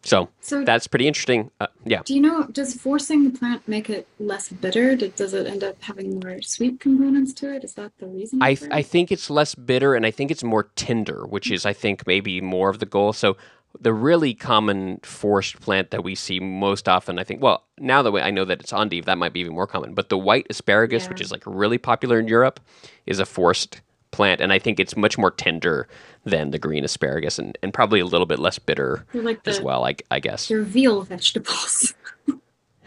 So, 0.03 0.29
So- 0.41 0.65
that's 0.65 0.87
pretty 0.87 1.07
interesting. 1.07 1.51
Uh, 1.61 1.67
yeah. 1.85 2.03
Do 2.05 2.15
you 2.15 2.21
know, 2.21 2.45
does 2.53 2.75
forcing 2.75 3.25
the 3.25 3.39
plant 3.39 3.67
make 3.67 3.91
it 3.91 4.07
less 4.19 4.49
bitter? 4.49 4.97
Does 4.97 5.35
it 5.35 5.47
end 5.47 5.65
up 5.65 5.77
having 5.83 6.21
more 6.21 6.41
sweet 6.43 6.81
components 6.81 7.33
to 7.35 7.55
it? 7.55 7.65
Is 7.65 7.75
that 7.75 7.93
the 7.99 8.07
reason? 8.07 8.43
I, 8.43 8.57
I 8.71 8.83
think 8.83 9.11
it's 9.11 9.29
less 9.31 9.55
bitter 9.55 9.95
and 9.95 10.07
I 10.07 10.11
think 10.11 10.31
it's 10.31 10.45
more 10.45 10.69
tender, 10.77 11.27
which 11.27 11.51
is, 11.51 11.67
I 11.67 11.73
think, 11.73 12.07
maybe 12.07 12.41
more 12.41 12.71
of 12.71 12.79
the 12.79 12.87
goal. 12.87 13.13
So, 13.13 13.37
the 13.81 13.93
really 13.93 14.35
common 14.35 14.99
forced 15.03 15.61
plant 15.61 15.91
that 15.91 16.05
we 16.05 16.15
see 16.15 16.41
most 16.41 16.89
often, 16.89 17.19
I 17.19 17.25
think, 17.25 17.43
well, 17.43 17.65
now 17.79 18.03
that 18.03 18.15
I 18.15 18.31
know 18.31 18.45
that 18.45 18.61
it's 18.61 18.73
endive, 18.73 19.05
that 19.07 19.19
might 19.19 19.33
be 19.33 19.41
even 19.41 19.55
more 19.55 19.67
common. 19.67 19.95
But 19.95 20.09
the 20.09 20.19
white 20.19 20.47
asparagus, 20.49 21.09
which 21.09 21.21
is 21.21 21.31
like 21.31 21.43
really 21.45 21.79
popular 21.79 22.19
in 22.19 22.29
Europe, 22.29 22.61
is 23.07 23.19
a 23.19 23.27
forced 23.27 23.81
plant. 24.11 24.41
And 24.41 24.53
I 24.53 24.59
think 24.59 24.79
it's 24.79 24.97
much 24.97 25.19
more 25.19 25.31
tender 25.33 25.89
than 26.25 26.51
the 26.51 26.59
green 26.59 26.85
asparagus 26.85 27.39
and, 27.39 27.59
and 27.63 27.75
probably 27.75 28.01
a 28.01 28.07
little 28.07 28.27
bit 28.27 28.39
less 28.39 28.59
bitter 28.59 29.05
like 29.13 29.41
as 29.47 29.61
well, 29.61 29.85
I, 29.85 29.97
I 30.11 30.21
guess. 30.21 30.49
they're 30.49 30.63
veal 30.63 31.03
vegetables. 31.03 31.95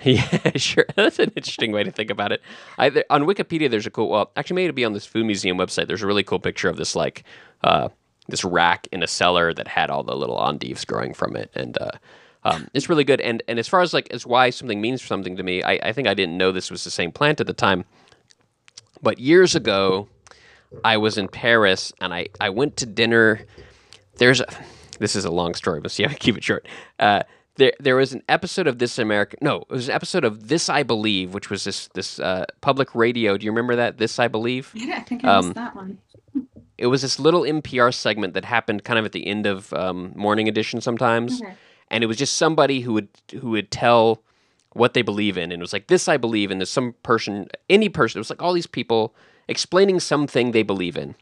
Yeah, 0.03 0.51
sure. 0.55 0.85
That's 0.95 1.17
an 1.17 1.31
interesting 1.35 1.71
way 1.71 1.83
to 1.83 1.91
think 1.91 2.11
about 2.11 2.31
it. 2.31 2.41
I, 2.77 3.03
on 3.09 3.23
Wikipedia, 3.23 3.69
there's 3.69 3.87
a 3.87 3.89
cool. 3.89 4.09
Well, 4.09 4.31
actually, 4.37 4.55
maybe 4.55 4.65
it'd 4.65 4.75
be 4.75 4.85
on 4.85 4.93
this 4.93 5.07
food 5.07 5.25
museum 5.25 5.57
website. 5.57 5.87
There's 5.87 6.03
a 6.03 6.07
really 6.07 6.23
cool 6.23 6.39
picture 6.39 6.69
of 6.69 6.77
this 6.77 6.95
like 6.95 7.23
uh, 7.63 7.89
this 8.29 8.43
rack 8.43 8.87
in 8.91 9.03
a 9.03 9.07
cellar 9.07 9.53
that 9.53 9.67
had 9.67 9.89
all 9.89 10.03
the 10.03 10.15
little 10.15 10.37
endives 10.47 10.85
growing 10.85 11.13
from 11.13 11.35
it, 11.35 11.51
and 11.55 11.77
uh, 11.79 11.91
um, 12.43 12.67
it's 12.73 12.89
really 12.89 13.03
good. 13.03 13.21
And 13.21 13.41
and 13.47 13.59
as 13.59 13.67
far 13.67 13.81
as 13.81 13.93
like 13.93 14.07
as 14.11 14.25
why 14.25 14.49
something 14.49 14.81
means 14.81 15.01
something 15.01 15.35
to 15.37 15.43
me, 15.43 15.63
I, 15.63 15.73
I 15.83 15.93
think 15.93 16.07
I 16.07 16.13
didn't 16.13 16.37
know 16.37 16.51
this 16.51 16.69
was 16.71 16.83
the 16.83 16.91
same 16.91 17.11
plant 17.11 17.39
at 17.41 17.47
the 17.47 17.53
time, 17.53 17.85
but 19.01 19.19
years 19.19 19.55
ago, 19.55 20.07
I 20.83 20.97
was 20.97 21.17
in 21.17 21.27
Paris 21.27 21.93
and 22.01 22.13
I 22.13 22.27
I 22.39 22.49
went 22.49 22.77
to 22.77 22.85
dinner. 22.85 23.41
There's 24.17 24.41
a, 24.41 24.47
this 24.99 25.15
is 25.15 25.25
a 25.25 25.31
long 25.31 25.53
story, 25.53 25.79
but 25.79 25.91
see, 25.91 26.05
I 26.05 26.13
keep 26.13 26.37
it 26.37 26.43
short. 26.43 26.67
Uh, 26.99 27.23
there, 27.57 27.73
there 27.79 27.95
was 27.95 28.13
an 28.13 28.21
episode 28.29 28.67
of 28.67 28.77
This 28.77 28.99
American. 28.99 29.39
No, 29.41 29.57
it 29.61 29.69
was 29.69 29.89
an 29.89 29.95
episode 29.95 30.23
of 30.23 30.47
This 30.47 30.69
I 30.69 30.83
Believe, 30.83 31.33
which 31.33 31.49
was 31.49 31.63
this 31.63 31.87
this 31.93 32.19
uh, 32.19 32.45
public 32.61 32.93
radio. 32.95 33.35
Do 33.37 33.45
you 33.45 33.51
remember 33.51 33.75
that? 33.77 33.97
This 33.97 34.19
I 34.19 34.27
Believe. 34.27 34.71
yeah, 34.75 34.97
I 34.97 35.01
think 35.01 35.23
I 35.25 35.37
missed 35.37 35.47
Um, 35.49 35.53
that 35.53 35.75
one. 35.75 35.97
It 36.77 36.87
was 36.87 37.01
this 37.01 37.19
little 37.19 37.41
NPR 37.41 37.93
segment 37.93 38.33
that 38.35 38.45
happened 38.45 38.83
kind 38.83 38.99
of 38.99 39.05
at 39.05 39.11
the 39.11 39.25
end 39.27 39.45
of 39.45 39.73
um, 39.73 40.11
Morning 40.15 40.47
Edition 40.47 40.79
sometimes, 40.81 41.41
Okay. 41.41 41.53
and 41.89 42.03
it 42.03 42.07
was 42.07 42.17
just 42.17 42.37
somebody 42.37 42.81
who 42.81 42.93
would 42.93 43.07
who 43.41 43.49
would 43.51 43.71
tell 43.71 44.21
what 44.73 44.93
they 44.93 45.01
believe 45.01 45.37
in, 45.37 45.51
and 45.51 45.53
it 45.53 45.63
was 45.63 45.73
like 45.73 45.87
this 45.87 46.07
I 46.07 46.17
believe, 46.17 46.51
and 46.51 46.59
there's 46.61 46.69
some 46.69 46.93
person, 47.03 47.47
any 47.69 47.89
person. 47.89 48.19
It 48.19 48.21
was 48.21 48.29
like 48.29 48.41
all 48.43 48.53
these 48.53 48.67
people 48.67 49.15
explaining 49.47 49.99
something 49.99 50.51
they 50.51 50.63
believe 50.63 50.97
in, 50.97 51.15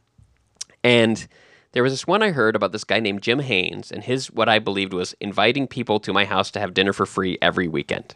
and 0.83 1.27
there 1.71 1.83
was 1.83 1.93
this 1.93 2.07
one 2.07 2.23
I 2.23 2.31
heard 2.31 2.55
about 2.55 2.71
this 2.71 2.83
guy 2.83 2.99
named 2.99 3.21
Jim 3.21 3.39
Haynes, 3.39 3.91
and 3.91 4.03
his 4.03 4.31
what 4.31 4.49
I 4.49 4.59
believed 4.59 4.93
was 4.93 5.15
inviting 5.21 5.67
people 5.67 5.99
to 6.01 6.13
my 6.13 6.25
house 6.25 6.51
to 6.51 6.59
have 6.59 6.73
dinner 6.73 6.93
for 6.93 7.05
free 7.05 7.37
every 7.41 7.67
weekend. 7.67 8.15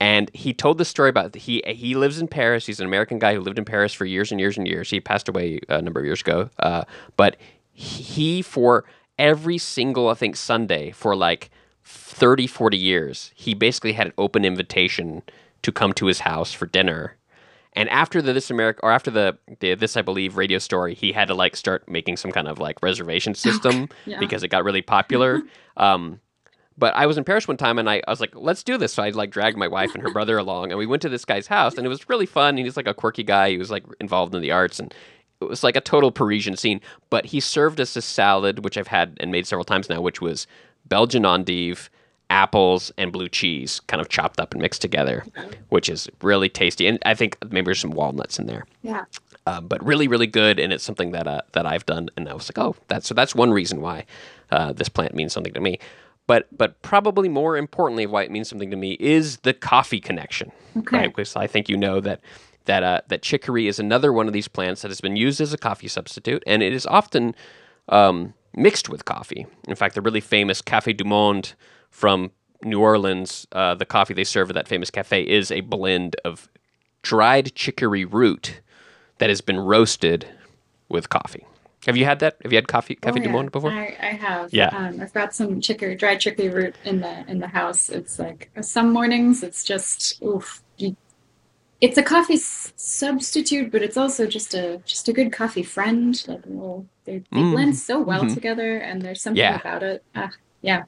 And 0.00 0.30
he 0.32 0.54
told 0.54 0.78
the 0.78 0.84
story 0.86 1.10
about 1.10 1.34
he 1.36 1.62
he 1.66 1.94
lives 1.94 2.20
in 2.20 2.26
Paris. 2.26 2.64
He's 2.66 2.80
an 2.80 2.86
American 2.86 3.18
guy 3.18 3.34
who 3.34 3.40
lived 3.40 3.58
in 3.58 3.66
Paris 3.66 3.92
for 3.92 4.06
years 4.06 4.30
and 4.30 4.40
years 4.40 4.56
and 4.56 4.66
years. 4.66 4.88
He 4.90 4.98
passed 5.00 5.28
away 5.28 5.60
a 5.68 5.82
number 5.82 6.00
of 6.00 6.06
years 6.06 6.22
ago. 6.22 6.48
Uh, 6.58 6.84
but 7.16 7.36
he 7.72 8.40
for 8.40 8.84
every 9.18 9.58
single 9.58 10.08
I 10.08 10.14
think 10.14 10.36
Sunday 10.36 10.90
for 10.90 11.14
like 11.14 11.50
30 11.84 12.46
40 12.46 12.78
years, 12.78 13.30
he 13.34 13.52
basically 13.54 13.92
had 13.92 14.06
an 14.08 14.12
open 14.16 14.44
invitation 14.44 15.22
to 15.62 15.70
come 15.70 15.92
to 15.94 16.06
his 16.06 16.20
house 16.20 16.52
for 16.52 16.64
dinner. 16.64 17.16
And 17.74 17.88
after 17.90 18.20
the 18.22 18.32
This 18.32 18.50
America 18.50 18.80
or 18.82 18.90
after 18.90 19.10
the, 19.10 19.36
the 19.60 19.74
This 19.74 19.96
I 19.96 20.02
Believe 20.02 20.36
radio 20.36 20.58
story, 20.58 20.94
he 20.94 21.12
had 21.12 21.28
to 21.28 21.34
like 21.34 21.54
start 21.56 21.88
making 21.88 22.16
some 22.16 22.32
kind 22.32 22.48
of 22.48 22.58
like 22.58 22.82
reservation 22.82 23.34
system 23.34 23.88
Yeah. 24.06 24.18
because 24.18 24.42
it 24.42 24.48
got 24.48 24.64
really 24.64 24.82
popular. 24.82 25.42
um, 25.76 26.20
but 26.80 26.96
I 26.96 27.06
was 27.06 27.16
in 27.18 27.24
Paris 27.24 27.46
one 27.46 27.56
time 27.56 27.78
and 27.78 27.88
I, 27.88 28.02
I 28.08 28.10
was 28.10 28.20
like, 28.20 28.34
let's 28.34 28.64
do 28.64 28.76
this. 28.76 28.92
So 28.94 29.02
I 29.04 29.10
like 29.10 29.30
dragged 29.30 29.56
my 29.56 29.68
wife 29.68 29.94
and 29.94 30.02
her 30.02 30.10
brother 30.10 30.36
along 30.38 30.70
and 30.72 30.78
we 30.78 30.86
went 30.86 31.02
to 31.02 31.08
this 31.08 31.24
guy's 31.24 31.46
house 31.46 31.76
and 31.76 31.86
it 31.86 31.88
was 31.90 32.08
really 32.08 32.26
fun. 32.26 32.56
And 32.56 32.64
he's 32.66 32.76
like 32.76 32.88
a 32.88 32.94
quirky 32.94 33.22
guy. 33.22 33.50
He 33.50 33.58
was 33.58 33.70
like 33.70 33.84
involved 34.00 34.34
in 34.34 34.42
the 34.42 34.50
arts 34.50 34.80
and 34.80 34.92
it 35.40 35.44
was 35.48 35.62
like 35.62 35.76
a 35.76 35.80
total 35.80 36.10
Parisian 36.10 36.56
scene. 36.56 36.80
But 37.10 37.26
he 37.26 37.38
served 37.40 37.80
us 37.80 37.94
a 37.96 38.02
salad, 38.02 38.64
which 38.64 38.76
I've 38.76 38.88
had 38.88 39.16
and 39.20 39.30
made 39.30 39.46
several 39.46 39.64
times 39.64 39.88
now, 39.88 40.00
which 40.00 40.20
was 40.20 40.46
Belgian 40.86 41.24
endive, 41.24 41.88
apples, 42.30 42.92
and 42.96 43.12
blue 43.12 43.28
cheese 43.28 43.80
kind 43.86 44.00
of 44.00 44.08
chopped 44.08 44.40
up 44.40 44.52
and 44.52 44.62
mixed 44.62 44.80
together, 44.82 45.24
which 45.68 45.88
is 45.88 46.08
really 46.22 46.48
tasty. 46.48 46.86
And 46.86 46.98
I 47.04 47.14
think 47.14 47.36
maybe 47.50 47.66
there's 47.66 47.80
some 47.80 47.90
walnuts 47.90 48.38
in 48.38 48.46
there 48.46 48.64
Yeah. 48.82 49.04
um, 49.46 49.66
but 49.66 49.84
really, 49.84 50.08
really 50.08 50.26
good, 50.28 50.58
and 50.60 50.72
it's 50.72 50.84
something 50.84 51.10
that 51.12 51.26
uh, 51.26 51.42
that 51.52 51.66
I've 51.66 51.84
done, 51.86 52.08
and 52.16 52.28
I 52.28 52.34
was 52.34 52.48
like, 52.48 52.58
oh, 52.64 52.76
that's 52.88 53.06
so 53.08 53.14
that's 53.14 53.34
one 53.34 53.50
reason 53.52 53.80
why 53.80 54.04
uh, 54.50 54.72
this 54.72 54.88
plant 54.88 55.14
means 55.14 55.32
something 55.32 55.52
to 55.54 55.60
me. 55.60 55.78
But 56.30 56.46
but 56.56 56.80
probably 56.82 57.28
more 57.28 57.56
importantly, 57.56 58.06
why 58.06 58.22
it 58.22 58.30
means 58.30 58.48
something 58.48 58.70
to 58.70 58.76
me 58.76 58.92
is 59.00 59.38
the 59.38 59.52
coffee 59.52 59.98
connection, 59.98 60.52
Okay. 60.76 60.96
right? 60.98 61.10
Because 61.10 61.34
I 61.34 61.48
think 61.48 61.68
you 61.68 61.76
know 61.76 61.98
that 62.00 62.20
that 62.66 62.82
uh, 62.84 63.00
that 63.08 63.22
chicory 63.22 63.66
is 63.66 63.80
another 63.80 64.12
one 64.12 64.28
of 64.28 64.32
these 64.32 64.46
plants 64.46 64.82
that 64.82 64.92
has 64.92 65.00
been 65.00 65.16
used 65.16 65.40
as 65.40 65.52
a 65.52 65.58
coffee 65.58 65.88
substitute, 65.88 66.44
and 66.46 66.62
it 66.62 66.72
is 66.72 66.86
often 66.86 67.34
um, 67.88 68.34
mixed 68.54 68.88
with 68.88 69.04
coffee. 69.04 69.44
In 69.66 69.74
fact, 69.74 69.96
the 69.96 70.00
really 70.02 70.20
famous 70.20 70.62
Café 70.62 70.96
du 70.96 71.02
Monde 71.04 71.52
from 71.90 72.30
New 72.62 72.78
Orleans, 72.80 73.48
uh, 73.50 73.74
the 73.74 73.84
coffee 73.86 74.14
they 74.14 74.22
serve 74.22 74.50
at 74.50 74.54
that 74.54 74.68
famous 74.68 74.88
cafe 74.90 75.22
is 75.22 75.50
a 75.50 75.62
blend 75.62 76.14
of 76.24 76.48
dried 77.02 77.56
chicory 77.56 78.04
root 78.04 78.60
that 79.18 79.30
has 79.30 79.40
been 79.40 79.58
roasted 79.58 80.26
with 80.88 81.08
coffee. 81.08 81.44
Have 81.86 81.96
you 81.96 82.04
had 82.04 82.18
that? 82.20 82.36
Have 82.42 82.52
you 82.52 82.56
had 82.56 82.68
coffee 82.68 82.96
Café 82.96 83.18
Oh, 83.20 83.22
yeah. 83.22 83.32
Monde 83.32 83.52
before? 83.52 83.70
I, 83.70 83.96
I 84.00 84.06
have. 84.12 84.52
Yeah. 84.52 84.68
Um, 84.68 85.00
I've 85.00 85.12
got 85.14 85.34
some 85.34 85.60
chicory, 85.60 85.94
dried 85.96 86.20
chicory 86.20 86.48
root 86.48 86.76
in 86.84 87.00
the 87.00 87.24
in 87.28 87.38
the 87.38 87.48
house. 87.48 87.88
It's 87.88 88.18
like 88.18 88.50
some 88.60 88.92
mornings 88.92 89.42
it's 89.42 89.64
just 89.64 90.22
oof. 90.22 90.62
You, 90.76 90.96
it's 91.80 91.96
a 91.96 92.02
coffee 92.02 92.34
s- 92.34 92.74
substitute, 92.76 93.72
but 93.72 93.82
it's 93.82 93.96
also 93.96 94.26
just 94.26 94.54
a 94.54 94.82
just 94.84 95.08
a 95.08 95.12
good 95.14 95.32
coffee 95.32 95.62
friend. 95.62 96.22
Like 96.28 96.42
well, 96.46 96.86
they 97.04 97.22
they 97.32 97.40
Mm. 97.40 97.52
blend 97.52 97.76
so 97.76 97.98
well 98.00 98.24
Mhm. 98.24 98.34
together, 98.34 98.76
and 98.78 99.00
there's 99.00 99.22
something 99.22 99.38
Yeah. 99.40 99.56
about 99.58 99.82
it. 99.82 100.04
Ah, 100.14 100.30
yeah. 100.60 100.84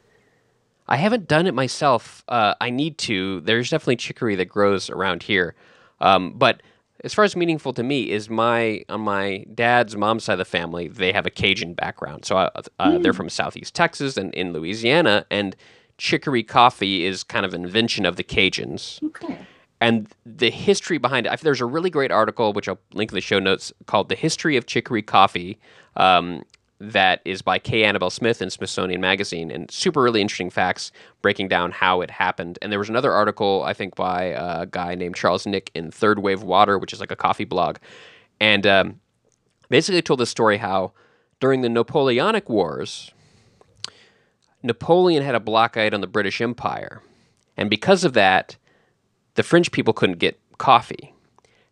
I 0.88 0.96
haven't 0.96 1.28
done 1.28 1.46
it 1.46 1.54
myself. 1.54 2.22
Uh, 2.28 2.54
I 2.60 2.68
need 2.68 2.98
to. 2.98 3.40
There's 3.40 3.70
definitely 3.70 3.96
chicory 3.96 4.34
that 4.36 4.46
grows 4.46 4.90
around 4.90 5.22
here, 5.22 5.54
um, 6.00 6.34
but 6.36 6.62
as 7.04 7.12
far 7.14 7.24
as 7.24 7.34
meaningful 7.36 7.72
to 7.72 7.82
me 7.82 8.10
is 8.10 8.30
my 8.30 8.84
on 8.88 9.00
my 9.00 9.44
dad's 9.54 9.96
mom's 9.96 10.24
side 10.24 10.34
of 10.34 10.38
the 10.38 10.44
family. 10.44 10.88
They 10.88 11.12
have 11.12 11.26
a 11.26 11.30
Cajun 11.30 11.74
background, 11.74 12.24
so 12.24 12.36
uh, 12.36 12.50
uh, 12.78 12.98
they're 12.98 13.12
from 13.12 13.28
Southeast 13.28 13.74
Texas 13.74 14.16
and 14.16 14.32
in 14.34 14.52
Louisiana, 14.52 15.26
and 15.30 15.56
chicory 15.98 16.42
coffee 16.42 17.04
is 17.04 17.22
kind 17.22 17.44
of 17.44 17.54
an 17.54 17.64
invention 17.64 18.06
of 18.06 18.16
the 18.16 18.24
Cajuns. 18.24 19.02
Okay. 19.02 19.38
and 19.80 20.08
the 20.24 20.50
history 20.50 20.98
behind 20.98 21.26
it. 21.26 21.40
There's 21.40 21.60
a 21.60 21.66
really 21.66 21.90
great 21.90 22.12
article, 22.12 22.52
which 22.52 22.68
I'll 22.68 22.78
link 22.94 23.10
in 23.10 23.16
the 23.16 23.20
show 23.20 23.38
notes, 23.40 23.72
called 23.86 24.08
"The 24.08 24.14
History 24.14 24.56
of 24.56 24.66
Chicory 24.66 25.02
Coffee," 25.02 25.58
um, 25.96 26.44
that 26.82 27.20
is 27.24 27.42
by 27.42 27.60
K. 27.60 27.84
Annabelle 27.84 28.10
Smith 28.10 28.42
in 28.42 28.50
Smithsonian 28.50 29.00
Magazine, 29.00 29.52
and 29.52 29.70
super 29.70 30.02
really 30.02 30.20
interesting 30.20 30.50
facts 30.50 30.90
breaking 31.22 31.46
down 31.46 31.70
how 31.70 32.00
it 32.00 32.10
happened. 32.10 32.58
And 32.60 32.72
there 32.72 32.78
was 32.80 32.88
another 32.88 33.12
article, 33.12 33.62
I 33.64 33.72
think, 33.72 33.94
by 33.94 34.24
a 34.24 34.66
guy 34.66 34.96
named 34.96 35.14
Charles 35.14 35.46
Nick 35.46 35.70
in 35.74 35.92
Third 35.92 36.18
Wave 36.18 36.42
Water, 36.42 36.78
which 36.78 36.92
is 36.92 36.98
like 36.98 37.12
a 37.12 37.16
coffee 37.16 37.44
blog, 37.44 37.76
and 38.40 38.66
um, 38.66 39.00
basically 39.68 40.02
told 40.02 40.18
the 40.18 40.26
story 40.26 40.56
how 40.56 40.92
during 41.38 41.60
the 41.60 41.68
Napoleonic 41.68 42.48
Wars, 42.48 43.12
Napoleon 44.64 45.22
had 45.22 45.36
a 45.36 45.40
blockade 45.40 45.94
on 45.94 46.00
the 46.00 46.06
British 46.08 46.40
Empire. 46.40 47.00
And 47.56 47.70
because 47.70 48.02
of 48.02 48.14
that, 48.14 48.56
the 49.34 49.42
French 49.44 49.70
people 49.70 49.94
couldn't 49.94 50.18
get 50.18 50.40
coffee. 50.58 51.14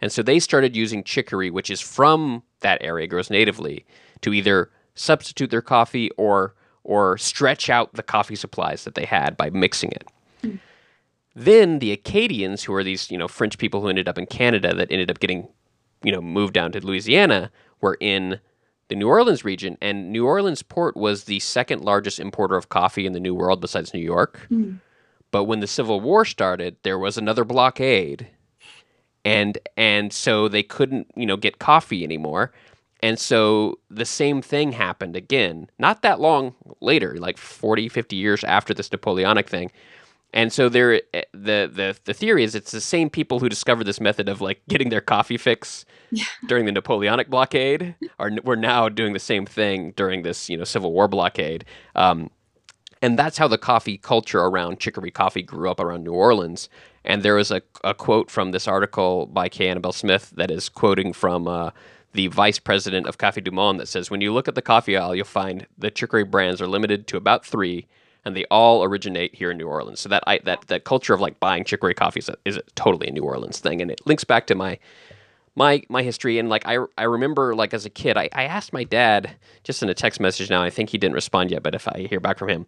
And 0.00 0.12
so 0.12 0.22
they 0.22 0.38
started 0.38 0.76
using 0.76 1.02
chicory, 1.02 1.50
which 1.50 1.68
is 1.68 1.80
from 1.80 2.42
that 2.60 2.80
area, 2.80 3.06
grows 3.06 3.28
natively, 3.28 3.84
to 4.22 4.32
either 4.32 4.70
substitute 4.94 5.50
their 5.50 5.62
coffee 5.62 6.10
or 6.16 6.54
or 6.82 7.18
stretch 7.18 7.68
out 7.68 7.92
the 7.92 8.02
coffee 8.02 8.34
supplies 8.34 8.84
that 8.84 8.94
they 8.94 9.04
had 9.04 9.36
by 9.36 9.50
mixing 9.50 9.92
it. 9.92 10.08
Then 11.34 11.78
the 11.78 11.92
Acadians, 11.92 12.64
who 12.64 12.74
are 12.74 12.82
these, 12.82 13.10
you 13.10 13.18
know, 13.18 13.28
French 13.28 13.58
people 13.58 13.80
who 13.80 13.88
ended 13.88 14.08
up 14.08 14.18
in 14.18 14.26
Canada 14.26 14.74
that 14.74 14.90
ended 14.90 15.10
up 15.10 15.20
getting, 15.20 15.48
you 16.02 16.10
know, 16.10 16.20
moved 16.20 16.54
down 16.54 16.72
to 16.72 16.84
Louisiana, 16.84 17.50
were 17.80 17.96
in 18.00 18.40
the 18.88 18.96
New 18.96 19.08
Orleans 19.08 19.44
region, 19.44 19.78
and 19.80 20.10
New 20.10 20.26
Orleans 20.26 20.62
port 20.62 20.96
was 20.96 21.24
the 21.24 21.38
second 21.40 21.82
largest 21.82 22.18
importer 22.18 22.56
of 22.56 22.68
coffee 22.68 23.06
in 23.06 23.12
the 23.12 23.20
New 23.20 23.34
World 23.34 23.60
besides 23.60 23.94
New 23.94 24.00
York. 24.00 24.40
Hmm. 24.48 24.74
But 25.30 25.44
when 25.44 25.60
the 25.60 25.68
Civil 25.68 26.00
War 26.00 26.24
started, 26.24 26.76
there 26.82 26.98
was 26.98 27.16
another 27.16 27.44
blockade, 27.44 28.26
and 29.24 29.56
and 29.76 30.12
so 30.12 30.48
they 30.48 30.64
couldn't, 30.64 31.06
you 31.14 31.24
know, 31.24 31.36
get 31.36 31.60
coffee 31.60 32.02
anymore. 32.02 32.52
And 33.02 33.18
so 33.18 33.78
the 33.90 34.04
same 34.04 34.42
thing 34.42 34.72
happened 34.72 35.16
again, 35.16 35.70
not 35.78 36.02
that 36.02 36.20
long 36.20 36.54
later, 36.80 37.16
like 37.18 37.38
40, 37.38 37.88
50 37.88 38.16
years 38.16 38.44
after 38.44 38.74
this 38.74 38.92
Napoleonic 38.92 39.48
thing. 39.48 39.70
And 40.32 40.52
so 40.52 40.68
there, 40.68 41.00
eh, 41.12 41.22
the 41.32 41.68
the 41.72 41.98
the 42.04 42.14
theory 42.14 42.44
is 42.44 42.54
it's 42.54 42.70
the 42.70 42.80
same 42.80 43.10
people 43.10 43.40
who 43.40 43.48
discovered 43.48 43.84
this 43.84 44.00
method 44.00 44.28
of 44.28 44.40
like 44.40 44.60
getting 44.68 44.88
their 44.88 45.00
coffee 45.00 45.36
fix 45.36 45.84
during 46.46 46.66
the 46.66 46.72
Napoleonic 46.72 47.28
blockade 47.28 47.96
are 48.18 48.30
we're 48.44 48.54
now 48.54 48.88
doing 48.88 49.12
the 49.12 49.18
same 49.18 49.44
thing 49.44 49.92
during 49.96 50.22
this 50.22 50.48
you 50.48 50.56
know 50.56 50.64
Civil 50.64 50.92
War 50.92 51.08
blockade. 51.08 51.64
Um, 51.96 52.30
and 53.02 53.18
that's 53.18 53.38
how 53.38 53.48
the 53.48 53.58
coffee 53.58 53.96
culture 53.96 54.40
around 54.40 54.78
chicory 54.78 55.10
coffee 55.10 55.42
grew 55.42 55.70
up 55.70 55.80
around 55.80 56.04
New 56.04 56.12
Orleans. 56.12 56.68
And 57.04 57.22
there 57.22 57.34
was 57.34 57.50
a, 57.50 57.62
a 57.82 57.94
quote 57.94 58.30
from 58.30 58.50
this 58.50 58.68
article 58.68 59.26
by 59.26 59.48
K. 59.48 59.68
Annabelle 59.68 59.92
Smith 59.92 60.30
that 60.36 60.50
is 60.50 60.68
quoting 60.68 61.14
from 61.14 61.48
uh, 61.48 61.70
the 62.12 62.26
vice 62.28 62.58
president 62.58 63.06
of 63.06 63.18
Café 63.18 63.42
du 63.42 63.50
Monde 63.50 63.78
that 63.80 63.88
says, 63.88 64.10
When 64.10 64.20
you 64.20 64.32
look 64.32 64.48
at 64.48 64.54
the 64.54 64.62
coffee 64.62 64.96
aisle, 64.96 65.14
you'll 65.14 65.24
find 65.24 65.66
the 65.78 65.90
chicory 65.90 66.24
brands 66.24 66.60
are 66.60 66.66
limited 66.66 67.06
to 67.08 67.16
about 67.16 67.44
three, 67.44 67.86
and 68.24 68.36
they 68.36 68.44
all 68.50 68.82
originate 68.82 69.34
here 69.34 69.50
in 69.50 69.58
New 69.58 69.68
Orleans. 69.68 70.00
So 70.00 70.08
that 70.08 70.24
I, 70.26 70.38
that 70.44 70.66
that 70.68 70.84
culture 70.84 71.14
of 71.14 71.20
like 71.20 71.40
buying 71.40 71.64
chicory 71.64 71.94
coffee 71.94 72.20
is, 72.20 72.28
a, 72.28 72.36
is 72.44 72.56
a 72.56 72.62
totally 72.74 73.08
a 73.08 73.12
New 73.12 73.22
Orleans 73.22 73.60
thing, 73.60 73.80
and 73.80 73.90
it 73.90 74.00
links 74.06 74.24
back 74.24 74.46
to 74.48 74.54
my 74.54 74.78
my 75.56 75.82
my 75.88 76.02
history 76.02 76.38
and 76.38 76.48
like 76.48 76.66
I 76.66 76.78
I 76.96 77.04
remember 77.04 77.54
like 77.54 77.74
as 77.74 77.84
a 77.84 77.90
kid 77.90 78.16
I, 78.16 78.28
I 78.32 78.44
asked 78.44 78.72
my 78.72 78.84
dad 78.84 79.32
just 79.64 79.82
in 79.82 79.88
a 79.88 79.94
text 79.94 80.20
message 80.20 80.48
now 80.48 80.62
I 80.62 80.70
think 80.70 80.90
he 80.90 80.98
didn't 80.98 81.14
respond 81.14 81.50
yet 81.50 81.62
but 81.62 81.74
if 81.74 81.88
I 81.88 82.06
hear 82.08 82.20
back 82.20 82.38
from 82.38 82.48
him 82.48 82.66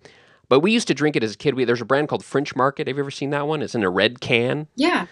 but 0.49 0.61
we 0.61 0.73
used 0.73 0.89
to 0.89 0.95
drink 0.95 1.15
it 1.15 1.23
as 1.23 1.35
a 1.35 1.37
kid 1.37 1.55
we, 1.55 1.65
there's 1.65 1.81
a 1.81 1.87
brand 1.87 2.09
called 2.09 2.25
French 2.25 2.57
Market 2.57 2.89
have 2.89 2.97
you 2.97 3.03
ever 3.03 3.11
seen 3.11 3.31
that 3.31 3.47
one 3.47 3.63
it's 3.63 3.75
in 3.75 3.85
a 3.85 3.91
red 3.91 4.21
can 4.21 4.67
Yeah. 4.75 5.07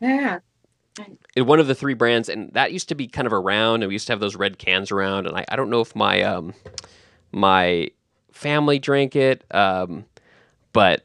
Yeah. 0.00 0.40
It- 1.34 1.42
one 1.42 1.58
of 1.60 1.66
the 1.66 1.74
three 1.74 1.94
brands 1.94 2.28
and 2.28 2.52
that 2.52 2.72
used 2.72 2.88
to 2.90 2.94
be 2.94 3.08
kind 3.08 3.26
of 3.26 3.32
around 3.32 3.82
and 3.82 3.88
we 3.88 3.94
used 3.94 4.06
to 4.08 4.12
have 4.12 4.20
those 4.20 4.36
red 4.36 4.58
cans 4.58 4.90
around 4.90 5.26
and 5.26 5.36
I, 5.36 5.44
I 5.48 5.56
don't 5.56 5.70
know 5.70 5.80
if 5.80 5.96
my 5.96 6.22
um 6.22 6.54
my 7.32 7.88
family 8.30 8.78
drank 8.78 9.16
it 9.16 9.44
um 9.52 10.04
but 10.72 11.04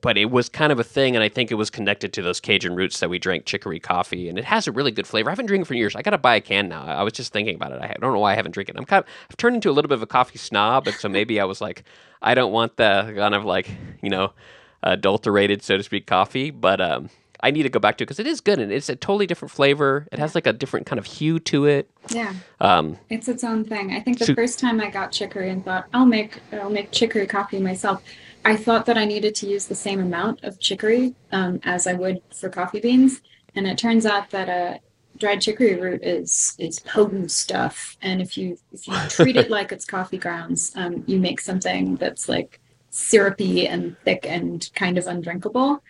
but 0.00 0.18
it 0.18 0.30
was 0.30 0.50
kind 0.50 0.70
of 0.70 0.78
a 0.78 0.84
thing, 0.84 1.16
and 1.16 1.22
I 1.22 1.30
think 1.30 1.50
it 1.50 1.54
was 1.54 1.70
connected 1.70 2.12
to 2.12 2.20
those 2.20 2.38
Cajun 2.38 2.76
roots 2.76 3.00
that 3.00 3.08
we 3.08 3.18
drank 3.18 3.46
chicory 3.46 3.80
coffee, 3.80 4.28
and 4.28 4.38
it 4.38 4.44
has 4.44 4.66
a 4.66 4.72
really 4.72 4.90
good 4.90 5.06
flavor. 5.06 5.30
I 5.30 5.32
haven't 5.32 5.46
drank 5.46 5.62
it 5.62 5.64
for 5.64 5.72
years. 5.72 5.96
I 5.96 6.02
got 6.02 6.10
to 6.10 6.18
buy 6.18 6.34
a 6.36 6.42
can 6.42 6.68
now. 6.68 6.84
I 6.84 7.02
was 7.02 7.14
just 7.14 7.32
thinking 7.32 7.54
about 7.54 7.72
it. 7.72 7.80
I 7.80 7.96
don't 7.98 8.12
know 8.12 8.18
why 8.18 8.32
I 8.32 8.34
haven't 8.34 8.52
drank 8.52 8.68
it. 8.68 8.76
I'm 8.76 8.84
kind 8.84 9.02
of 9.02 9.08
I've 9.30 9.38
turned 9.38 9.54
into 9.56 9.70
a 9.70 9.72
little 9.72 9.88
bit 9.88 9.94
of 9.94 10.02
a 10.02 10.06
coffee 10.06 10.36
snob, 10.36 10.86
and 10.86 10.94
so 10.96 11.08
maybe 11.08 11.40
I 11.40 11.44
was 11.44 11.62
like, 11.62 11.84
I 12.20 12.34
don't 12.34 12.52
want 12.52 12.76
the 12.76 13.14
kind 13.16 13.34
of 13.34 13.46
like 13.46 13.70
you 14.02 14.10
know 14.10 14.34
adulterated, 14.82 15.62
so 15.62 15.78
to 15.78 15.82
speak, 15.82 16.06
coffee, 16.06 16.50
but 16.50 16.82
um. 16.82 17.08
I 17.44 17.50
need 17.50 17.64
to 17.64 17.68
go 17.68 17.78
back 17.78 17.98
to 17.98 18.04
it 18.04 18.06
because 18.06 18.18
it 18.18 18.26
is 18.26 18.40
good 18.40 18.58
and 18.58 18.72
it's 18.72 18.88
a 18.88 18.96
totally 18.96 19.26
different 19.26 19.52
flavor. 19.52 20.08
It 20.10 20.18
has 20.18 20.34
like 20.34 20.46
a 20.46 20.52
different 20.52 20.86
kind 20.86 20.98
of 20.98 21.04
hue 21.04 21.38
to 21.40 21.66
it. 21.66 21.90
Yeah. 22.08 22.32
Um, 22.58 22.96
It's 23.10 23.28
its 23.28 23.44
own 23.44 23.64
thing. 23.66 23.92
I 23.92 24.00
think 24.00 24.18
the 24.18 24.24
So- 24.24 24.34
first 24.34 24.58
time 24.58 24.80
I 24.80 24.88
got 24.88 25.12
chicory 25.12 25.50
and 25.50 25.62
thought 25.62 25.86
I'll 25.92 26.06
make 26.06 26.40
I'll 26.52 26.70
make 26.70 26.90
chicory 26.90 27.26
coffee 27.26 27.58
myself, 27.60 28.02
I 28.46 28.56
thought 28.56 28.86
that 28.86 28.96
I 28.96 29.04
needed 29.04 29.34
to 29.36 29.46
use 29.46 29.66
the 29.66 29.74
same 29.74 30.00
amount 30.00 30.42
of 30.42 30.58
chicory 30.58 31.14
um, 31.32 31.60
as 31.64 31.86
I 31.86 31.92
would 31.92 32.22
for 32.34 32.48
coffee 32.48 32.80
beans, 32.80 33.20
and 33.54 33.66
it 33.66 33.76
turns 33.76 34.06
out 34.06 34.30
that 34.30 34.48
a 34.48 34.80
dried 35.18 35.40
chicory 35.42 35.76
root 35.78 36.02
is 36.02 36.54
is 36.58 36.80
potent 36.80 37.30
stuff, 37.30 37.96
and 38.00 38.22
if 38.22 38.38
you 38.38 38.56
if 38.72 38.88
you 38.88 38.94
treat 39.10 39.36
it 39.36 39.50
like 39.50 39.70
it's 39.70 39.84
coffee 39.84 40.18
grounds, 40.18 40.72
um, 40.76 41.04
you 41.06 41.18
make 41.20 41.40
something 41.40 41.96
that's 41.96 42.26
like 42.28 42.58
syrupy 42.90 43.66
and 43.66 43.96
thick 44.04 44.24
and 44.26 44.70
kind 44.74 44.96
of 44.98 45.06
undrinkable. 45.06 45.82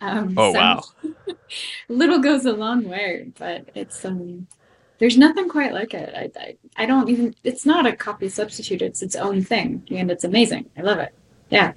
Um, 0.00 0.34
Oh, 0.36 0.52
so 0.52 0.58
wow. 0.58 0.82
little 1.88 2.20
goes 2.20 2.46
a 2.46 2.52
long 2.52 2.84
way, 2.84 3.32
but 3.38 3.68
it's 3.74 4.04
um 4.04 4.46
there's 4.98 5.18
nothing 5.18 5.48
quite 5.48 5.72
like 5.72 5.94
it. 5.94 6.14
I, 6.14 6.30
I 6.40 6.56
I 6.76 6.86
don't 6.86 7.08
even 7.08 7.34
it's 7.44 7.66
not 7.66 7.86
a 7.86 7.96
copy 7.96 8.28
substitute, 8.28 8.82
it's 8.82 9.02
its 9.02 9.16
own 9.16 9.44
thing. 9.44 9.86
And 9.90 10.10
it's 10.10 10.24
amazing. 10.24 10.70
I 10.76 10.82
love 10.82 10.98
it. 10.98 11.14
Yeah. 11.50 11.72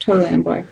Totally 0.00 0.30
on 0.30 0.42
board. 0.42 0.68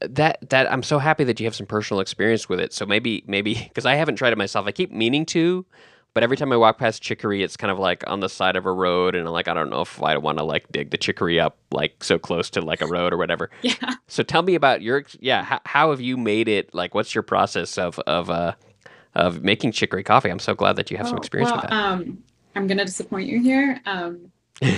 that 0.00 0.38
that 0.50 0.70
I'm 0.72 0.82
so 0.82 0.98
happy 0.98 1.24
that 1.24 1.38
you 1.40 1.46
have 1.46 1.54
some 1.54 1.66
personal 1.66 2.00
experience 2.00 2.48
with 2.48 2.60
it. 2.60 2.72
So 2.72 2.86
maybe 2.86 3.22
maybe 3.26 3.54
because 3.68 3.86
I 3.86 3.94
haven't 3.94 4.16
tried 4.16 4.32
it 4.32 4.38
myself. 4.38 4.66
I 4.66 4.72
keep 4.72 4.90
meaning 4.92 5.26
to, 5.26 5.66
but 6.14 6.22
every 6.22 6.36
time 6.36 6.52
I 6.52 6.56
walk 6.56 6.78
past 6.78 7.02
chicory, 7.02 7.42
it's 7.42 7.56
kind 7.56 7.70
of 7.70 7.78
like 7.78 8.04
on 8.08 8.20
the 8.20 8.28
side 8.28 8.56
of 8.56 8.66
a 8.66 8.72
road, 8.72 9.14
and 9.14 9.26
I'm 9.26 9.32
like, 9.32 9.48
I 9.48 9.54
don't 9.54 9.70
know 9.70 9.82
if 9.82 10.02
I 10.02 10.16
want 10.18 10.38
to 10.38 10.44
like 10.44 10.70
dig 10.72 10.90
the 10.90 10.98
chicory 10.98 11.40
up 11.40 11.58
like 11.70 12.04
so 12.04 12.18
close 12.18 12.50
to 12.50 12.60
like 12.60 12.82
a 12.82 12.86
road 12.86 13.12
or 13.12 13.16
whatever. 13.18 13.50
Yeah. 13.62 13.94
So 14.08 14.22
tell 14.22 14.42
me 14.42 14.54
about 14.56 14.82
your 14.82 15.04
yeah. 15.20 15.44
How, 15.44 15.60
how 15.66 15.90
have 15.90 16.00
you 16.00 16.16
made 16.16 16.48
it? 16.48 16.74
Like, 16.74 16.94
what's 16.94 17.14
your 17.14 17.22
process 17.22 17.78
of 17.78 17.98
of 18.00 18.30
uh 18.30 18.54
of 19.14 19.42
making 19.44 19.72
chicory 19.72 20.04
coffee? 20.04 20.30
I'm 20.30 20.38
so 20.40 20.54
glad 20.54 20.76
that 20.76 20.90
you 20.90 20.98
have 20.98 21.08
some 21.08 21.16
Oh, 21.16 21.18
experience 21.18 21.52
well, 21.52 21.54
with 21.54 21.62
that. 21.62 21.76
Um 21.76 22.24
I'm 22.54 22.66
gonna 22.66 22.84
disappoint 22.84 23.28
you 23.28 23.40
here. 23.40 23.80
Um 23.86 24.32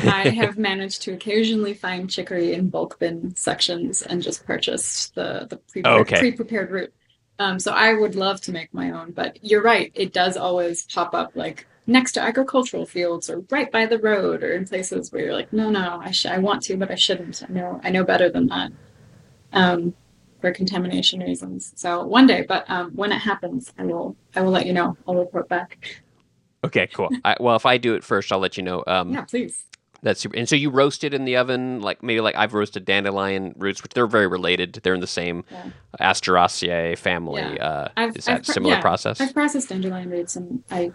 I 0.07 0.28
have 0.30 0.59
managed 0.59 1.03
to 1.03 1.14
occasionally 1.14 1.74
find 1.74 2.11
chicory 2.11 2.53
in 2.55 2.68
bulk 2.70 2.99
bin 2.99 3.35
sections 3.37 4.03
and 4.03 4.22
just 4.22 4.45
purchased 4.47 5.14
the 5.14 5.47
the 5.51 5.59
pre 5.59 5.85
Oh, 5.85 6.01
okay. 6.01 6.26
pre-prepared 6.30 6.70
root. 6.70 6.95
Um, 7.39 7.59
so 7.59 7.72
I 7.72 7.95
would 7.95 8.14
love 8.14 8.41
to 8.43 8.53
make 8.53 8.72
my 8.72 8.91
own, 8.91 9.11
but 9.12 9.39
you're 9.43 9.62
right. 9.62 9.91
It 9.95 10.12
does 10.12 10.37
always 10.37 10.85
pop 10.85 11.14
up 11.14 11.32
like 11.35 11.66
next 11.87 12.12
to 12.12 12.22
agricultural 12.22 12.87
fields 12.87 13.28
or 13.28 13.41
right 13.51 13.70
by 13.70 13.87
the 13.87 13.99
road 13.99 14.43
or 14.43 14.53
in 14.53 14.66
places 14.66 15.11
where 15.12 15.24
you're 15.24 15.35
like, 15.35 15.53
no, 15.53 15.68
no, 15.68 16.01
I 16.03 16.12
sh- 16.12 16.26
I 16.26 16.39
want 16.39 16.62
to, 16.64 16.76
but 16.76 16.91
I 16.91 16.95
shouldn't. 16.95 17.43
I 17.43 17.53
know 17.53 17.80
I 17.82 17.91
know 17.91 18.05
better 18.05 18.30
than 18.30 18.47
that. 18.49 18.72
Um, 19.53 19.95
for 20.41 20.53
contamination 20.53 21.20
reasons. 21.20 21.72
So 21.74 22.05
one 22.05 22.26
day, 22.26 22.45
but 22.47 22.68
um, 22.70 22.91
when 22.95 23.12
it 23.12 23.18
happens, 23.18 23.72
I 23.78 23.85
will 23.85 24.14
I 24.37 24.43
will 24.43 24.51
let 24.51 24.66
you 24.66 24.72
know. 24.72 24.97
I'll 25.09 25.14
report 25.14 25.49
back. 25.49 26.03
okay, 26.64 26.87
cool. 26.93 27.09
I, 27.24 27.37
well, 27.41 27.57
if 27.57 27.66
I 27.66 27.78
do 27.78 27.95
it 27.95 28.05
first, 28.05 28.30
I'll 28.30 28.39
let 28.39 28.57
you 28.57 28.62
know. 28.62 28.85
Um, 28.87 29.12
Yeah, 29.12 29.22
please. 29.22 29.64
That's 30.05 30.20
super. 30.20 30.36
And 30.36 30.46
so 30.46 30.55
you 30.55 30.68
roast 30.68 31.02
it 31.02 31.14
in 31.14 31.24
the 31.24 31.36
oven, 31.38 31.80
like 31.80 32.02
maybe 32.02 32.20
like 32.20 32.36
I've 32.36 32.52
roasted 32.52 32.84
dandelion 32.84 33.55
roots, 33.57 33.82
which 33.82 33.92
they're 33.94 34.07
very 34.07 34.26
related. 34.26 34.78
They're 34.82 34.92
in 34.94 35.00
the 35.00 35.07
same 35.07 35.44
Yeah. 35.50 35.70
Asteraceae 35.98 36.98
family. 36.98 37.40
Yeah. 37.40 37.66
Uh, 37.66 37.88
I've- 37.96 38.18
is 38.18 38.26
that 38.26 38.34
I've 38.40 38.46
similar 38.46 38.74
yeah, 38.74 38.80
process? 38.82 39.18
I've 39.20 39.32
processed 39.32 39.70
dandelion 39.70 40.11
roots, 40.11 40.36
and 40.36 40.62
I 40.70 40.92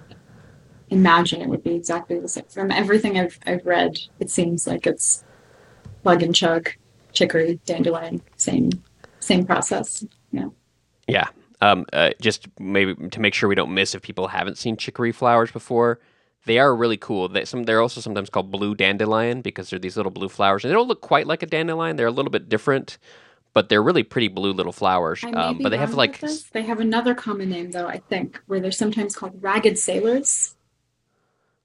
imagine 0.90 1.42
it 1.42 1.50
would 1.50 1.64
be 1.64 1.74
exactly 1.74 2.20
the 2.20 2.28
same. 2.28 2.46
From 2.50 2.72
everything 2.72 3.20
I've 3.20 3.40
I've 3.48 3.66
read, 3.66 3.98
it 4.20 4.30
seems 4.30 4.68
like 4.68 4.86
it's 4.86 5.24
plug 6.04 6.22
and 6.22 6.34
chug, 6.36 6.70
chicory, 7.12 7.60
dandelion, 7.66 8.22
same 8.38 8.70
same 9.20 9.44
process. 9.44 10.06
Yeah. 10.32 10.50
Yeah. 11.08 11.26
Um, 11.62 11.88
uh, 11.92 12.12
just 12.22 12.48
maybe 12.60 12.94
to 13.10 13.20
make 13.20 13.34
sure 13.34 13.50
we 13.50 13.56
don't 13.56 13.74
miss 13.74 13.96
if 13.96 14.04
people 14.04 14.28
haven't 14.28 14.60
seen 14.60 14.78
chicory 14.78 15.12
flowers 15.12 15.52
before. 15.52 16.00
They 16.46 16.58
are 16.60 16.76
really 16.76 16.98
cool. 16.98 17.28
They, 17.28 17.46
some 17.46 17.64
they're 17.64 17.82
also 17.82 18.02
sometimes 18.02 18.30
called 18.30 18.52
blue 18.52 18.76
dandelion 18.76 19.42
because 19.42 19.70
they're 19.70 19.80
these 19.80 19.98
little 19.98 20.12
blue 20.12 20.30
flowers, 20.30 20.64
and 20.64 20.72
they 20.72 20.76
don't 20.76 20.88
look 20.88 21.02
quite 21.02 21.28
like 21.28 21.44
a 21.44 21.46
dandelion. 21.46 21.96
They're 21.96 22.08
a 22.08 22.12
little 22.12 22.32
bit 22.32 22.50
different, 22.50 22.98
but 23.54 23.70
they're 23.70 23.84
really 23.84 24.04
pretty 24.04 24.30
blue 24.30 24.54
little 24.54 24.72
flowers. 24.72 25.24
Um, 25.24 25.60
but 25.60 25.70
they 25.70 25.78
have 25.78 25.94
like 25.94 26.22
they 26.54 26.64
have 26.64 26.80
another 26.80 27.14
common 27.14 27.50
name 27.50 27.72
though. 27.72 27.88
I 27.88 27.98
think 27.98 28.42
where 28.48 28.60
they're 28.60 28.72
sometimes 28.72 29.16
called 29.16 29.42
ragged 29.44 29.78
sailors. 29.78 30.56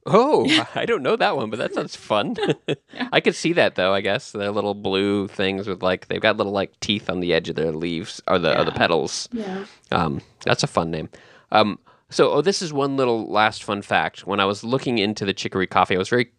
Oh, 0.06 0.46
I 0.74 0.86
don't 0.86 1.02
know 1.02 1.16
that 1.16 1.36
one, 1.36 1.50
but 1.50 1.58
that 1.58 1.74
sounds 1.74 1.96
fun. 1.96 2.36
I 3.12 3.20
could 3.20 3.34
see 3.34 3.52
that 3.54 3.74
though. 3.74 3.92
I 3.92 4.00
guess 4.00 4.32
they're 4.32 4.50
little 4.50 4.74
blue 4.74 5.28
things 5.28 5.66
with 5.66 5.82
like 5.82 6.08
they've 6.08 6.20
got 6.20 6.36
little 6.36 6.52
like 6.52 6.78
teeth 6.80 7.08
on 7.08 7.20
the 7.20 7.32
edge 7.32 7.48
of 7.48 7.56
their 7.56 7.72
leaves 7.72 8.20
or 8.26 8.38
the 8.38 8.58
or 8.58 8.64
the 8.64 8.72
petals. 8.72 9.28
Yeah. 9.32 9.64
Um, 9.90 10.20
that's 10.44 10.62
a 10.62 10.68
fun 10.68 10.90
name. 10.90 11.08
Um, 11.52 11.78
so 12.14 12.32
oh, 12.32 12.42
this 12.42 12.62
is 12.62 12.72
one 12.72 12.96
little 12.96 13.30
last 13.30 13.64
fun 13.64 13.82
fact. 13.82 14.26
When 14.26 14.40
I 14.40 14.46
was 14.46 14.64
looking 14.64 14.98
into 14.98 15.24
the 15.26 15.34
chicory 15.34 15.66
coffee, 15.68 15.96
I 15.96 15.98
was 15.98 16.08
very 16.10 16.32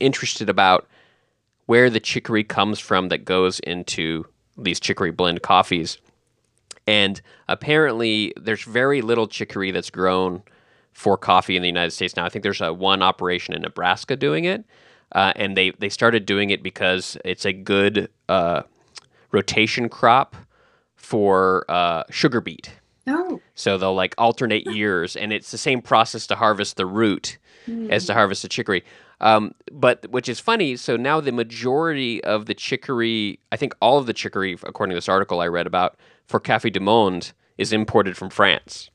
interested 0.00 0.48
about 0.50 0.88
where 1.66 1.90
the 1.90 2.00
chicory 2.00 2.44
comes 2.44 2.80
from 2.80 3.08
that 3.10 3.24
goes 3.26 3.60
into 3.60 4.26
these 4.58 4.80
chicory 4.80 5.12
blend 5.12 5.42
coffees. 5.42 5.98
And 6.86 7.20
apparently, 7.48 8.32
there's 8.36 8.64
very 8.64 9.02
little 9.02 9.28
chicory 9.28 9.72
that's 9.72 9.90
grown 9.90 10.42
for 10.92 11.18
coffee 11.18 11.56
in 11.56 11.62
the 11.62 11.68
United 11.68 11.92
States 11.92 12.16
now. 12.16 12.24
I 12.26 12.30
think 12.30 12.42
there's 12.44 12.60
a 12.62 12.72
one 12.72 13.02
operation 13.02 13.54
in 13.54 13.62
Nebraska 13.62 14.16
doing 14.16 14.44
it. 14.46 14.64
uh, 15.12 15.32
and 15.36 15.56
they 15.56 15.70
they 15.78 15.88
started 15.88 16.26
doing 16.26 16.50
it 16.50 16.62
because 16.62 17.16
it's 17.24 17.46
a 17.46 17.52
good 17.52 18.10
uh, 18.28 18.62
rotation 19.32 19.88
crop 19.88 20.36
for 20.96 21.64
uh, 21.68 22.04
sugar 22.10 22.40
beet. 22.40 22.77
Oh, 23.08 23.40
So 23.54 23.78
they'll 23.78 23.94
like 23.94 24.14
alternate 24.18 24.66
years, 24.66 25.16
and 25.16 25.32
it's 25.32 25.50
the 25.50 25.58
same 25.58 25.80
process 25.82 26.26
to 26.28 26.36
harvest 26.36 26.76
the 26.76 26.86
root 26.86 27.38
as 27.90 28.06
to 28.06 28.14
harvest 28.14 28.42
the 28.42 28.48
chicory. 28.48 28.84
Um, 29.20 29.54
but 29.72 30.10
which 30.10 30.28
is 30.28 30.40
funny. 30.40 30.76
So 30.76 30.96
now 30.96 31.20
the 31.20 31.32
majority 31.32 32.22
of 32.24 32.46
the 32.46 32.54
chicory, 32.54 33.40
I 33.50 33.56
think 33.56 33.74
all 33.82 33.98
of 33.98 34.06
the 34.06 34.12
chicory, 34.12 34.56
according 34.62 34.92
to 34.92 34.96
this 34.96 35.08
article 35.08 35.40
I 35.40 35.48
read 35.48 35.66
about 35.66 35.96
for 36.26 36.38
Café 36.40 36.72
du 36.72 36.80
Monde, 36.80 37.32
is 37.56 37.72
imported 37.72 38.16
from 38.16 38.30
France. 38.30 38.90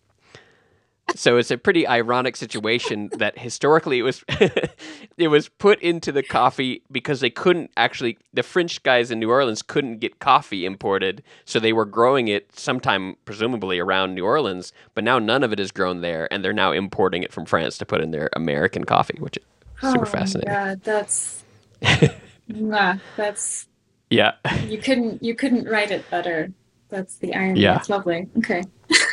So 1.16 1.38
it's 1.38 1.52
a 1.52 1.58
pretty 1.58 1.86
ironic 1.86 2.36
situation 2.36 3.10
that 3.18 3.38
historically 3.38 4.00
it 4.00 4.04
was 4.04 4.24
it 5.18 5.28
was 5.28 5.50
put 5.50 5.80
into 5.82 6.12
the 6.12 6.24
coffee 6.24 6.82
because 6.92 7.20
they 7.20 7.30
couldn't 7.30 7.72
actually 7.78 8.18
the 8.34 8.42
French 8.42 8.82
guys 8.84 9.12
in 9.12 9.20
New 9.20 9.30
Orleans 9.30 9.62
couldn't 9.62 10.00
get 10.00 10.20
coffee 10.20 10.66
imported, 10.66 11.22
so 11.46 11.60
they 11.60 11.74
were 11.74 11.86
growing 11.86 12.30
it 12.30 12.58
sometime 12.58 13.16
presumably 13.26 13.80
around 13.80 14.16
New 14.16 14.26
Orleans, 14.26 14.72
but 14.96 15.04
now 15.04 15.20
none 15.20 15.44
of 15.44 15.52
it 15.54 15.60
is 15.60 15.72
grown 15.72 16.02
there 16.02 16.32
and 16.34 16.44
they're 16.44 16.54
now 16.54 16.72
importing 16.72 17.22
it 17.22 17.32
from 17.34 17.46
France 17.46 17.78
to 17.80 17.86
put 17.86 18.02
in 18.02 18.12
their 18.12 18.30
American 18.34 18.84
coffee, 18.86 19.18
which 19.20 19.38
is 19.38 19.44
super 19.92 20.04
oh 20.08 20.10
fascinating. 20.10 20.52
God, 20.54 20.82
that's 20.84 21.44
nah, 22.48 22.96
that's 23.18 23.68
Yeah. 24.10 24.34
you 24.66 24.78
couldn't 24.80 25.22
you 25.22 25.36
couldn't 25.36 25.68
write 25.68 25.92
it 25.92 26.10
better. 26.10 26.52
That's 26.90 27.18
the 27.18 27.36
irony. 27.36 27.60
Yeah. 27.60 27.74
That's 27.74 27.90
lovely. 27.90 28.30
Okay. 28.38 28.64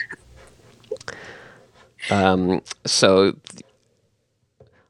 Um, 2.10 2.62
so 2.86 3.36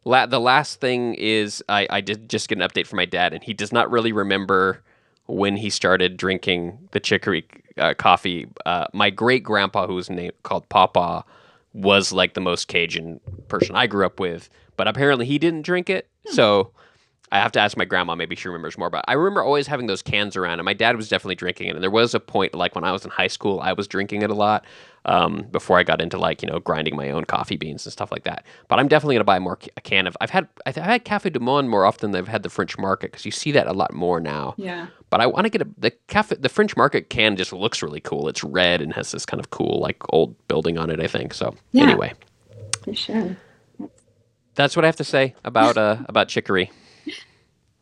la- 0.04 0.26
the 0.26 0.40
last 0.40 0.80
thing 0.80 1.14
is 1.14 1.62
I, 1.68 1.86
I 1.90 2.00
did 2.00 2.28
just 2.28 2.48
get 2.48 2.60
an 2.60 2.66
update 2.66 2.86
from 2.86 2.96
my 2.96 3.04
dad, 3.04 3.32
and 3.32 3.42
he 3.42 3.54
does 3.54 3.72
not 3.72 3.90
really 3.90 4.12
remember 4.12 4.82
when 5.26 5.56
he 5.56 5.70
started 5.70 6.16
drinking 6.16 6.88
the 6.92 7.00
chicory 7.00 7.46
uh, 7.76 7.94
coffee. 7.94 8.48
Uh, 8.66 8.86
my 8.92 9.10
great 9.10 9.42
grandpa, 9.42 9.86
who 9.86 9.94
was 9.94 10.10
named 10.10 10.32
called 10.42 10.68
Papa, 10.68 11.24
was 11.72 12.12
like 12.12 12.34
the 12.34 12.40
most 12.40 12.68
Cajun 12.68 13.20
person 13.48 13.76
I 13.76 13.86
grew 13.86 14.04
up 14.04 14.18
with, 14.18 14.50
but 14.76 14.88
apparently 14.88 15.26
he 15.26 15.38
didn't 15.38 15.62
drink 15.62 15.88
it. 15.88 16.08
So 16.26 16.72
I 17.32 17.38
have 17.38 17.52
to 17.52 17.60
ask 17.60 17.76
my 17.76 17.84
grandma. 17.84 18.16
Maybe 18.16 18.34
she 18.34 18.48
remembers 18.48 18.76
more. 18.76 18.90
But 18.90 19.04
I 19.06 19.12
remember 19.12 19.42
always 19.42 19.66
having 19.68 19.86
those 19.86 20.02
cans 20.02 20.36
around, 20.36 20.58
and 20.58 20.64
my 20.64 20.72
dad 20.74 20.96
was 20.96 21.08
definitely 21.08 21.36
drinking 21.36 21.68
it. 21.68 21.74
And 21.76 21.82
there 21.82 21.90
was 21.90 22.12
a 22.14 22.20
point, 22.20 22.54
like 22.54 22.74
when 22.74 22.82
I 22.82 22.90
was 22.90 23.04
in 23.04 23.10
high 23.10 23.28
school, 23.28 23.60
I 23.60 23.72
was 23.72 23.86
drinking 23.86 24.22
it 24.22 24.30
a 24.30 24.34
lot 24.34 24.64
um, 25.04 25.46
before 25.52 25.78
I 25.78 25.84
got 25.84 26.00
into 26.00 26.18
like 26.18 26.42
you 26.42 26.48
know 26.48 26.58
grinding 26.58 26.96
my 26.96 27.10
own 27.10 27.24
coffee 27.24 27.56
beans 27.56 27.86
and 27.86 27.92
stuff 27.92 28.10
like 28.10 28.24
that. 28.24 28.44
But 28.66 28.80
I'm 28.80 28.88
definitely 28.88 29.14
gonna 29.14 29.24
buy 29.24 29.38
more 29.38 29.58
a 29.76 29.80
can 29.80 30.06
of. 30.08 30.16
I've 30.20 30.30
had 30.30 30.48
I've 30.66 30.74
had 30.74 31.04
Cafe 31.04 31.30
du 31.30 31.38
Monde 31.40 31.70
more 31.70 31.84
often 31.84 32.10
than 32.10 32.18
I've 32.20 32.28
had 32.28 32.42
the 32.42 32.50
French 32.50 32.76
Market 32.76 33.12
because 33.12 33.24
you 33.24 33.30
see 33.30 33.52
that 33.52 33.68
a 33.68 33.72
lot 33.72 33.94
more 33.94 34.20
now. 34.20 34.54
Yeah. 34.56 34.88
But 35.08 35.20
I 35.20 35.26
want 35.26 35.44
to 35.44 35.50
get 35.50 35.62
a 35.62 35.68
the 35.78 35.90
cafe. 36.08 36.36
The 36.36 36.48
French 36.48 36.76
Market 36.76 37.10
can 37.10 37.36
just 37.36 37.52
looks 37.52 37.80
really 37.82 38.00
cool. 38.00 38.28
It's 38.28 38.42
red 38.42 38.80
and 38.82 38.92
has 38.94 39.12
this 39.12 39.24
kind 39.24 39.40
of 39.40 39.50
cool 39.50 39.78
like 39.80 39.98
old 40.12 40.34
building 40.48 40.78
on 40.78 40.90
it. 40.90 40.98
I 41.00 41.06
think 41.06 41.32
so. 41.34 41.54
Yeah. 41.72 41.84
Anyway, 41.84 42.12
For 42.84 42.94
sure. 42.94 43.36
that's 44.56 44.74
what 44.76 44.84
I 44.84 44.88
have 44.88 44.96
to 44.96 45.04
say 45.04 45.34
about 45.44 45.76
uh 45.76 45.98
about 46.06 46.28
chicory. 46.28 46.70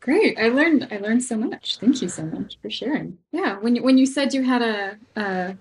Great. 0.09 0.39
I 0.39 0.47
learned 0.49 0.87
I 0.89 0.97
learned 0.97 1.23
so 1.23 1.37
much. 1.37 1.77
Thank 1.77 2.01
you 2.01 2.09
so 2.09 2.25
much 2.25 2.57
for 2.63 2.69
sharing. 2.71 3.19
Yeah, 3.31 3.59
when 3.59 3.75
you, 3.75 3.83
when 3.83 3.99
you 3.99 4.07
said 4.07 4.33
you 4.33 4.41
had 4.41 4.63
a 4.63 4.97
a, 5.15 5.55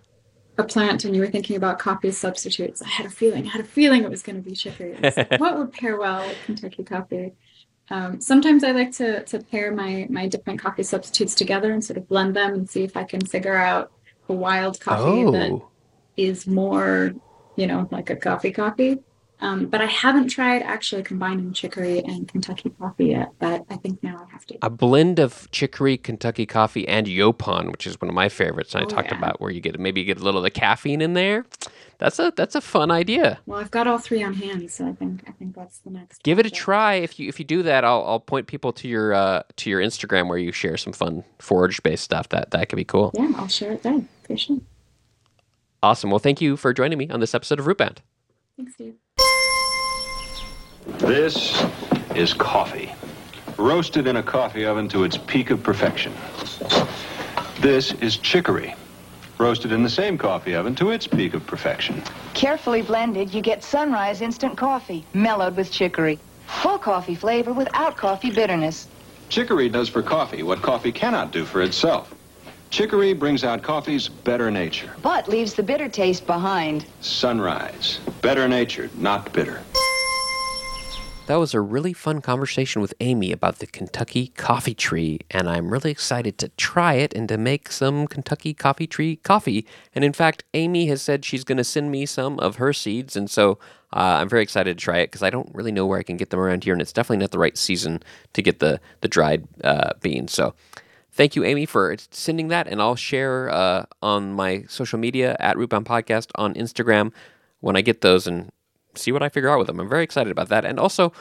a 0.56 0.64
plant 0.64 1.04
and 1.04 1.14
you 1.14 1.20
were 1.20 1.28
thinking 1.28 1.54
about 1.56 1.78
coffee 1.78 2.10
substitutes, 2.10 2.80
I 2.80 2.88
had 2.88 3.04
a 3.04 3.10
feeling. 3.10 3.44
I 3.46 3.50
had 3.50 3.60
a 3.60 3.64
feeling 3.64 4.04
it 4.04 4.10
was 4.10 4.22
going 4.22 4.42
to 4.42 4.48
be 4.48 4.54
chicory. 4.56 4.96
Like, 5.02 5.38
what 5.38 5.58
would 5.58 5.74
pair 5.74 5.98
well 5.98 6.26
with 6.26 6.38
Kentucky 6.46 6.82
coffee? 6.82 7.34
Um, 7.90 8.22
sometimes 8.22 8.64
I 8.64 8.70
like 8.70 8.92
to 8.92 9.22
to 9.24 9.38
pair 9.38 9.70
my 9.70 10.06
my 10.08 10.26
different 10.26 10.62
coffee 10.62 10.82
substitutes 10.82 11.34
together 11.34 11.70
and 11.70 11.84
sort 11.84 11.98
of 11.98 12.08
blend 12.08 12.34
them 12.34 12.54
and 12.54 12.70
see 12.70 12.84
if 12.84 12.96
I 12.96 13.04
can 13.04 13.20
figure 13.20 13.54
out 13.54 13.92
a 14.30 14.32
wild 14.32 14.80
coffee 14.80 15.30
that 15.30 15.50
Oh, 15.50 15.68
is 16.16 16.46
more, 16.46 17.12
you 17.56 17.66
know, 17.66 17.86
like 17.90 18.08
a 18.08 18.16
coffee 18.16 18.52
coffee. 18.52 19.00
Um, 19.40 19.66
but 19.66 19.80
I 19.80 19.86
haven't 19.86 20.28
tried 20.28 20.62
actually 20.62 21.04
combining 21.04 21.52
chicory 21.52 22.00
and 22.00 22.26
Kentucky 22.26 22.70
coffee 22.70 23.06
yet. 23.06 23.32
But 23.38 23.64
I 23.70 23.76
think 23.76 24.02
now 24.02 24.26
I 24.28 24.32
have 24.32 24.44
to. 24.46 24.58
a 24.62 24.68
blend 24.70 25.20
of 25.20 25.48
chicory, 25.52 25.96
Kentucky 25.96 26.44
coffee, 26.44 26.88
and 26.88 27.06
Yaupon, 27.06 27.70
which 27.70 27.86
is 27.86 28.00
one 28.00 28.08
of 28.08 28.14
my 28.14 28.28
favorites. 28.28 28.74
And 28.74 28.82
I 28.82 28.86
Oh, 28.86 28.88
talked 28.88 29.12
yeah. 29.12 29.18
about 29.18 29.40
where 29.40 29.50
you 29.50 29.60
get 29.60 29.78
maybe 29.78 30.00
you 30.00 30.06
get 30.06 30.18
a 30.20 30.24
little 30.24 30.38
of 30.38 30.44
the 30.44 30.50
caffeine 30.50 31.00
in 31.00 31.14
there. 31.14 31.46
That's 31.98 32.18
a 32.18 32.32
that's 32.36 32.54
a 32.54 32.60
fun 32.60 32.90
idea. 32.90 33.38
Well, 33.46 33.58
I've 33.60 33.70
got 33.70 33.86
all 33.86 33.98
three 33.98 34.22
on 34.22 34.34
hand, 34.34 34.70
so 34.70 34.86
I 34.88 34.92
think 34.92 35.22
I 35.28 35.32
think 35.32 35.54
that's 35.54 35.78
the 35.80 35.90
next. 35.90 36.22
Give 36.22 36.38
it 36.38 36.46
a 36.46 36.50
try. 36.50 36.94
If 36.94 37.18
you 37.20 37.28
if 37.28 37.38
you 37.38 37.44
do 37.44 37.62
that, 37.64 37.84
I'll 37.84 38.04
I'll 38.06 38.20
point 38.20 38.46
people 38.48 38.72
to 38.74 38.88
your 38.88 39.14
uh, 39.14 39.42
to 39.56 39.70
your 39.70 39.80
Instagram 39.80 40.28
where 40.28 40.38
you 40.38 40.50
share 40.52 40.76
some 40.76 40.92
fun 40.92 41.22
forage 41.38 41.82
based 41.82 42.04
stuff. 42.04 42.28
That 42.30 42.50
that 42.52 42.68
could 42.68 42.76
be 42.76 42.84
cool. 42.84 43.12
Yeah, 43.14 43.32
I'll 43.36 43.48
share 43.48 43.72
it 43.72 43.82
then 43.82 44.08
for 44.26 44.36
sure. 44.36 44.58
Awesome. 45.82 46.10
Well, 46.10 46.18
thank 46.18 46.40
you 46.40 46.56
for 46.56 46.72
joining 46.72 46.98
me 46.98 47.08
on 47.08 47.20
this 47.20 47.34
episode 47.34 47.60
of 47.60 47.66
Rootbound. 47.66 47.98
Thanks, 48.56 48.74
Steve. 48.74 48.94
This 50.96 51.62
is 52.14 52.32
coffee, 52.32 52.90
roasted 53.58 54.06
in 54.06 54.16
a 54.16 54.22
coffee 54.22 54.64
oven 54.64 54.88
to 54.88 55.04
its 55.04 55.18
peak 55.18 55.50
of 55.50 55.62
perfection. 55.62 56.14
This 57.60 57.92
is 57.94 58.16
chicory, 58.16 58.74
roasted 59.36 59.70
in 59.70 59.82
the 59.82 59.90
same 59.90 60.16
coffee 60.16 60.54
oven 60.54 60.74
to 60.76 60.90
its 60.90 61.06
peak 61.06 61.34
of 61.34 61.46
perfection. 61.46 62.02
Carefully 62.32 62.80
blended, 62.80 63.34
you 63.34 63.42
get 63.42 63.62
Sunrise 63.62 64.22
instant 64.22 64.56
coffee, 64.56 65.04
mellowed 65.12 65.56
with 65.56 65.70
chicory. 65.70 66.18
Full 66.46 66.78
coffee 66.78 67.14
flavor 67.14 67.52
without 67.52 67.98
coffee 67.98 68.30
bitterness. 68.30 68.88
Chicory 69.28 69.68
does 69.68 69.90
for 69.90 70.02
coffee 70.02 70.42
what 70.42 70.62
coffee 70.62 70.90
cannot 70.90 71.32
do 71.32 71.44
for 71.44 71.60
itself. 71.60 72.14
Chicory 72.70 73.12
brings 73.12 73.44
out 73.44 73.62
coffee's 73.62 74.08
better 74.08 74.50
nature. 74.50 74.90
But 75.02 75.28
leaves 75.28 75.52
the 75.52 75.62
bitter 75.62 75.88
taste 75.88 76.26
behind. 76.26 76.86
Sunrise, 77.02 78.00
better 78.22 78.48
natured, 78.48 78.98
not 78.98 79.30
bitter. 79.34 79.60
That 81.28 81.38
was 81.38 81.52
a 81.52 81.60
really 81.60 81.92
fun 81.92 82.22
conversation 82.22 82.80
with 82.80 82.94
Amy 83.00 83.32
about 83.32 83.58
the 83.58 83.66
Kentucky 83.66 84.28
coffee 84.28 84.72
tree, 84.72 85.20
and 85.30 85.46
I'm 85.46 85.68
really 85.68 85.90
excited 85.90 86.38
to 86.38 86.48
try 86.56 86.94
it 86.94 87.12
and 87.12 87.28
to 87.28 87.36
make 87.36 87.70
some 87.70 88.06
Kentucky 88.06 88.54
coffee 88.54 88.86
tree 88.86 89.16
coffee. 89.16 89.66
And 89.94 90.06
in 90.06 90.14
fact, 90.14 90.44
Amy 90.54 90.86
has 90.86 91.02
said 91.02 91.26
she's 91.26 91.44
going 91.44 91.58
to 91.58 91.64
send 91.64 91.90
me 91.90 92.06
some 92.06 92.38
of 92.38 92.56
her 92.56 92.72
seeds, 92.72 93.14
and 93.14 93.30
so 93.30 93.58
uh, 93.92 94.16
I'm 94.20 94.28
very 94.30 94.42
excited 94.42 94.78
to 94.78 94.82
try 94.82 95.00
it 95.00 95.08
because 95.08 95.22
I 95.22 95.28
don't 95.28 95.54
really 95.54 95.70
know 95.70 95.84
where 95.84 95.98
I 95.98 96.02
can 96.02 96.16
get 96.16 96.30
them 96.30 96.40
around 96.40 96.64
here, 96.64 96.72
and 96.72 96.80
it's 96.80 96.94
definitely 96.94 97.18
not 97.18 97.32
the 97.32 97.38
right 97.38 97.58
season 97.58 98.02
to 98.32 98.40
get 98.40 98.60
the 98.60 98.80
the 99.02 99.08
dried 99.08 99.46
uh, 99.62 99.92
beans. 100.00 100.32
So. 100.32 100.54
Thank 101.10 101.34
you, 101.34 101.42
Amy, 101.42 101.66
for 101.66 101.96
sending 102.12 102.46
that, 102.48 102.68
and 102.68 102.80
I'll 102.80 102.94
share 102.94 103.50
uh, 103.50 103.86
on 104.00 104.34
my 104.34 104.64
social 104.68 105.00
media 105.00 105.36
at 105.40 105.56
Rootbound 105.56 105.84
Podcast 105.84 106.30
on 106.36 106.54
Instagram 106.54 107.12
when 107.58 107.76
I 107.76 107.80
get 107.80 108.02
those 108.02 108.28
and 108.28 108.52
see 108.98 109.12
what 109.12 109.22
I 109.22 109.28
figure 109.28 109.48
out 109.48 109.58
with 109.58 109.66
them. 109.66 109.80
I'm 109.80 109.88
very 109.88 110.04
excited 110.04 110.30
about 110.30 110.48
that, 110.48 110.64
and 110.64 110.78
also 110.78 111.12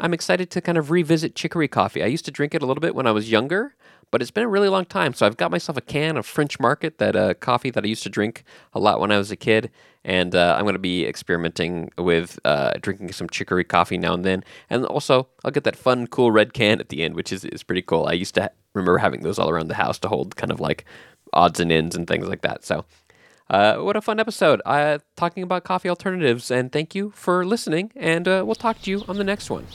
I'm 0.00 0.14
excited 0.14 0.50
to 0.50 0.60
kind 0.60 0.78
of 0.78 0.90
revisit 0.90 1.34
chicory 1.34 1.68
coffee. 1.68 2.02
I 2.02 2.06
used 2.06 2.24
to 2.24 2.30
drink 2.30 2.54
it 2.54 2.62
a 2.62 2.66
little 2.66 2.80
bit 2.80 2.94
when 2.94 3.06
I 3.06 3.12
was 3.12 3.30
younger, 3.30 3.76
but 4.10 4.22
it's 4.22 4.30
been 4.30 4.44
a 4.44 4.48
really 4.48 4.68
long 4.68 4.84
time. 4.84 5.14
So 5.14 5.26
I've 5.26 5.36
got 5.36 5.50
myself 5.50 5.76
a 5.76 5.80
can 5.80 6.16
of 6.16 6.26
French 6.26 6.58
Market, 6.58 6.98
that 6.98 7.16
uh, 7.16 7.34
coffee 7.34 7.70
that 7.70 7.84
I 7.84 7.86
used 7.86 8.02
to 8.04 8.08
drink 8.08 8.44
a 8.72 8.80
lot 8.80 9.00
when 9.00 9.12
I 9.12 9.18
was 9.18 9.30
a 9.30 9.36
kid, 9.36 9.70
and 10.04 10.34
uh, 10.34 10.56
I'm 10.56 10.64
going 10.64 10.74
to 10.74 10.80
be 10.80 11.06
experimenting 11.06 11.90
with 11.96 12.38
uh, 12.44 12.72
drinking 12.80 13.12
some 13.12 13.28
chicory 13.28 13.64
coffee 13.64 13.98
now 13.98 14.14
and 14.14 14.24
then. 14.24 14.44
And 14.68 14.84
also, 14.86 15.28
I'll 15.44 15.50
get 15.50 15.64
that 15.64 15.76
fun, 15.76 16.06
cool 16.08 16.30
red 16.30 16.52
can 16.52 16.80
at 16.80 16.88
the 16.88 17.02
end, 17.02 17.14
which 17.14 17.32
is, 17.32 17.44
is 17.44 17.62
pretty 17.62 17.82
cool. 17.82 18.06
I 18.06 18.12
used 18.12 18.34
to 18.34 18.42
ha- 18.42 18.48
remember 18.74 18.98
having 18.98 19.22
those 19.22 19.38
all 19.38 19.50
around 19.50 19.68
the 19.68 19.74
house 19.74 19.98
to 20.00 20.08
hold 20.08 20.36
kind 20.36 20.50
of 20.50 20.60
like 20.60 20.84
odds 21.32 21.60
and 21.60 21.70
ends 21.70 21.94
and 21.96 22.06
things 22.06 22.28
like 22.28 22.42
that. 22.42 22.64
So. 22.64 22.84
Uh, 23.50 23.76
what 23.76 23.96
a 23.96 24.00
fun 24.00 24.18
episode! 24.18 24.62
Uh, 24.64 24.98
talking 25.16 25.42
about 25.42 25.64
coffee 25.64 25.88
alternatives, 25.88 26.50
and 26.50 26.72
thank 26.72 26.94
you 26.94 27.10
for 27.14 27.44
listening. 27.44 27.92
And 27.94 28.26
uh, 28.26 28.42
we'll 28.46 28.54
talk 28.54 28.80
to 28.82 28.90
you 28.90 29.04
on 29.06 29.18
the 29.18 29.24
next 29.24 29.50
one. 29.50 29.66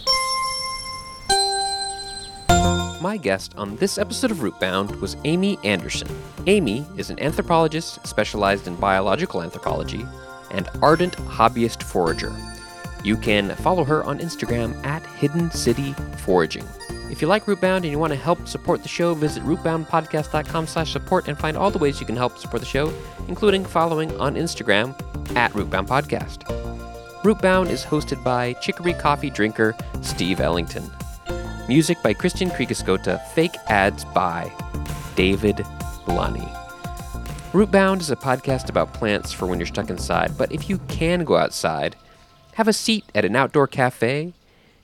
My 3.01 3.15
guest 3.15 3.53
on 3.55 3.77
this 3.77 3.97
episode 3.97 4.31
of 4.31 4.37
Rootbound 4.39 4.99
was 4.99 5.15
Amy 5.23 5.57
Anderson. 5.63 6.09
Amy 6.47 6.85
is 6.97 7.09
an 7.09 7.19
anthropologist 7.21 8.05
specialized 8.05 8.67
in 8.67 8.75
biological 8.75 9.41
anthropology 9.41 10.05
and 10.51 10.67
ardent 10.81 11.15
hobbyist 11.17 11.81
forager. 11.83 12.35
You 13.03 13.15
can 13.15 13.55
follow 13.57 13.85
her 13.85 14.03
on 14.03 14.19
Instagram 14.19 14.83
at 14.85 15.05
Hidden 15.05 15.51
City 15.51 15.93
Foraging. 16.17 16.65
If 17.09 17.21
you 17.23 17.27
like 17.27 17.45
Rootbound 17.45 17.77
and 17.77 17.85
you 17.87 17.97
want 17.97 18.13
to 18.13 18.19
help 18.19 18.47
support 18.47 18.83
the 18.83 18.87
show, 18.87 19.15
visit 19.15 19.43
rootboundpodcast.com 19.43 20.67
slash 20.67 20.91
support 20.91 21.27
and 21.27 21.37
find 21.37 21.57
all 21.57 21.71
the 21.71 21.79
ways 21.79 21.99
you 21.99 22.05
can 22.05 22.15
help 22.15 22.37
support 22.37 22.61
the 22.61 22.67
show, 22.67 22.93
including 23.27 23.65
following 23.65 24.15
on 24.19 24.35
Instagram 24.35 24.95
at 25.35 25.51
Rootbound 25.53 25.87
Podcast. 25.87 26.43
Rootbound 27.23 27.69
is 27.69 27.83
hosted 27.83 28.23
by 28.23 28.53
chicory 28.53 28.93
coffee 28.93 29.29
drinker 29.29 29.75
Steve 30.01 30.39
Ellington. 30.39 30.89
Music 31.67 32.01
by 32.03 32.13
Christian 32.13 32.49
Kriegescota, 32.49 33.25
fake 33.29 33.55
ads 33.67 34.05
by 34.05 34.51
David 35.15 35.65
Lunny. 36.07 36.47
Rootbound 37.51 38.01
is 38.01 38.11
a 38.11 38.15
podcast 38.15 38.69
about 38.69 38.93
plants 38.93 39.33
for 39.33 39.47
when 39.47 39.59
you're 39.59 39.65
stuck 39.65 39.89
inside, 39.89 40.37
but 40.37 40.51
if 40.51 40.69
you 40.69 40.77
can 40.87 41.23
go 41.23 41.35
outside, 41.37 41.95
have 42.53 42.67
a 42.67 42.73
seat 42.73 43.05
at 43.15 43.25
an 43.25 43.35
outdoor 43.35 43.65
cafe, 43.65 44.33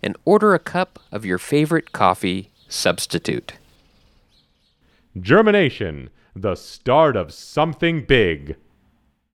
and 0.06 0.16
order 0.24 0.53
a 0.53 0.60
cup 0.60 0.99
of 1.12 1.26
your 1.26 1.39
favorite 1.39 1.91
coffee 1.91 2.51
substitute. 2.70 3.53
Germination, 5.20 6.12
the 6.36 6.56
start 6.56 7.16
of 7.16 7.34
something 7.34 8.06
big. 8.06 8.56